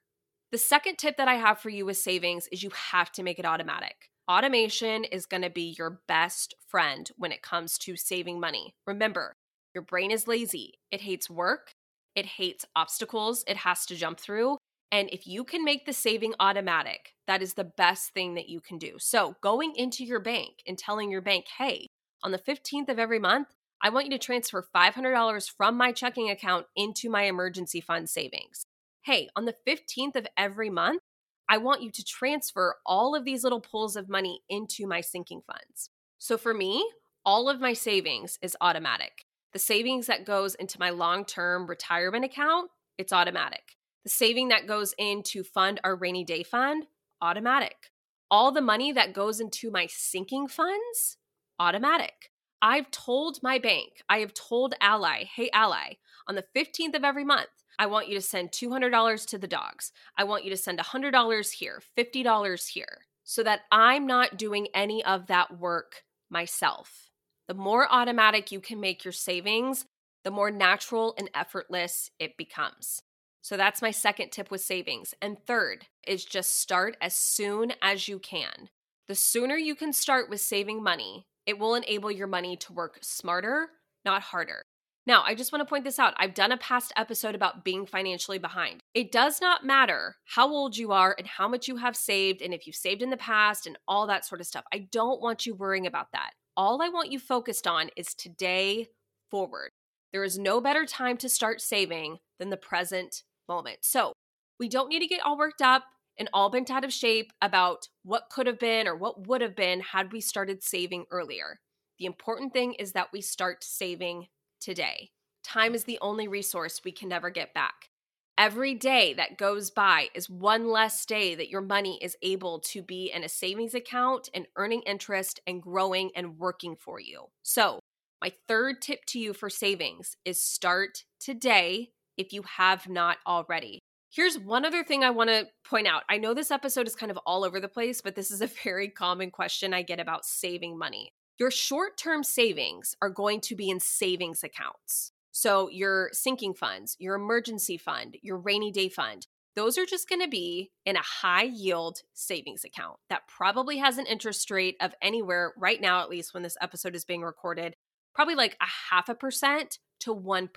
The 0.51 0.59
second 0.59 0.97
tip 0.97 1.19
that 1.19 1.29
I 1.29 1.35
have 1.35 1.59
for 1.59 1.69
you 1.69 1.85
with 1.85 1.99
savings 1.99 2.49
is 2.51 2.63
you 2.63 2.71
have 2.71 3.13
to 3.13 3.23
make 3.23 3.39
it 3.39 3.45
automatic. 3.45 4.09
Automation 4.31 5.05
is 5.05 5.27
going 5.27 5.43
to 5.43 5.51
be 5.51 5.75
your 5.77 6.01
best 6.09 6.55
friend 6.67 7.11
when 7.19 7.33
it 7.33 7.43
comes 7.43 7.77
to 7.79 7.97
saving 7.97 8.41
money. 8.41 8.73
Remember, 8.87 9.35
your 9.75 9.83
brain 9.83 10.11
is 10.11 10.27
lazy, 10.27 10.79
it 10.91 11.03
hates 11.03 11.29
work, 11.29 11.73
it 12.15 12.25
hates 12.25 12.65
obstacles 12.75 13.45
it 13.47 13.59
has 13.59 13.85
to 13.87 13.95
jump 13.95 14.19
through. 14.19 14.57
And 14.91 15.11
if 15.11 15.27
you 15.27 15.45
can 15.45 15.65
make 15.65 15.85
the 15.85 15.93
saving 15.93 16.33
automatic, 16.41 17.13
that 17.27 17.43
is 17.43 17.53
the 17.53 17.65
best 17.77 18.15
thing 18.15 18.33
that 18.35 18.49
you 18.49 18.63
can 18.63 18.79
do. 18.79 18.95
So, 18.99 19.37
going 19.43 19.75
into 19.77 20.03
your 20.03 20.19
bank 20.19 20.63
and 20.67 20.79
telling 20.79 21.11
your 21.11 21.21
bank, 21.21 21.45
hey, 21.59 21.89
on 22.23 22.31
the 22.31 22.39
15th 22.39 22.89
of 22.89 22.99
every 22.99 23.19
month, 23.19 23.49
I 23.83 23.91
want 23.91 24.07
you 24.07 24.13
to 24.13 24.19
transfer 24.19 24.67
$500 24.75 25.51
from 25.55 25.77
my 25.77 25.93
checking 25.93 26.31
account 26.31 26.65
into 26.75 27.11
my 27.11 27.25
emergency 27.25 27.83
fund 27.83 28.09
savings. 28.09 28.65
Hey, 29.09 29.31
on 29.35 29.47
the 29.47 29.55
15th 29.67 30.17
of 30.17 30.27
every 30.37 30.69
month, 30.69 31.01
I 31.49 31.57
want 31.57 31.81
you 31.81 31.91
to 31.93 32.05
transfer 32.05 32.77
all 32.85 33.15
of 33.15 33.25
these 33.25 33.43
little 33.43 33.63
pools 33.63 33.97
of 33.97 34.11
money 34.11 34.43
into 34.51 34.87
my 34.87 35.01
sinking 35.01 35.41
funds. 35.47 35.89
So 36.19 36.37
for 36.37 36.53
me, 36.53 36.87
all 37.25 37.49
of 37.49 37.59
my 37.59 37.73
savings 37.73 38.39
is 38.43 38.55
automatic. 38.61 39.25
The 39.55 39.59
savings 39.59 40.09
that 40.09 40.27
goes 40.27 40.55
into 40.57 40.79
my 40.79 40.91
long 40.91 41.25
term 41.25 41.67
retirement 41.67 42.27
account, 42.27 42.71
it's 42.99 43.11
automatic. 43.11 43.77
The 44.05 44.11
saving 44.11 44.49
that 44.49 44.67
goes 44.67 44.93
in 44.99 45.23
to 45.29 45.43
fund 45.43 45.81
our 45.83 45.97
rainy 45.97 46.23
day 46.23 46.43
fund, 46.43 46.85
automatic. 47.23 47.91
All 48.31 48.53
the 48.53 48.61
money 48.61 48.93
that 48.93 49.15
goes 49.15 49.41
into 49.41 49.71
my 49.71 49.87
sinking 49.87 50.49
funds, 50.49 51.17
automatic. 51.59 52.31
I've 52.61 52.91
told 52.91 53.39
my 53.43 53.59
bank, 53.59 54.03
I 54.07 54.19
have 54.19 54.35
told 54.35 54.75
Ally, 54.83 55.25
hey, 55.25 55.49
Ally, 55.55 55.95
on 56.29 56.35
the 56.35 56.45
15th 56.55 56.95
of 56.95 57.05
every 57.05 57.25
month, 57.25 57.49
I 57.79 57.87
want 57.87 58.09
you 58.09 58.15
to 58.17 58.21
send 58.21 58.51
$200 58.51 59.27
to 59.27 59.39
the 59.39 59.47
dogs. 59.47 59.93
I 60.17 60.25
want 60.25 60.45
you 60.45 60.51
to 60.51 60.57
send 60.57 60.79
$100 60.79 61.51
here, 61.53 61.81
$50 61.97 62.69
here, 62.69 62.99
so 63.25 63.43
that 63.43 63.61
I'm 63.71 64.07
not 64.07 64.37
doing 64.37 64.69
any 64.75 65.05
of 65.05 65.27
that 65.29 65.59
work 65.59 66.03
myself. 66.31 67.11
The 67.47 67.55
more 67.55 67.87
automatic 67.91 68.51
you 68.51 68.61
can 68.61 68.81
make 68.81 69.05
your 69.05 69.13
savings, 69.13 69.87
the 70.25 70.31
more 70.31 70.51
natural 70.51 71.15
and 71.17 71.31
effortless 71.35 72.11
it 72.19 72.37
becomes. 72.37 73.03
So 73.41 73.57
that's 73.57 73.81
my 73.81 73.93
second 73.93 74.31
tip 74.31 74.51
with 74.51 74.61
savings. 74.61 75.15
And 75.23 75.39
third 75.47 75.87
is 76.07 76.25
just 76.25 76.61
start 76.61 76.97
as 77.01 77.15
soon 77.15 77.73
as 77.81 78.09
you 78.09 78.19
can. 78.19 78.69
The 79.07 79.15
sooner 79.15 79.57
you 79.57 79.75
can 79.75 79.93
start 79.93 80.29
with 80.29 80.41
saving 80.41 80.83
money, 80.83 81.25
it 81.47 81.59
will 81.59 81.75
enable 81.75 82.11
your 82.11 82.27
money 82.27 82.57
to 82.59 82.73
work 82.75 82.99
smarter, 83.01 83.71
not 84.05 84.21
harder. 84.21 84.63
Now, 85.09 85.23
I 85.25 85.35
just 85.35 85.53
want 85.53 85.63
to 85.63 85.69
point 85.69 85.85
this 85.85 85.99
out. 85.99 86.13
I've 86.19 86.35
done 86.35 86.53
a 86.53 86.59
past 86.59 86.93
episode 86.95 87.35
about 87.35 87.65
being 87.65 87.87
financially 87.87 88.37
behind. 88.37 88.83
It 88.93 89.11
does 89.11 89.41
not 89.41 89.65
matter 89.65 90.17
how 90.27 90.51
old 90.51 90.77
you 90.77 90.93
are 90.93 91.15
and 91.17 91.27
how 91.27 91.49
much 91.49 91.67
you 91.67 91.77
have 91.77 91.97
saved, 91.97 92.43
and 92.43 92.53
if 92.53 92.67
you've 92.67 92.77
saved 92.77 93.01
in 93.01 93.09
the 93.09 93.17
past 93.17 93.67
and 93.67 93.79
all 93.89 94.07
that 94.07 94.27
sort 94.27 94.43
of 94.43 94.47
stuff. 94.47 94.67
I 94.71 94.87
don't 94.93 95.23
want 95.23 95.47
you 95.47 95.55
worrying 95.55 95.87
about 95.87 96.13
that. 96.13 96.33
All 96.59 96.83
I 96.83 96.91
want 96.91 97.11
you 97.11 97.19
focused 97.19 97.67
on 97.67 97.89
is 97.97 98.13
today 98.13 98.89
forward. 99.31 99.71
There 100.13 100.25
is 100.25 100.39
no 100.39 100.61
better 100.61 100.85
time 100.85 101.17
to 101.19 101.29
start 101.31 101.63
saving 101.63 102.19
than 102.39 102.51
the 102.51 102.59
present 102.59 103.23
moment. 103.49 103.79
So 103.85 104.13
we 104.61 104.69
don't 104.69 104.91
need 104.91 105.01
to 105.01 105.07
get 105.07 105.25
all 105.25 105.39
worked 105.39 105.63
up 105.63 105.85
and 106.19 106.29
all 106.35 106.51
bent 106.51 106.71
out 106.71 106.85
of 106.85 106.93
shape 106.93 107.33
about 107.41 107.89
what 108.03 108.29
could 108.31 108.47
have 108.47 108.59
been 108.59 108.87
or 108.87 108.95
what 108.95 109.27
would 109.27 109.41
have 109.41 109.57
been 109.57 109.81
had 109.81 110.13
we 110.13 110.21
started 110.21 110.63
saving 110.63 111.07
earlier. 111.11 111.61
The 111.99 112.05
important 112.05 112.53
thing 112.53 112.75
is 112.75 112.93
that 112.93 113.09
we 113.11 113.23
start 113.23 113.65
saving 113.65 114.27
today. 114.61 115.11
Time 115.43 115.75
is 115.75 115.85
the 115.85 115.99
only 116.01 116.29
resource 116.29 116.83
we 116.85 116.93
can 116.93 117.09
never 117.09 117.31
get 117.31 117.55
back. 117.55 117.91
Every 118.37 118.75
day 118.75 119.15
that 119.15 119.37
goes 119.37 119.71
by 119.71 120.11
is 120.15 120.31
one 120.31 120.69
less 120.69 121.05
day 121.05 121.35
that 121.35 121.49
your 121.49 121.61
money 121.61 121.99
is 122.01 122.17
able 122.23 122.61
to 122.61 122.83
be 122.83 123.11
in 123.13 123.25
a 123.25 123.29
savings 123.29 123.75
account 123.75 124.29
and 124.33 124.47
earning 124.55 124.83
interest 124.83 125.41
and 125.47 125.61
growing 125.61 126.11
and 126.15 126.39
working 126.39 126.77
for 126.77 127.01
you. 127.01 127.25
So, 127.43 127.81
my 128.23 128.33
third 128.47 128.81
tip 128.81 129.05
to 129.07 129.19
you 129.19 129.33
for 129.33 129.51
savings 129.51 130.17
is 130.25 130.43
start 130.43 131.05
today 131.19 131.91
if 132.17 132.33
you 132.33 132.43
have 132.43 132.89
not 132.89 133.19
already. 133.27 133.81
Here's 134.11 134.39
one 134.39 134.65
other 134.65 134.85
thing 134.85 135.05
I 135.05 135.11
want 135.11 135.31
to 135.31 135.49
point 135.65 135.87
out. 135.87 136.03
I 136.09 136.19
know 136.19 136.33
this 136.33 136.51
episode 136.51 136.87
is 136.87 136.95
kind 136.95 137.11
of 137.11 137.19
all 137.27 137.45
over 137.45 137.61
the 137.61 137.69
place, 137.69 138.01
but 138.01 138.15
this 138.15 138.31
is 138.31 138.41
a 138.41 138.47
very 138.65 138.89
common 138.89 139.31
question 139.31 139.75
I 139.75 139.83
get 139.83 140.01
about 140.01 140.25
saving 140.25 140.79
money. 140.79 141.11
Your 141.39 141.53
short 141.53 141.97
term 141.97 142.25
savings 142.25 142.97
are 143.01 143.11
going 143.11 143.41
to 143.43 143.55
be 143.55 143.71
in 143.71 143.79
savings 143.79 144.43
accounts. 144.43 145.13
So, 145.31 145.69
your 145.69 146.11
sinking 146.13 146.55
funds, 146.55 146.97
your 146.99 147.15
emergency 147.15 147.77
fund, 147.77 148.17
your 148.23 148.37
rainy 148.37 148.73
day 148.73 148.89
fund, 148.89 149.29
those 149.55 149.79
are 149.79 149.87
just 149.87 150.09
going 150.09 150.21
to 150.21 150.29
be 150.29 150.73
in 150.85 150.97
a 150.97 151.03
high 151.03 151.45
yield 151.45 152.03
savings 152.13 152.65
account 152.65 152.99
that 153.09 153.29
probably 153.29 153.79
has 153.79 153.99
an 153.99 154.07
interest 154.07 154.51
rate 154.51 154.77
of 154.81 154.95
anywhere 155.01 155.53
right 155.57 155.81
now, 155.81 156.01
at 156.01 156.11
least 156.11 156.35
when 156.35 156.43
this 156.43 156.57
episode 156.61 156.97
is 156.97 157.05
being 157.05 157.23
recorded, 157.23 157.77
probably 158.15 158.35
like 158.35 158.57
a 158.61 158.67
half 158.91 159.09
a 159.09 159.15
percent 159.15 159.79
to 160.01 160.15
1%. 160.15 160.49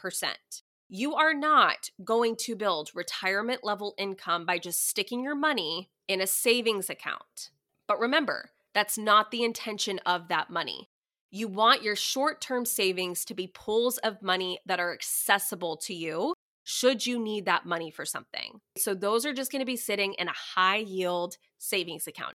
You 0.90 1.14
are 1.14 1.34
not 1.34 1.90
going 2.04 2.36
to 2.38 2.56
build 2.56 2.90
retirement 2.96 3.64
level 3.64 3.94
income 4.00 4.46
by 4.46 4.58
just 4.58 4.88
sticking 4.88 5.24
your 5.24 5.36
money 5.36 5.92
in 6.08 6.22
a 6.22 6.28
savings 6.28 6.90
account. 6.90 7.52
But 7.88 8.00
remember, 8.00 8.50
that's 8.74 8.98
not 8.98 9.32
the 9.32 9.44
intention 9.44 10.00
of 10.06 10.28
that 10.30 10.50
money. 10.50 10.90
You 11.30 11.48
want 11.48 11.84
your 11.84 11.96
short 11.96 12.42
term 12.42 12.66
savings 12.66 13.24
to 13.26 13.34
be 13.34 13.48
pools 13.48 13.98
of 14.00 14.22
money 14.22 14.60
that 14.66 14.80
are 14.80 14.94
accessible 14.94 15.78
to 15.78 15.94
you 15.94 16.34
should 16.64 17.06
you 17.06 17.20
need 17.20 17.46
that 17.46 17.66
money 17.66 17.90
for 17.90 18.06
something. 18.06 18.60
So, 18.78 18.94
those 18.94 19.26
are 19.26 19.34
just 19.34 19.52
going 19.52 19.62
to 19.62 19.66
be 19.66 19.78
sitting 19.78 20.14
in 20.14 20.28
a 20.28 20.34
high 20.56 20.78
yield 20.78 21.38
savings 21.58 22.08
account. 22.08 22.36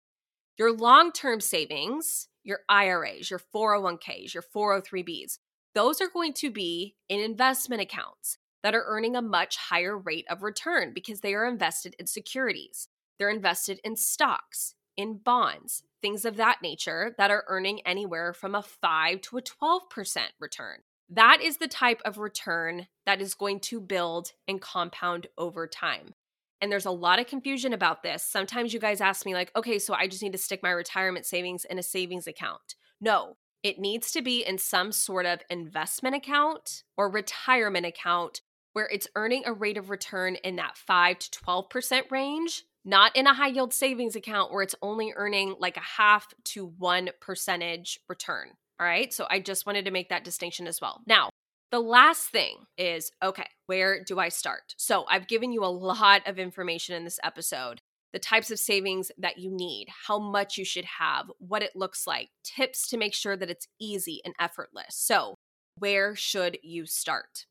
Your 0.57 0.71
long 0.71 1.11
term 1.11 1.41
savings, 1.41 2.27
your 2.43 2.59
IRAs, 2.69 3.29
your 3.29 3.39
401ks, 3.53 4.33
your 4.33 4.43
403bs, 4.43 5.39
those 5.75 5.99
are 6.01 6.07
going 6.07 6.33
to 6.33 6.51
be 6.51 6.95
in 7.09 7.19
investment 7.19 7.81
accounts 7.81 8.37
that 8.61 8.75
are 8.75 8.85
earning 8.87 9.15
a 9.15 9.21
much 9.21 9.57
higher 9.57 9.97
rate 9.97 10.25
of 10.29 10.43
return 10.43 10.93
because 10.93 11.21
they 11.21 11.33
are 11.33 11.45
invested 11.45 11.95
in 11.99 12.07
securities. 12.07 12.87
They're 13.17 13.29
invested 13.29 13.79
in 13.83 13.95
stocks, 13.95 14.75
in 14.95 15.17
bonds, 15.17 15.83
things 16.03 16.25
of 16.25 16.35
that 16.35 16.59
nature 16.61 17.15
that 17.17 17.31
are 17.31 17.45
earning 17.47 17.79
anywhere 17.85 18.33
from 18.33 18.53
a 18.53 18.61
5 18.61 19.21
to 19.21 19.37
a 19.37 19.41
12% 19.41 20.19
return. 20.39 20.79
That 21.09 21.39
is 21.41 21.57
the 21.57 21.67
type 21.67 22.01
of 22.05 22.17
return 22.17 22.87
that 23.05 23.21
is 23.21 23.33
going 23.33 23.61
to 23.61 23.79
build 23.79 24.33
and 24.47 24.61
compound 24.61 25.27
over 25.37 25.65
time. 25.65 26.13
And 26.61 26.71
there's 26.71 26.85
a 26.85 26.91
lot 26.91 27.19
of 27.19 27.27
confusion 27.27 27.73
about 27.73 28.03
this. 28.03 28.23
Sometimes 28.23 28.73
you 28.73 28.79
guys 28.79 29.01
ask 29.01 29.25
me, 29.25 29.33
like, 29.33 29.51
okay, 29.55 29.79
so 29.79 29.93
I 29.93 30.07
just 30.07 30.21
need 30.21 30.33
to 30.33 30.37
stick 30.37 30.61
my 30.61 30.71
retirement 30.71 31.25
savings 31.25 31.65
in 31.65 31.79
a 31.79 31.83
savings 31.83 32.27
account. 32.27 32.75
No, 33.01 33.37
it 33.63 33.79
needs 33.79 34.11
to 34.11 34.21
be 34.21 34.45
in 34.45 34.57
some 34.57 34.91
sort 34.91 35.25
of 35.25 35.41
investment 35.49 36.15
account 36.15 36.83
or 36.97 37.09
retirement 37.09 37.85
account 37.85 38.41
where 38.73 38.89
it's 38.91 39.07
earning 39.15 39.43
a 39.45 39.53
rate 39.53 39.77
of 39.77 39.89
return 39.89 40.35
in 40.35 40.57
that 40.57 40.77
5 40.77 41.19
to 41.19 41.29
12% 41.31 42.11
range 42.11 42.63
not 42.85 43.15
in 43.15 43.27
a 43.27 43.33
high 43.33 43.47
yield 43.47 43.73
savings 43.73 44.15
account 44.15 44.51
where 44.51 44.63
it's 44.63 44.75
only 44.81 45.13
earning 45.15 45.55
like 45.59 45.77
a 45.77 45.81
half 45.81 46.27
to 46.45 46.67
one 46.77 47.09
percentage 47.21 47.99
return. 48.09 48.49
All 48.79 48.87
right. 48.87 49.13
So 49.13 49.25
I 49.29 49.39
just 49.39 49.65
wanted 49.65 49.85
to 49.85 49.91
make 49.91 50.09
that 50.09 50.23
distinction 50.23 50.67
as 50.67 50.81
well. 50.81 51.01
Now, 51.05 51.29
the 51.71 51.79
last 51.79 52.29
thing 52.29 52.57
is 52.77 53.11
okay, 53.23 53.47
where 53.67 54.03
do 54.03 54.19
I 54.19 54.29
start? 54.29 54.75
So 54.77 55.05
I've 55.09 55.27
given 55.27 55.51
you 55.51 55.63
a 55.63 55.67
lot 55.67 56.27
of 56.27 56.37
information 56.37 56.95
in 56.95 57.03
this 57.03 57.19
episode 57.23 57.79
the 58.13 58.19
types 58.19 58.51
of 58.51 58.59
savings 58.59 59.11
that 59.17 59.39
you 59.39 59.49
need, 59.51 59.87
how 60.07 60.19
much 60.19 60.57
you 60.57 60.63
should 60.63 60.85
have, 60.85 61.31
what 61.39 61.63
it 61.63 61.75
looks 61.75 62.05
like, 62.05 62.29
tips 62.43 62.87
to 62.87 62.97
make 62.97 63.13
sure 63.13 63.35
that 63.35 63.49
it's 63.49 63.67
easy 63.81 64.21
and 64.23 64.35
effortless. 64.39 64.95
So, 64.95 65.35
where 65.79 66.15
should 66.15 66.59
you 66.61 66.85
start? 66.85 67.45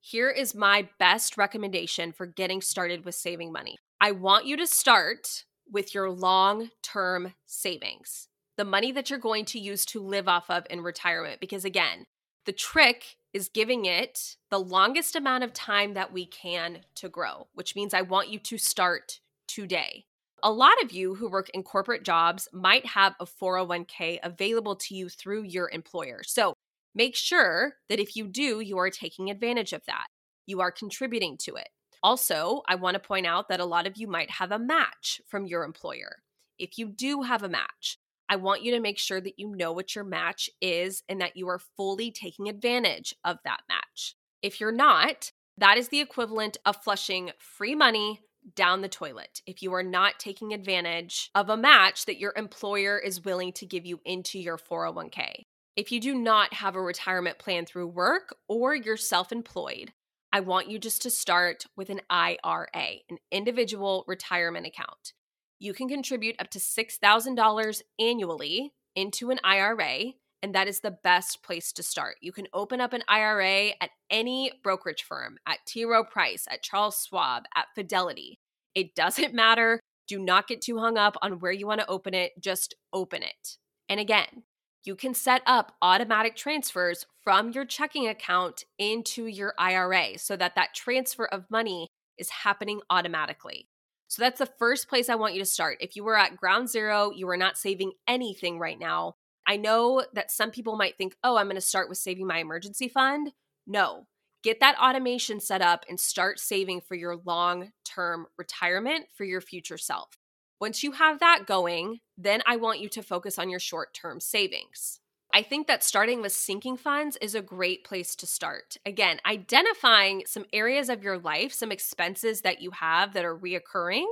Here 0.00 0.30
is 0.30 0.54
my 0.54 0.88
best 1.00 1.36
recommendation 1.36 2.12
for 2.12 2.26
getting 2.26 2.60
started 2.60 3.04
with 3.04 3.16
saving 3.16 3.52
money. 3.52 3.76
I 4.00 4.12
want 4.12 4.46
you 4.46 4.56
to 4.56 4.66
start 4.66 5.44
with 5.70 5.94
your 5.94 6.10
long 6.10 6.70
term 6.82 7.34
savings, 7.46 8.28
the 8.56 8.64
money 8.64 8.92
that 8.92 9.10
you're 9.10 9.18
going 9.18 9.44
to 9.46 9.58
use 9.58 9.84
to 9.86 10.00
live 10.00 10.28
off 10.28 10.50
of 10.50 10.66
in 10.70 10.80
retirement. 10.80 11.40
Because 11.40 11.64
again, 11.64 12.06
the 12.46 12.52
trick 12.52 13.16
is 13.32 13.48
giving 13.48 13.84
it 13.84 14.36
the 14.50 14.60
longest 14.60 15.16
amount 15.16 15.44
of 15.44 15.52
time 15.52 15.94
that 15.94 16.12
we 16.12 16.26
can 16.26 16.80
to 16.96 17.08
grow, 17.08 17.48
which 17.54 17.74
means 17.74 17.94
I 17.94 18.02
want 18.02 18.28
you 18.28 18.38
to 18.38 18.58
start 18.58 19.20
today. 19.48 20.04
A 20.42 20.52
lot 20.52 20.80
of 20.82 20.92
you 20.92 21.14
who 21.14 21.30
work 21.30 21.48
in 21.54 21.62
corporate 21.62 22.04
jobs 22.04 22.48
might 22.52 22.86
have 22.86 23.14
a 23.18 23.24
401k 23.24 24.18
available 24.22 24.76
to 24.76 24.94
you 24.94 25.08
through 25.08 25.44
your 25.44 25.70
employer. 25.70 26.20
So 26.22 26.54
make 26.94 27.16
sure 27.16 27.74
that 27.88 27.98
if 27.98 28.14
you 28.14 28.28
do, 28.28 28.60
you 28.60 28.78
are 28.78 28.90
taking 28.90 29.30
advantage 29.30 29.72
of 29.72 29.82
that. 29.86 30.06
You 30.46 30.60
are 30.60 30.70
contributing 30.70 31.38
to 31.44 31.54
it. 31.54 31.68
Also, 32.04 32.60
I 32.68 32.74
want 32.74 32.96
to 32.96 33.00
point 33.00 33.24
out 33.24 33.48
that 33.48 33.60
a 33.60 33.64
lot 33.64 33.86
of 33.86 33.96
you 33.96 34.06
might 34.06 34.30
have 34.30 34.52
a 34.52 34.58
match 34.58 35.22
from 35.26 35.46
your 35.46 35.64
employer. 35.64 36.16
If 36.58 36.76
you 36.76 36.86
do 36.86 37.22
have 37.22 37.42
a 37.42 37.48
match, 37.48 37.96
I 38.28 38.36
want 38.36 38.62
you 38.62 38.72
to 38.72 38.80
make 38.80 38.98
sure 38.98 39.22
that 39.22 39.38
you 39.38 39.56
know 39.56 39.72
what 39.72 39.94
your 39.94 40.04
match 40.04 40.50
is 40.60 41.02
and 41.08 41.22
that 41.22 41.34
you 41.34 41.48
are 41.48 41.62
fully 41.78 42.10
taking 42.10 42.46
advantage 42.46 43.14
of 43.24 43.38
that 43.46 43.62
match. 43.70 44.16
If 44.42 44.60
you're 44.60 44.70
not, 44.70 45.32
that 45.56 45.78
is 45.78 45.88
the 45.88 46.00
equivalent 46.00 46.58
of 46.66 46.76
flushing 46.76 47.30
free 47.38 47.74
money 47.74 48.20
down 48.54 48.82
the 48.82 48.88
toilet 48.90 49.40
if 49.46 49.62
you 49.62 49.72
are 49.72 49.82
not 49.82 50.18
taking 50.18 50.52
advantage 50.52 51.30
of 51.34 51.48
a 51.48 51.56
match 51.56 52.04
that 52.04 52.18
your 52.18 52.34
employer 52.36 52.98
is 52.98 53.24
willing 53.24 53.54
to 53.54 53.64
give 53.64 53.86
you 53.86 53.98
into 54.04 54.38
your 54.38 54.58
401k. 54.58 55.46
If 55.74 55.90
you 55.90 56.00
do 56.00 56.14
not 56.14 56.52
have 56.52 56.76
a 56.76 56.82
retirement 56.82 57.38
plan 57.38 57.64
through 57.64 57.86
work 57.86 58.36
or 58.46 58.74
you're 58.74 58.98
self 58.98 59.32
employed, 59.32 59.94
I 60.34 60.40
want 60.40 60.68
you 60.68 60.80
just 60.80 61.00
to 61.02 61.10
start 61.10 61.64
with 61.76 61.90
an 61.90 62.00
IRA, 62.10 62.66
an 62.74 63.18
individual 63.30 64.04
retirement 64.08 64.66
account. 64.66 65.12
You 65.60 65.72
can 65.72 65.88
contribute 65.88 66.34
up 66.40 66.50
to 66.50 66.58
$6,000 66.58 67.82
annually 68.00 68.72
into 68.96 69.30
an 69.30 69.38
IRA, 69.44 70.14
and 70.42 70.52
that 70.52 70.66
is 70.66 70.80
the 70.80 70.98
best 71.04 71.44
place 71.44 71.70
to 71.74 71.84
start. 71.84 72.16
You 72.20 72.32
can 72.32 72.48
open 72.52 72.80
up 72.80 72.92
an 72.92 73.04
IRA 73.06 73.74
at 73.80 73.90
any 74.10 74.50
brokerage 74.64 75.04
firm, 75.04 75.38
at 75.46 75.58
T. 75.68 75.84
Rowe 75.84 76.02
Price, 76.02 76.46
at 76.50 76.64
Charles 76.64 77.06
Schwab, 77.08 77.44
at 77.54 77.66
Fidelity. 77.76 78.40
It 78.74 78.96
doesn't 78.96 79.34
matter. 79.34 79.78
Do 80.08 80.18
not 80.18 80.48
get 80.48 80.62
too 80.62 80.78
hung 80.78 80.98
up 80.98 81.16
on 81.22 81.38
where 81.38 81.52
you 81.52 81.68
want 81.68 81.80
to 81.80 81.88
open 81.88 82.12
it, 82.12 82.32
just 82.40 82.74
open 82.92 83.22
it. 83.22 83.56
And 83.88 84.00
again, 84.00 84.42
you 84.84 84.94
can 84.94 85.14
set 85.14 85.42
up 85.46 85.72
automatic 85.80 86.36
transfers 86.36 87.06
from 87.22 87.50
your 87.50 87.64
checking 87.64 88.06
account 88.06 88.64
into 88.78 89.26
your 89.26 89.54
IRA 89.58 90.18
so 90.18 90.36
that 90.36 90.54
that 90.56 90.74
transfer 90.74 91.26
of 91.26 91.50
money 91.50 91.88
is 92.18 92.28
happening 92.30 92.80
automatically. 92.90 93.68
So 94.08 94.22
that's 94.22 94.38
the 94.38 94.46
first 94.46 94.88
place 94.88 95.08
I 95.08 95.14
want 95.14 95.34
you 95.34 95.40
to 95.40 95.46
start. 95.46 95.78
If 95.80 95.96
you 95.96 96.04
were 96.04 96.16
at 96.16 96.36
ground 96.36 96.68
zero, 96.68 97.10
you 97.10 97.28
are 97.30 97.36
not 97.36 97.56
saving 97.56 97.92
anything 98.06 98.58
right 98.58 98.78
now. 98.78 99.14
I 99.46 99.56
know 99.56 100.04
that 100.12 100.30
some 100.30 100.50
people 100.50 100.76
might 100.76 100.96
think, 100.96 101.16
oh, 101.24 101.36
I'm 101.36 101.46
going 101.46 101.56
to 101.56 101.60
start 101.60 101.88
with 101.88 101.98
saving 101.98 102.26
my 102.26 102.38
emergency 102.38 102.88
fund. 102.88 103.32
No, 103.66 104.06
get 104.42 104.60
that 104.60 104.78
automation 104.78 105.40
set 105.40 105.62
up 105.62 105.84
and 105.88 105.98
start 105.98 106.38
saving 106.38 106.82
for 106.82 106.94
your 106.94 107.16
long 107.24 107.72
term 107.84 108.26
retirement 108.36 109.06
for 109.14 109.24
your 109.24 109.40
future 109.40 109.78
self. 109.78 110.18
Once 110.60 110.82
you 110.82 110.92
have 110.92 111.20
that 111.20 111.46
going, 111.46 112.00
then 112.16 112.42
I 112.46 112.56
want 112.56 112.80
you 112.80 112.88
to 112.90 113.02
focus 113.02 113.38
on 113.38 113.50
your 113.50 113.60
short 113.60 113.92
term 113.94 114.20
savings. 114.20 115.00
I 115.32 115.42
think 115.42 115.66
that 115.66 115.82
starting 115.82 116.22
with 116.22 116.32
sinking 116.32 116.76
funds 116.76 117.18
is 117.20 117.34
a 117.34 117.42
great 117.42 117.82
place 117.84 118.14
to 118.16 118.26
start. 118.26 118.76
Again, 118.86 119.18
identifying 119.26 120.22
some 120.26 120.44
areas 120.52 120.88
of 120.88 121.02
your 121.02 121.18
life, 121.18 121.52
some 121.52 121.72
expenses 121.72 122.42
that 122.42 122.62
you 122.62 122.70
have 122.70 123.14
that 123.14 123.24
are 123.24 123.36
reoccurring 123.36 124.06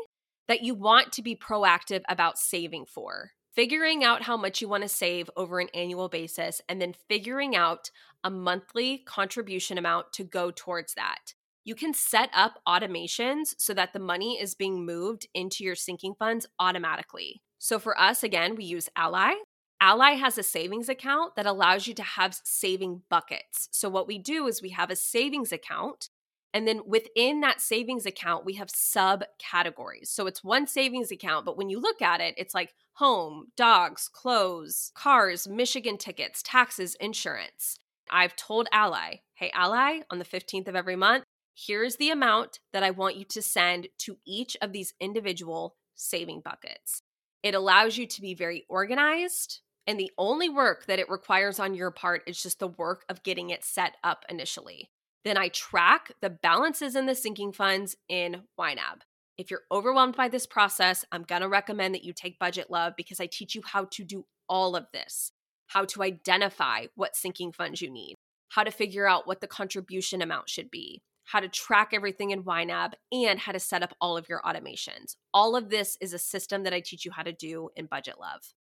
that 0.49 0.65
you 0.65 0.75
want 0.75 1.13
to 1.13 1.23
be 1.23 1.37
proactive 1.37 2.03
about 2.09 2.39
saving 2.39 2.87
for. 2.87 3.31
Figuring 3.55 4.03
out 4.03 4.23
how 4.23 4.37
much 4.37 4.61
you 4.61 4.69
want 4.69 4.83
to 4.83 4.89
save 4.89 5.31
over 5.37 5.61
an 5.61 5.69
annual 5.75 6.09
basis, 6.09 6.61
and 6.69 6.81
then 6.81 6.95
figuring 7.09 7.55
out 7.55 7.91
a 8.25 8.31
monthly 8.31 8.99
contribution 9.07 9.79
amount 9.79 10.13
to 10.15 10.25
go 10.25 10.51
towards 10.51 10.95
that 10.95 11.35
you 11.65 11.75
can 11.75 11.95
set 11.95 12.31
up 12.35 12.61
automations 12.67 13.55
so 13.59 13.73
that 13.75 13.93
the 13.93 13.99
money 13.99 14.39
is 14.41 14.55
being 14.55 14.85
moved 14.85 15.29
into 15.35 15.65
your 15.65 15.75
sinking 15.75 16.15
funds 16.19 16.47
automatically. 16.59 17.43
So 17.59 17.79
for 17.79 17.99
us, 18.01 18.23
again, 18.23 18.57
we 18.57 18.65
use 18.65 18.89
Ally. 18.97 19.35
Ally 19.81 20.13
has 20.13 20.39
a 20.39 20.43
savings 20.43 20.89
account 20.89 21.37
that 21.37 21.47
allows 21.47 21.87
you 21.87 21.95
to 21.95 22.03
have 22.03 22.41
saving 22.45 23.03
buckets. 23.09 23.69
So 23.73 23.89
what 23.89 24.07
we 24.07 24.19
do 24.19 24.47
is 24.47 24.63
we 24.63 24.71
have 24.71 24.91
a 24.91 24.97
savings 24.97 25.53
account. 25.53 26.09
And 26.55 26.69
then 26.69 26.83
within 26.87 27.41
that 27.41 27.61
savings 27.61 28.05
account, 28.05 28.45
we 28.45 28.55
have 28.55 28.69
subcategories. 28.69 30.07
So 30.09 30.27
it's 30.27 30.45
one 30.45 30.67
savings 30.67 31.11
account, 31.11 31.47
but 31.47 31.57
when 31.57 31.71
you 31.71 31.81
look 31.81 32.03
at 32.03 32.21
it, 32.21 32.35
it's 32.37 32.55
like 32.55 32.75
home, 32.95 33.47
dogs, 33.57 34.09
clothes, 34.09 34.93
cars, 34.95 35.49
Michigan 35.49 35.97
tickets, 35.97 36.43
taxes, 36.43 36.95
insurance. 37.01 37.77
I've 38.11 38.37
told 38.37 38.69
Ally, 38.71 39.17
hey, 39.35 39.51
Ally, 39.55 40.01
on 40.11 40.19
the 40.19 40.25
15th 40.25 40.69
of 40.69 40.77
every 40.77 40.97
month, 40.97 41.25
here's 41.55 41.97
the 41.97 42.11
amount 42.11 42.61
that 42.73 42.83
I 42.83 42.91
want 42.91 43.17
you 43.17 43.25
to 43.27 43.43
send 43.43 43.89
to 43.99 44.19
each 44.27 44.57
of 44.61 44.73
these 44.73 44.95
individual 45.01 45.77
saving 45.95 46.43
buckets. 46.45 47.03
It 47.43 47.55
allows 47.55 47.97
you 47.97 48.07
to 48.07 48.21
be 48.21 48.35
very 48.35 48.65
organized. 48.69 49.61
And 49.87 49.99
the 49.99 50.13
only 50.17 50.49
work 50.49 50.87
that 50.87 51.01
it 51.01 51.11
requires 51.11 51.59
on 51.59 51.75
your 51.75 51.91
part 51.91 52.23
is 52.27 52.41
just 52.41 52.61
the 52.61 52.69
work 52.69 53.05
of 53.09 53.25
getting 53.25 53.51
it 53.51 53.65
set 53.65 53.97
up 54.05 54.25
initially. 54.29 54.91
Then 55.25 55.37
I 55.37 55.49
track 55.49 56.13
the 56.21 56.31
balances 56.31 56.95
in 56.95 57.07
the 57.07 57.15
sinking 57.15 57.53
funds 57.53 57.97
in 58.09 58.43
YNAB. 58.59 59.03
If 59.39 59.51
you're 59.51 59.63
overwhelmed 59.73 60.17
by 60.17 60.29
this 60.29 60.47
process, 60.47 61.05
I'm 61.11 61.25
going 61.25 61.43
to 61.43 61.49
recommend 61.49 61.95
that 61.95 62.05
you 62.05 62.13
take 62.13 62.39
Budget 62.39 62.71
Love 62.71 62.95
because 62.97 63.19
I 63.19 63.27
teach 63.27 63.55
you 63.55 63.63
how 63.65 63.87
to 63.91 64.05
do 64.05 64.25
all 64.49 64.77
of 64.77 64.87
this 64.93 65.33
how 65.73 65.87
to 65.87 66.03
identify 66.03 66.87
what 66.95 67.17
sinking 67.17 67.51
funds 67.51 67.81
you 67.81 67.91
need, 67.91 68.15
how 68.51 68.63
to 68.63 68.71
figure 68.71 69.09
out 69.09 69.27
what 69.27 69.41
the 69.41 69.47
contribution 69.47 70.21
amount 70.21 70.49
should 70.49 70.71
be, 70.71 71.03
how 71.25 71.41
to 71.41 71.49
track 71.49 71.91
everything 71.93 72.31
in 72.31 72.43
YNAB, 72.43 72.93
and 73.13 73.39
how 73.39 73.53
to 73.53 73.61
set 73.61 73.83
up 73.83 73.95
all 74.01 74.17
of 74.17 74.29
your 74.29 74.43
automations. 74.43 75.17
All 75.33 75.57
of 75.57 75.71
this 75.71 75.97
is 76.01 76.13
a 76.13 76.19
system 76.19 76.63
that 76.65 76.75
I 76.75 76.81
teach 76.81 77.05
you 77.05 77.13
how 77.13 77.23
to 77.23 77.33
do 77.33 77.71
in 77.77 77.87
Budget 77.87 78.17
Love. 78.21 78.53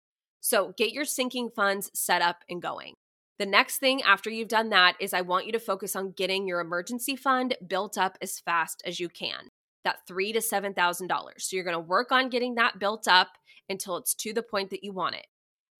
So 0.41 0.75
get 0.77 0.93
your 0.93 1.05
sinking 1.05 1.51
funds 1.51 1.91
set 1.95 2.23
up 2.23 2.45
and 2.49 2.63
going. 2.63 2.95
The 3.39 3.47
next 3.47 3.79
thing 3.79 4.03
after 4.03 4.29
you've 4.29 4.49
done 4.49 4.69
that 4.69 4.97
is 5.01 5.15
I 5.15 5.23
want 5.23 5.47
you 5.47 5.53
to 5.53 5.59
focus 5.59 5.97
on 5.97 6.13
getting 6.13 6.47
your 6.47 6.61
emergency 6.61 7.17
fund 7.17 7.57
built 7.67 7.97
up 7.97 8.19
as 8.21 8.39
fast 8.39 8.83
as 8.85 9.01
you 9.01 9.09
can. 9.09 9.49
That 9.85 10.07
three 10.07 10.33
to 10.35 10.43
seven 10.43 10.75
thousand 10.75 11.07
dollars. 11.07 11.47
So 11.49 11.57
you're 11.57 11.65
going 11.65 11.75
to 11.75 11.81
work 11.81 12.13
on 12.13 12.29
getting 12.29 12.57
that 12.57 12.79
built 12.79 13.09
up 13.09 13.29
until 13.71 13.97
it's 13.97 14.15
to 14.17 14.35
the 14.35 14.43
point 14.43 14.69
that 14.71 14.85
you 14.85 14.93
want 14.93 15.15
it. 15.15 15.27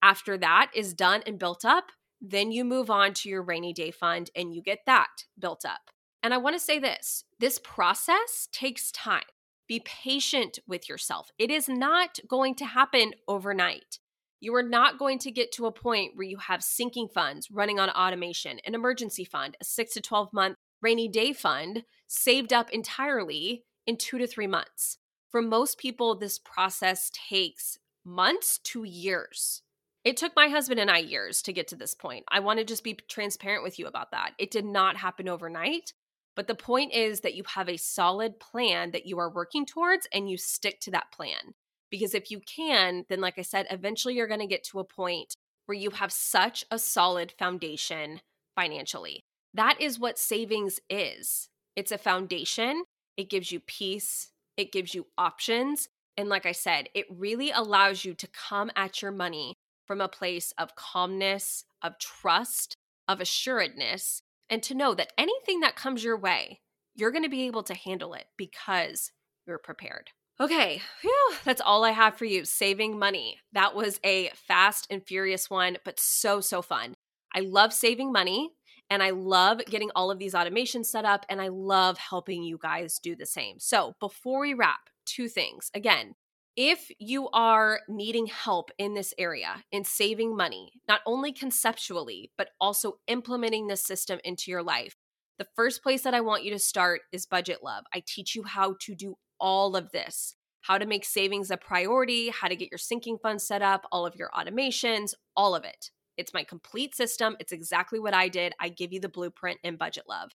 After 0.01 0.37
that 0.39 0.71
is 0.73 0.95
done 0.95 1.21
and 1.27 1.37
built 1.37 1.63
up, 1.63 1.91
then 2.19 2.51
you 2.51 2.65
move 2.65 2.89
on 2.89 3.13
to 3.13 3.29
your 3.29 3.43
rainy 3.43 3.73
day 3.73 3.91
fund 3.91 4.31
and 4.35 4.55
you 4.55 4.61
get 4.63 4.79
that 4.87 5.25
built 5.37 5.63
up. 5.65 5.91
And 6.23 6.33
I 6.33 6.37
want 6.37 6.55
to 6.55 6.59
say 6.59 6.79
this 6.79 7.23
this 7.39 7.59
process 7.59 8.47
takes 8.51 8.91
time. 8.91 9.23
Be 9.67 9.81
patient 9.85 10.59
with 10.67 10.89
yourself. 10.89 11.31
It 11.37 11.49
is 11.49 11.69
not 11.69 12.19
going 12.27 12.55
to 12.55 12.65
happen 12.65 13.13
overnight. 13.27 13.99
You 14.39 14.55
are 14.55 14.63
not 14.63 14.97
going 14.97 15.19
to 15.19 15.31
get 15.31 15.51
to 15.53 15.67
a 15.67 15.71
point 15.71 16.13
where 16.15 16.27
you 16.27 16.37
have 16.37 16.63
sinking 16.63 17.07
funds 17.07 17.49
running 17.51 17.79
on 17.79 17.89
automation, 17.89 18.59
an 18.65 18.75
emergency 18.75 19.23
fund, 19.23 19.55
a 19.61 19.63
six 19.63 19.93
to 19.93 20.01
12 20.01 20.33
month 20.33 20.57
rainy 20.81 21.07
day 21.07 21.31
fund 21.31 21.83
saved 22.07 22.51
up 22.51 22.69
entirely 22.71 23.63
in 23.85 23.97
two 23.97 24.17
to 24.17 24.27
three 24.27 24.47
months. 24.47 24.97
For 25.29 25.41
most 25.41 25.77
people, 25.77 26.15
this 26.15 26.39
process 26.39 27.11
takes 27.29 27.77
months 28.03 28.59
to 28.65 28.83
years. 28.83 29.61
It 30.03 30.17
took 30.17 30.35
my 30.35 30.47
husband 30.47 30.79
and 30.79 30.89
I 30.89 30.97
years 30.97 31.41
to 31.43 31.53
get 31.53 31.67
to 31.69 31.75
this 31.75 31.93
point. 31.93 32.25
I 32.27 32.39
want 32.39 32.59
to 32.59 32.65
just 32.65 32.83
be 32.83 32.97
transparent 33.07 33.63
with 33.63 33.77
you 33.77 33.85
about 33.85 34.11
that. 34.11 34.31
It 34.39 34.49
did 34.49 34.65
not 34.65 34.97
happen 34.97 35.29
overnight. 35.29 35.93
But 36.35 36.47
the 36.47 36.55
point 36.55 36.93
is 36.93 37.21
that 37.21 37.35
you 37.35 37.43
have 37.55 37.69
a 37.69 37.77
solid 37.77 38.39
plan 38.39 38.91
that 38.91 39.05
you 39.05 39.19
are 39.19 39.29
working 39.29 39.65
towards 39.65 40.07
and 40.13 40.29
you 40.29 40.37
stick 40.37 40.79
to 40.81 40.91
that 40.91 41.11
plan. 41.11 41.53
Because 41.89 42.15
if 42.15 42.31
you 42.31 42.39
can, 42.39 43.05
then, 43.09 43.19
like 43.19 43.37
I 43.37 43.41
said, 43.41 43.67
eventually 43.69 44.15
you're 44.15 44.27
going 44.27 44.39
to 44.39 44.47
get 44.47 44.63
to 44.65 44.79
a 44.79 44.85
point 44.85 45.35
where 45.65 45.77
you 45.77 45.89
have 45.91 46.11
such 46.11 46.65
a 46.71 46.79
solid 46.79 47.33
foundation 47.37 48.21
financially. 48.55 49.23
That 49.53 49.79
is 49.81 49.99
what 49.99 50.17
savings 50.17 50.79
is 50.89 51.49
it's 51.75 51.91
a 51.91 51.97
foundation, 51.97 52.83
it 53.17 53.29
gives 53.29 53.51
you 53.51 53.59
peace, 53.59 54.31
it 54.57 54.71
gives 54.71 54.93
you 54.93 55.07
options. 55.17 55.89
And 56.17 56.29
like 56.29 56.45
I 56.45 56.51
said, 56.51 56.89
it 56.93 57.05
really 57.09 57.51
allows 57.51 58.05
you 58.05 58.13
to 58.13 58.27
come 58.27 58.71
at 58.75 59.01
your 59.01 59.11
money 59.11 59.57
from 59.87 60.01
a 60.01 60.07
place 60.07 60.53
of 60.57 60.75
calmness, 60.75 61.65
of 61.81 61.97
trust, 61.99 62.77
of 63.07 63.19
assuredness, 63.19 64.21
and 64.51 64.61
to 64.63 64.75
know 64.75 64.93
that 64.93 65.13
anything 65.17 65.61
that 65.61 65.77
comes 65.77 66.03
your 66.03 66.17
way, 66.17 66.59
you're 66.93 67.11
going 67.11 67.23
to 67.23 67.29
be 67.29 67.47
able 67.47 67.63
to 67.63 67.73
handle 67.73 68.13
it 68.13 68.25
because 68.37 69.11
you're 69.47 69.57
prepared. 69.57 70.09
Okay, 70.39 70.81
whew, 71.01 71.33
that's 71.45 71.61
all 71.61 71.85
I 71.85 71.91
have 71.91 72.17
for 72.17 72.25
you. 72.25 72.45
Saving 72.45 72.99
money. 72.99 73.37
That 73.53 73.75
was 73.75 73.99
a 74.03 74.31
fast 74.47 74.87
and 74.89 75.01
furious 75.05 75.49
one, 75.49 75.77
but 75.85 75.99
so, 75.99 76.41
so 76.41 76.61
fun. 76.61 76.95
I 77.33 77.39
love 77.39 77.73
saving 77.73 78.11
money 78.11 78.49
and 78.89 79.01
I 79.01 79.11
love 79.11 79.61
getting 79.67 79.89
all 79.95 80.11
of 80.11 80.19
these 80.19 80.33
automations 80.33 80.87
set 80.87 81.05
up 81.05 81.25
and 81.29 81.41
I 81.41 81.47
love 81.47 81.97
helping 81.97 82.43
you 82.43 82.59
guys 82.61 82.99
do 83.01 83.15
the 83.15 83.25
same. 83.25 83.57
So, 83.59 83.93
before 83.99 84.41
we 84.41 84.53
wrap, 84.53 84.89
two 85.05 85.29
things. 85.29 85.71
Again, 85.73 86.15
if 86.55 86.89
you 86.99 87.29
are 87.29 87.81
needing 87.87 88.27
help 88.27 88.71
in 88.77 88.93
this 88.93 89.13
area 89.17 89.63
in 89.71 89.83
saving 89.83 90.35
money, 90.35 90.73
not 90.87 91.01
only 91.05 91.31
conceptually, 91.31 92.31
but 92.37 92.49
also 92.59 92.97
implementing 93.07 93.67
this 93.67 93.83
system 93.83 94.19
into 94.23 94.51
your 94.51 94.63
life, 94.63 94.95
the 95.39 95.47
first 95.55 95.81
place 95.81 96.03
that 96.03 96.13
I 96.13 96.21
want 96.21 96.43
you 96.43 96.51
to 96.51 96.59
start 96.59 97.01
is 97.11 97.25
Budget 97.25 97.59
Love. 97.63 97.85
I 97.93 98.03
teach 98.05 98.35
you 98.35 98.43
how 98.43 98.75
to 98.81 98.95
do 98.95 99.15
all 99.39 99.75
of 99.75 99.91
this 99.91 100.35
how 100.61 100.77
to 100.77 100.85
make 100.85 101.05
savings 101.05 101.51
a 101.51 101.57
priority, 101.57 102.29
how 102.29 102.47
to 102.47 102.55
get 102.55 102.71
your 102.71 102.77
sinking 102.77 103.17
fund 103.17 103.41
set 103.41 103.61
up, 103.61 103.85
all 103.91 104.05
of 104.05 104.15
your 104.15 104.29
automations, 104.29 105.13
all 105.35 105.55
of 105.55 105.63
it. 105.63 105.91
It's 106.17 106.33
my 106.33 106.43
complete 106.43 106.95
system. 106.95 107.35
It's 107.39 107.51
exactly 107.51 107.99
what 107.99 108.13
I 108.13 108.27
did. 108.27 108.53
I 108.59 108.69
give 108.69 108.93
you 108.93 108.99
the 108.99 109.09
blueprint 109.09 109.59
in 109.63 109.75
Budget 109.75 110.03
Love. 110.07 110.31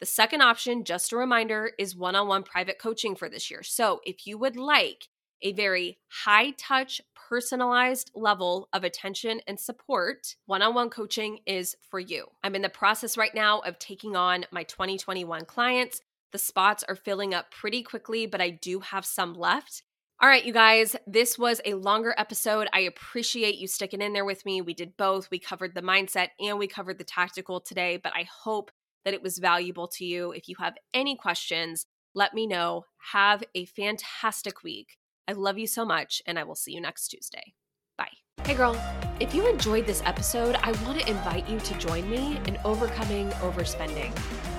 The 0.00 0.06
second 0.06 0.42
option, 0.42 0.84
just 0.84 1.12
a 1.12 1.16
reminder, 1.16 1.70
is 1.78 1.96
one 1.96 2.16
on 2.16 2.28
one 2.28 2.42
private 2.42 2.78
coaching 2.78 3.14
for 3.14 3.28
this 3.28 3.50
year. 3.50 3.62
So 3.62 4.00
if 4.04 4.26
you 4.26 4.36
would 4.36 4.56
like 4.56 5.08
a 5.42 5.52
very 5.52 5.98
high 6.08 6.50
touch, 6.52 7.00
personalized 7.28 8.10
level 8.14 8.68
of 8.72 8.84
attention 8.84 9.40
and 9.46 9.58
support, 9.58 10.36
one 10.46 10.62
on 10.62 10.74
one 10.74 10.90
coaching 10.90 11.38
is 11.46 11.76
for 11.90 11.98
you. 11.98 12.26
I'm 12.44 12.54
in 12.54 12.62
the 12.62 12.68
process 12.68 13.16
right 13.16 13.34
now 13.34 13.60
of 13.60 13.78
taking 13.78 14.16
on 14.16 14.44
my 14.50 14.64
2021 14.64 15.44
clients. 15.46 16.00
The 16.32 16.38
spots 16.38 16.84
are 16.88 16.96
filling 16.96 17.34
up 17.34 17.50
pretty 17.50 17.82
quickly, 17.82 18.26
but 18.26 18.40
I 18.40 18.50
do 18.50 18.80
have 18.80 19.04
some 19.04 19.34
left. 19.34 19.82
All 20.20 20.28
right, 20.28 20.44
you 20.44 20.52
guys, 20.52 20.94
this 21.06 21.36
was 21.38 21.60
a 21.64 21.74
longer 21.74 22.14
episode. 22.16 22.68
I 22.72 22.80
appreciate 22.80 23.58
you 23.58 23.66
sticking 23.66 24.00
in 24.00 24.12
there 24.12 24.24
with 24.24 24.46
me. 24.46 24.60
We 24.60 24.72
did 24.72 24.96
both. 24.96 25.30
We 25.30 25.40
covered 25.40 25.74
the 25.74 25.82
mindset 25.82 26.28
and 26.38 26.58
we 26.58 26.68
covered 26.68 26.98
the 26.98 27.04
tactical 27.04 27.60
today, 27.60 27.96
but 27.96 28.12
I 28.14 28.28
hope 28.44 28.70
that 29.04 29.14
it 29.14 29.22
was 29.22 29.38
valuable 29.38 29.88
to 29.88 30.04
you. 30.04 30.30
If 30.30 30.48
you 30.48 30.54
have 30.60 30.74
any 30.94 31.16
questions, 31.16 31.86
let 32.14 32.34
me 32.34 32.46
know. 32.46 32.84
Have 33.12 33.42
a 33.54 33.64
fantastic 33.64 34.62
week. 34.62 34.96
I 35.28 35.32
love 35.32 35.58
you 35.58 35.66
so 35.66 35.84
much, 35.84 36.20
and 36.26 36.38
I 36.38 36.44
will 36.44 36.54
see 36.54 36.72
you 36.72 36.80
next 36.80 37.08
Tuesday. 37.08 37.54
Bye. 37.96 38.10
Hey, 38.44 38.54
girl. 38.54 38.76
If 39.20 39.34
you 39.34 39.48
enjoyed 39.48 39.86
this 39.86 40.02
episode, 40.04 40.56
I 40.62 40.72
want 40.84 41.00
to 41.00 41.08
invite 41.08 41.48
you 41.48 41.60
to 41.60 41.78
join 41.78 42.10
me 42.10 42.40
in 42.46 42.58
Overcoming 42.64 43.30
Overspending. 43.40 44.12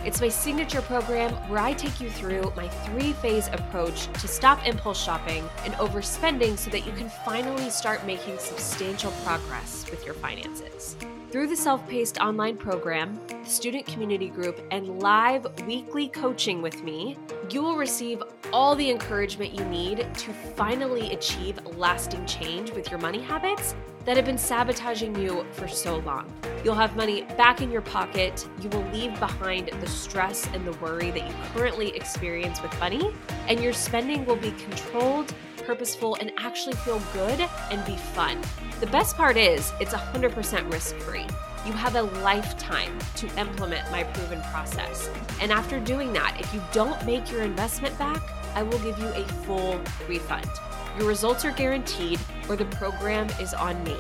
It's 0.06 0.20
my 0.20 0.28
signature 0.28 0.82
program 0.82 1.32
where 1.50 1.60
I 1.60 1.72
take 1.72 2.02
you 2.02 2.10
through 2.10 2.52
my 2.58 2.68
three 2.68 3.14
phase 3.14 3.48
approach 3.48 4.12
to 4.20 4.28
stop 4.28 4.68
impulse 4.68 5.02
shopping 5.02 5.48
and 5.64 5.74
overspending 5.76 6.58
so 6.58 6.70
that 6.72 6.86
you 6.86 6.92
can 6.92 7.10
finally 7.26 7.70
start 7.70 8.06
making 8.06 8.38
substantial 8.38 9.12
progress 9.24 9.90
with 9.90 10.04
your 10.04 10.14
finances. 10.16 10.98
Through 11.32 11.48
the 11.48 11.56
self 11.56 11.88
paced 11.88 12.18
online 12.18 12.58
program, 12.58 13.18
the 13.30 13.50
student 13.50 13.86
community 13.86 14.28
group, 14.28 14.60
and 14.72 15.02
live 15.02 15.48
weekly 15.66 16.10
coaching 16.10 16.62
with 16.62 16.84
me, 16.84 17.18
you 17.50 17.64
will 17.64 17.78
receive 17.78 18.22
all 18.52 18.76
the 18.76 18.90
encouragement 18.90 19.58
you 19.58 19.64
need 19.66 20.06
to 20.16 20.34
finally 20.34 21.14
achieve 21.14 21.58
lasting 21.78 22.26
change 22.26 22.72
with 22.72 22.92
your 22.92 23.00
money 23.00 23.22
habits 23.22 23.74
that 24.06 24.18
have 24.18 24.26
been 24.26 24.38
sabotaging 24.38 25.16
you 25.16 25.46
for 25.52 25.68
so 25.68 25.98
long. 26.00 26.32
You'll 26.64 26.76
have 26.76 26.96
money 26.96 27.24
back 27.38 27.62
in 27.62 27.72
your 27.72 27.82
pocket. 27.82 28.48
You 28.62 28.70
will 28.70 28.86
leave 28.92 29.18
behind 29.20 29.70
the 29.80 29.88
stress 29.88 30.48
and 30.54 30.66
the 30.66 30.74
worry 30.74 31.12
that 31.12 31.28
you 31.28 31.36
currently 31.54 31.96
experience 31.96 32.62
with 32.62 32.78
money, 32.80 33.14
and 33.48 33.60
your 33.60 33.74
spending 33.74 34.26
will 34.26 34.36
be 34.36 34.52
controlled, 34.52 35.34
purposeful, 35.66 36.16
and 36.16 36.32
actually 36.38 36.76
feel 36.78 37.02
good 37.14 37.40
and 37.72 37.86
be 37.86 37.96
fun. 37.96 38.40
The 38.80 38.88
best 38.88 39.16
part 39.16 39.38
is, 39.38 39.72
it's 39.80 39.94
100% 39.94 40.72
risk 40.72 40.96
free. 40.98 41.26
You 41.66 41.72
have 41.72 41.96
a 41.96 42.02
lifetime 42.02 42.98
to 43.16 43.28
implement 43.40 43.90
my 43.90 44.04
proven 44.04 44.42
process. 44.52 45.10
And 45.40 45.52
after 45.52 45.80
doing 45.80 46.12
that, 46.12 46.36
if 46.38 46.54
you 46.54 46.62
don't 46.74 47.04
make 47.06 47.32
your 47.32 47.44
investment 47.44 47.98
back, 47.98 48.22
I 48.54 48.64
will 48.64 48.80
give 48.80 49.00
you 49.00 49.08
a 49.08 49.24
full 49.46 49.80
refund. 50.08 50.50
Your 50.98 51.08
results 51.08 51.46
are 51.46 51.52
guaranteed, 51.52 52.20
or 52.50 52.56
the 52.56 52.66
program 52.66 53.28
is 53.40 53.54
on 53.54 53.84
me. 53.84 53.96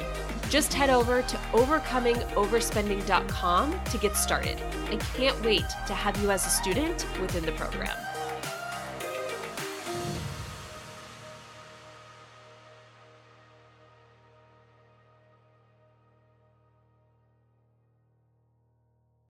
Just 0.49 0.73
head 0.73 0.89
over 0.89 1.21
to 1.23 1.37
overcomingoverspending.com 1.53 3.83
to 3.83 3.97
get 3.97 4.15
started. 4.15 4.61
I 4.91 4.97
can't 5.15 5.43
wait 5.43 5.65
to 5.87 5.93
have 5.93 6.21
you 6.21 6.29
as 6.29 6.45
a 6.45 6.49
student 6.49 7.07
within 7.19 7.43
the 7.45 7.53
program. 7.53 7.97